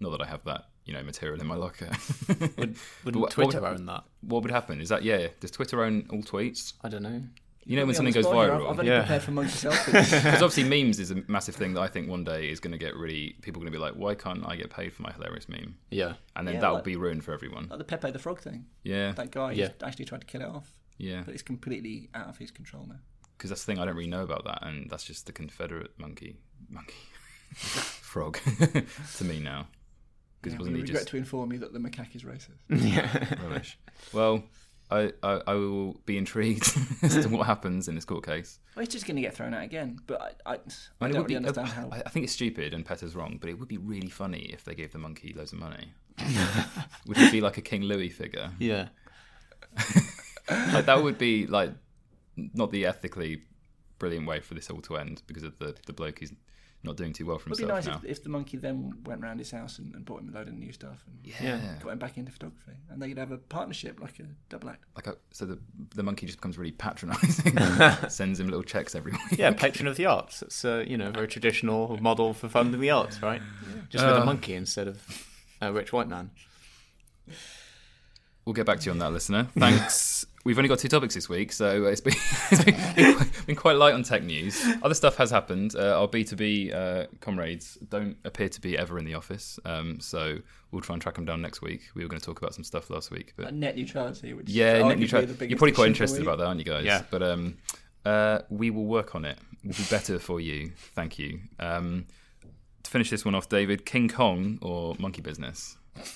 Not 0.00 0.10
that 0.12 0.22
I 0.22 0.26
have 0.26 0.44
that 0.44 0.66
you 0.84 0.94
know 0.94 1.02
material 1.02 1.40
in 1.40 1.46
my 1.46 1.56
locker. 1.56 1.90
would 2.28 2.76
wouldn't 3.04 3.20
what- 3.22 3.30
Twitter 3.30 3.60
what 3.60 3.70
would, 3.72 3.80
own 3.80 3.86
that? 3.86 4.04
What 4.22 4.42
would 4.42 4.50
happen? 4.52 4.80
Is 4.80 4.88
that 4.88 5.02
yeah? 5.04 5.28
Does 5.40 5.50
Twitter 5.50 5.82
own 5.84 6.06
all 6.10 6.22
tweets? 6.22 6.72
I 6.82 6.88
don't 6.88 7.02
know. 7.02 7.22
You 7.68 7.76
know 7.76 7.84
when 7.86 7.94
something 7.94 8.14
goes 8.14 8.24
the 8.24 8.30
spot 8.30 8.44
here. 8.46 8.54
I've, 8.54 8.60
viral. 8.62 8.70
I've 8.70 8.78
only 8.80 8.90
Yeah. 8.90 9.00
prepared 9.00 9.22
for 9.22 9.30
monkey 9.32 9.50
selfies. 9.68 10.10
Because 10.24 10.42
obviously 10.42 10.64
memes 10.64 10.98
is 10.98 11.10
a 11.10 11.22
massive 11.28 11.54
thing 11.54 11.74
that 11.74 11.82
I 11.82 11.86
think 11.86 12.08
one 12.08 12.24
day 12.24 12.48
is 12.50 12.60
going 12.60 12.72
to 12.72 12.78
get 12.78 12.96
really 12.96 13.36
people 13.42 13.60
are 13.60 13.64
going 13.66 13.72
to 13.72 13.78
be 13.78 13.82
like, 13.82 13.92
why 13.94 14.14
can't 14.14 14.42
I 14.46 14.56
get 14.56 14.70
paid 14.70 14.92
for 14.94 15.02
my 15.02 15.12
hilarious 15.12 15.48
meme? 15.50 15.76
Yeah. 15.90 16.14
And 16.34 16.46
then 16.48 16.54
Yeah, 16.54 16.60
that 16.62 16.68
will 16.68 16.74
like- 16.76 16.84
be 16.84 16.96
ruined 16.96 17.24
for 17.24 17.32
everyone. 17.34 17.68
like 17.68 17.78
the 17.78 17.84
Pepe 17.84 18.10
the 18.10 18.18
Frog 18.18 18.40
thing. 18.40 18.64
Yeah, 18.84 19.12
That 19.12 19.30
guy 19.30 19.52
Yeah. 19.52 19.68
actually 19.84 20.06
tried 20.06 20.22
to 20.22 20.26
kill 20.26 20.40
it 20.40 20.48
off, 20.48 20.72
yeah. 20.96 21.22
but 21.26 21.34
it's 21.34 21.42
completely 21.42 22.08
out 22.14 22.28
of 22.28 22.38
his 22.38 22.50
control 22.50 22.86
now. 22.88 23.00
Because 23.36 23.50
that's 23.50 23.64
the 23.64 23.72
thing 23.72 23.78
I 23.80 23.84
don't 23.84 23.94
really 23.96 24.08
know 24.10 24.22
about 24.22 24.44
that, 24.46 24.60
and 24.66 24.88
that's 24.90 25.04
just 25.04 25.26
the 25.26 25.32
Confederate 25.32 25.90
monkey, 25.98 26.38
monkey, 26.70 26.94
frog 27.54 28.38
to 29.16 29.24
me 29.24 29.40
now. 29.40 29.68
Because 30.40 30.54
Yeah, 30.54 30.58
we 30.58 30.58
wasn't 30.58 30.76
he 30.76 30.82
regret 30.82 30.96
just 31.00 31.08
to 31.08 31.16
inform 31.18 31.52
you 31.52 31.58
that 31.58 31.72
the 31.72 31.78
macaque 31.80 32.14
is 32.16 32.22
racist. 32.24 32.58
yeah, 32.70 33.34
rubbish? 33.42 33.78
Well, 34.12 34.44
I, 34.90 35.12
I 35.22 35.42
I 35.46 35.54
will 35.54 36.00
be 36.06 36.16
intrigued 36.16 36.70
as 37.02 37.16
to 37.16 37.28
what 37.28 37.46
happens 37.46 37.88
in 37.88 37.94
this 37.94 38.04
court 38.04 38.24
case. 38.24 38.58
well, 38.74 38.84
he's 38.84 38.92
just 38.92 39.06
going 39.06 39.16
to 39.16 39.22
get 39.22 39.34
thrown 39.34 39.52
out 39.52 39.62
again. 39.62 39.98
But 40.06 40.40
I, 40.46 40.52
I, 40.52 40.54
I, 40.54 40.56
mean, 40.56 41.12
don't 41.12 41.22
would 41.22 41.28
really 41.28 41.36
understand 41.36 41.68
how. 41.68 41.90
I 41.92 42.08
think 42.08 42.24
it's 42.24 42.32
stupid 42.32 42.72
and 42.72 42.84
PETA's 42.84 43.14
wrong, 43.14 43.38
but 43.40 43.50
it 43.50 43.58
would 43.58 43.68
be 43.68 43.78
really 43.78 44.08
funny 44.08 44.50
if 44.52 44.64
they 44.64 44.74
gave 44.74 44.92
the 44.92 44.98
monkey 44.98 45.34
loads 45.36 45.52
of 45.52 45.58
money. 45.58 45.92
would 47.06 47.16
he 47.16 47.30
be 47.30 47.40
like 47.40 47.58
a 47.58 47.62
King 47.62 47.82
Louis 47.82 48.08
figure? 48.08 48.50
Yeah. 48.58 48.88
like 50.72 50.86
that 50.86 51.02
would 51.02 51.18
be 51.18 51.46
like 51.46 51.72
not 52.36 52.70
the 52.70 52.86
ethically 52.86 53.42
brilliant 53.98 54.26
way 54.26 54.40
for 54.40 54.54
this 54.54 54.70
all 54.70 54.80
to 54.80 54.96
end 54.96 55.22
because 55.26 55.42
of 55.42 55.58
the 55.58 55.76
the 55.86 55.92
bloke 55.92 56.20
who's 56.20 56.32
not 56.84 56.96
doing 56.96 57.12
too 57.12 57.26
well 57.26 57.38
for 57.38 57.50
It'd 57.50 57.58
be 57.66 57.72
nice 57.72 57.86
now. 57.86 58.00
if, 58.04 58.18
if 58.18 58.22
the 58.22 58.28
monkey 58.28 58.56
then 58.56 58.92
went 59.04 59.20
round 59.20 59.40
his 59.40 59.50
house 59.50 59.78
and, 59.80 59.94
and 59.94 60.04
bought 60.04 60.20
him 60.20 60.28
a 60.28 60.32
load 60.38 60.46
of 60.48 60.54
new 60.54 60.72
stuff 60.72 61.02
and 61.06 61.18
yeah. 61.42 61.74
got 61.82 61.90
him 61.90 61.98
back 61.98 62.16
into 62.16 62.30
photography, 62.30 62.72
and 62.88 63.02
they 63.02 63.08
could 63.08 63.18
have 63.18 63.32
a 63.32 63.36
partnership 63.38 64.00
like 64.00 64.18
a 64.20 64.24
double 64.48 64.70
act. 64.70 64.84
Like 64.94 65.08
a, 65.08 65.16
so 65.32 65.44
the 65.44 65.58
the 65.94 66.02
monkey 66.02 66.26
just 66.26 66.38
becomes 66.38 66.56
really 66.56 66.70
patronising, 66.72 67.58
sends 68.08 68.38
him 68.38 68.46
little 68.46 68.62
checks 68.62 68.94
every 68.94 69.12
week. 69.12 69.38
Yeah, 69.38 69.50
patron 69.52 69.88
of 69.88 69.96
the 69.96 70.06
arts. 70.06 70.42
It's 70.42 70.64
a 70.64 70.84
you 70.88 70.96
know 70.96 71.10
very 71.10 71.26
traditional 71.28 71.96
model 72.00 72.32
for 72.32 72.48
funding 72.48 72.80
the 72.80 72.90
arts, 72.90 73.20
right? 73.22 73.42
Just 73.90 74.04
with 74.06 74.14
Uh. 74.16 74.22
a 74.22 74.24
monkey 74.24 74.54
instead 74.54 74.86
of 74.88 75.26
a 75.60 75.72
rich 75.72 75.92
white 75.92 76.08
man. 76.08 76.30
We'll 78.44 78.54
get 78.54 78.64
back 78.66 78.80
to 78.80 78.86
you 78.86 78.92
on 78.92 78.98
that, 79.00 79.12
listener. 79.12 79.48
Thanks. 79.58 80.24
We've 80.48 80.56
only 80.56 80.70
got 80.70 80.78
two 80.78 80.88
topics 80.88 81.12
this 81.14 81.28
week, 81.28 81.52
so 81.52 81.84
it's 81.88 82.00
been, 82.00 82.14
it's 82.50 82.64
been, 82.64 82.74
been 82.94 83.14
quite- 83.14 83.46
been 83.46 83.56
quite 83.56 83.76
light 83.76 83.92
on 83.92 84.02
tech 84.02 84.22
news. 84.22 84.64
Other 84.82 84.94
stuff 84.94 85.16
has 85.18 85.30
happened. 85.30 85.76
Uh, 85.76 86.00
our 86.00 86.08
B2B 86.08 86.74
uh, 86.74 87.06
comrades 87.20 87.76
don't 87.90 88.16
appear 88.24 88.48
to 88.48 88.58
be 88.58 88.78
ever 88.78 88.98
in 88.98 89.04
the 89.04 89.12
office, 89.12 89.60
um, 89.66 90.00
so 90.00 90.38
we'll 90.70 90.80
try 90.80 90.94
and 90.94 91.02
track 91.02 91.16
them 91.16 91.26
down 91.26 91.42
next 91.42 91.60
week. 91.60 91.82
We 91.94 92.02
were 92.02 92.08
going 92.08 92.18
to 92.18 92.24
talk 92.24 92.38
about 92.38 92.54
some 92.54 92.64
stuff 92.64 92.88
last 92.88 93.10
week, 93.10 93.34
but 93.36 93.44
Like 93.44 93.54
net 93.56 93.76
neutrality, 93.76 94.32
which 94.32 94.48
yeah, 94.48 94.76
is 94.78 94.84
net 94.86 94.98
neutrality. 94.98 95.34
the 95.34 95.48
You're 95.50 95.58
probably 95.58 95.72
quite 95.74 95.88
interested 95.88 96.22
about 96.22 96.38
that, 96.38 96.46
aren't 96.46 96.60
you 96.60 96.64
guys? 96.64 96.86
Yeah. 96.86 97.02
But 97.10 97.22
um, 97.22 97.58
uh, 98.06 98.38
we 98.48 98.70
will 98.70 98.86
work 98.86 99.14
on 99.14 99.26
it. 99.26 99.36
We'll 99.62 99.74
be 99.74 99.84
better 99.90 100.18
for 100.18 100.40
you. 100.40 100.72
Thank 100.94 101.18
you. 101.18 101.40
Um, 101.60 102.06
to 102.84 102.90
finish 102.90 103.10
this 103.10 103.22
one 103.22 103.34
off, 103.34 103.50
David, 103.50 103.84
King 103.84 104.08
Kong 104.08 104.58
or 104.62 104.96
Monkey 104.98 105.20
Business? 105.20 105.76
Well, 105.94 106.06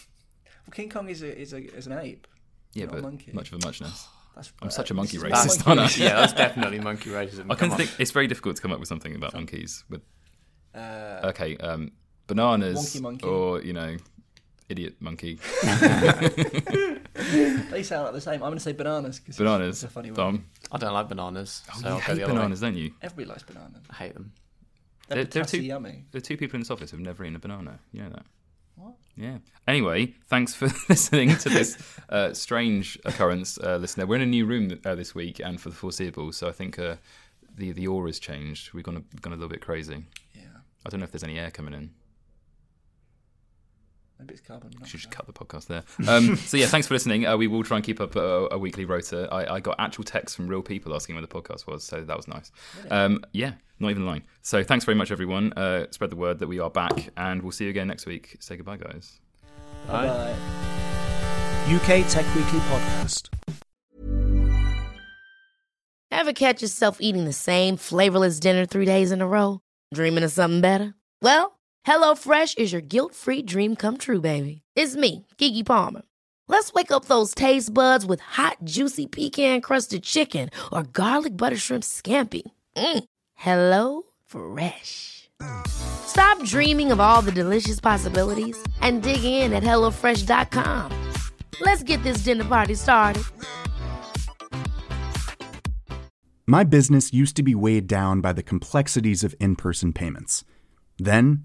King 0.72 0.89
Kong 0.89 1.11
is 1.11 1.20
a, 1.20 1.39
is 1.39 1.53
a 1.53 1.59
is 1.76 1.87
an 1.87 1.99
ape. 1.99 2.26
Yeah, 2.72 2.87
not 2.87 2.93
a 2.93 2.95
but 2.95 3.03
monkey. 3.03 3.33
much 3.35 3.53
of 3.53 3.62
a 3.62 3.66
muchness. 3.66 4.09
That's, 4.35 4.53
I'm 4.62 4.70
such 4.70 4.91
a 4.91 4.95
monkey 4.95 5.18
this 5.18 5.24
racist, 5.30 5.66
aren't 5.66 5.80
I? 5.80 5.89
yeah, 6.03 6.14
that's 6.20 6.33
definitely 6.33 6.80
monkey 6.91 7.11
racism. 7.11 7.51
I 7.51 7.55
can 7.55 7.68
Come 7.68 7.78
think 7.78 7.91
it's 7.99 8.11
very 8.12 8.26
difficult 8.26 8.57
to 8.57 8.62
come 8.62 8.72
up 8.72 8.78
with 8.80 8.89
something 8.89 9.14
about 9.14 9.35
monkeys. 9.35 9.85
With 9.91 10.03
Uh, 10.74 11.20
okay, 11.24 11.57
um, 11.59 11.93
bananas 12.26 12.99
monkey. 13.01 13.26
or 13.26 13.61
you 13.62 13.72
know, 13.74 13.97
idiot 14.70 14.95
monkey. 15.01 15.39
they 17.14 17.83
sound 17.83 18.05
like 18.05 18.12
the 18.14 18.20
same. 18.20 18.35
I'm 18.35 18.41
going 18.51 18.55
to 18.55 18.61
say 18.61 18.72
bananas 18.72 19.20
because 19.20 19.37
Bananas. 19.37 19.76
It's 19.83 19.85
a 19.85 19.89
funny 19.95 20.11
one. 20.11 20.16
Tom, 20.16 20.45
I 20.70 20.78
don't 20.78 20.93
like 20.95 21.09
bananas. 21.09 21.62
oh, 21.74 21.78
so 21.80 21.89
you 21.89 21.95
I'll 21.95 22.01
hate 22.01 22.14
the 22.14 22.20
way. 22.22 22.26
bananas, 22.28 22.61
don't 22.61 22.76
you? 22.76 22.93
Everybody 23.03 23.28
likes 23.28 23.43
bananas. 23.43 23.83
I 23.91 23.95
hate 23.95 24.14
them. 24.14 24.33
They're, 25.09 25.16
There- 25.16 25.24
there 25.24 25.43
are 25.43 25.45
potassy 25.45 25.59
two- 25.59 25.64
yummy. 25.64 26.05
There 26.12 26.18
are 26.18 26.22
two 26.22 26.37
people 26.37 26.57
in 26.57 26.61
this 26.62 26.70
office 26.70 26.91
who've 26.91 27.01
never 27.01 27.24
eaten 27.24 27.37
a 27.37 27.39
banana. 27.39 27.80
You 27.93 28.03
know 28.05 28.11
that? 28.11 28.24
Yeah. 29.16 29.38
Anyway, 29.68 30.14
thanks 30.26 30.54
for 30.54 30.66
listening 30.88 31.36
to 31.36 31.48
this 31.48 31.76
uh, 32.08 32.32
strange 32.32 32.98
occurrence, 33.04 33.58
uh, 33.58 33.76
listener. 33.76 34.06
We're 34.06 34.16
in 34.16 34.22
a 34.22 34.26
new 34.26 34.46
room 34.46 34.70
uh, 34.84 34.94
this 34.94 35.14
week 35.14 35.40
and 35.40 35.60
for 35.60 35.68
the 35.68 35.74
foreseeable, 35.74 36.32
so 36.32 36.48
I 36.48 36.52
think 36.52 36.78
uh, 36.78 36.96
the 37.56 37.72
the 37.72 37.86
aura's 37.86 38.18
changed. 38.18 38.72
We've 38.72 38.84
gone 38.84 38.96
a, 38.96 39.20
gone 39.20 39.32
a 39.32 39.36
little 39.36 39.50
bit 39.50 39.60
crazy. 39.60 40.04
Yeah. 40.34 40.42
I 40.84 40.88
don't 40.88 41.00
know 41.00 41.04
if 41.04 41.12
there's 41.12 41.24
any 41.24 41.38
air 41.38 41.50
coming 41.50 41.74
in. 41.74 41.90
Maybe 44.23 44.35
it's 44.35 44.41
carbon. 44.41 44.70
should 44.85 45.01
just 45.01 45.11
cut 45.11 45.27
the 45.27 45.33
podcast 45.33 45.66
there. 45.66 45.83
Um, 46.07 46.37
so 46.47 46.57
yeah, 46.57 46.66
thanks 46.66 46.87
for 46.87 46.95
listening. 46.95 47.27
Uh, 47.27 47.37
we 47.37 47.49
will 47.49 47.64
try 47.64 47.79
and 47.79 47.85
keep 47.85 48.01
up 48.01 48.14
a, 48.14 48.47
a 48.53 48.59
weekly 48.59 48.85
rota. 48.85 49.29
I, 49.33 49.55
I 49.55 49.61
got 49.61 49.75
actual 49.81 50.05
texts 50.05 50.37
from 50.37 50.47
real 50.47 50.62
people 50.62 50.95
asking 50.95 51.16
where 51.16 51.23
the 51.23 51.27
podcast 51.29 51.66
was, 51.66 51.83
so 51.83 52.03
that 52.03 52.16
was 52.16 52.29
nice. 52.29 52.53
Um, 52.89 53.25
yeah, 53.33 53.55
not 53.81 53.91
even 53.91 54.07
lying. 54.07 54.23
So 54.43 54.62
thanks 54.62 54.85
very 54.85 54.95
much, 54.95 55.11
everyone. 55.11 55.53
Uh, 55.55 55.87
spread 55.91 56.11
the 56.11 56.16
word 56.16 56.39
that 56.39 56.47
we 56.47 56.61
are 56.61 56.70
back, 56.70 57.09
and 57.16 57.43
we'll 57.43 57.51
see 57.51 57.64
you 57.64 57.70
again 57.70 57.89
next 57.89 58.07
week. 58.07 58.37
Say 58.39 58.55
goodbye, 58.55 58.77
guys. 58.77 59.18
Bye. 59.89 60.37
UK 61.66 62.07
Tech 62.09 62.25
Weekly 62.37 62.61
Podcast. 62.61 63.29
Ever 66.12 66.33
catch 66.33 66.62
yourself 66.62 67.01
eating 67.01 67.25
the 67.25 67.33
same 67.33 67.77
flavorless 67.77 68.39
dinner 68.39 68.66
three 68.66 68.85
days 68.85 69.11
in 69.11 69.20
a 69.20 69.27
row? 69.27 69.62
Dreaming 69.93 70.23
of 70.23 70.31
something 70.31 70.61
better? 70.61 70.95
Well, 71.20 71.59
HelloFresh 71.87 72.59
is 72.59 72.72
your 72.72 72.80
guilt-free 72.80 73.43
dream 73.43 73.76
come 73.76 73.97
true, 73.97 74.20
baby. 74.20 74.62
It's 74.76 74.95
me, 74.97 75.26
Keke 75.39 75.66
Palmer. 75.66 76.03
Let's 76.49 76.72
wake 76.72 76.93
up 76.93 77.07
those 77.07 77.35
taste 77.35 77.72
buds 77.74 78.07
with 78.07 78.20
hot, 78.20 78.59
juicy 78.64 79.07
pecan-crusted 79.07 80.03
chicken 80.03 80.51
or 80.72 80.85
garlic 80.85 81.37
butter 81.37 81.57
shrimp 81.57 81.83
scampi. 81.83 82.43
Mm. 82.76 83.05
Hello 83.35 84.03
Fresh. 84.26 85.30
Stop 85.66 86.45
dreaming 86.45 86.93
of 86.93 87.01
all 87.01 87.22
the 87.22 87.33
delicious 87.33 87.80
possibilities 87.80 88.57
and 88.80 89.03
dig 89.03 89.24
in 89.24 89.53
at 89.53 89.62
HelloFresh.com. 89.62 90.93
Let's 91.61 91.83
get 91.83 92.03
this 92.03 92.18
dinner 92.18 92.45
party 92.45 92.74
started. 92.74 93.24
My 96.47 96.64
business 96.64 97.12
used 97.12 97.37
to 97.37 97.43
be 97.43 97.55
weighed 97.55 97.87
down 97.87 98.20
by 98.20 98.33
the 98.33 98.43
complexities 98.43 99.24
of 99.24 99.35
in 99.41 99.57
person 99.57 99.93
payments. 99.93 100.45
Then, 100.99 101.45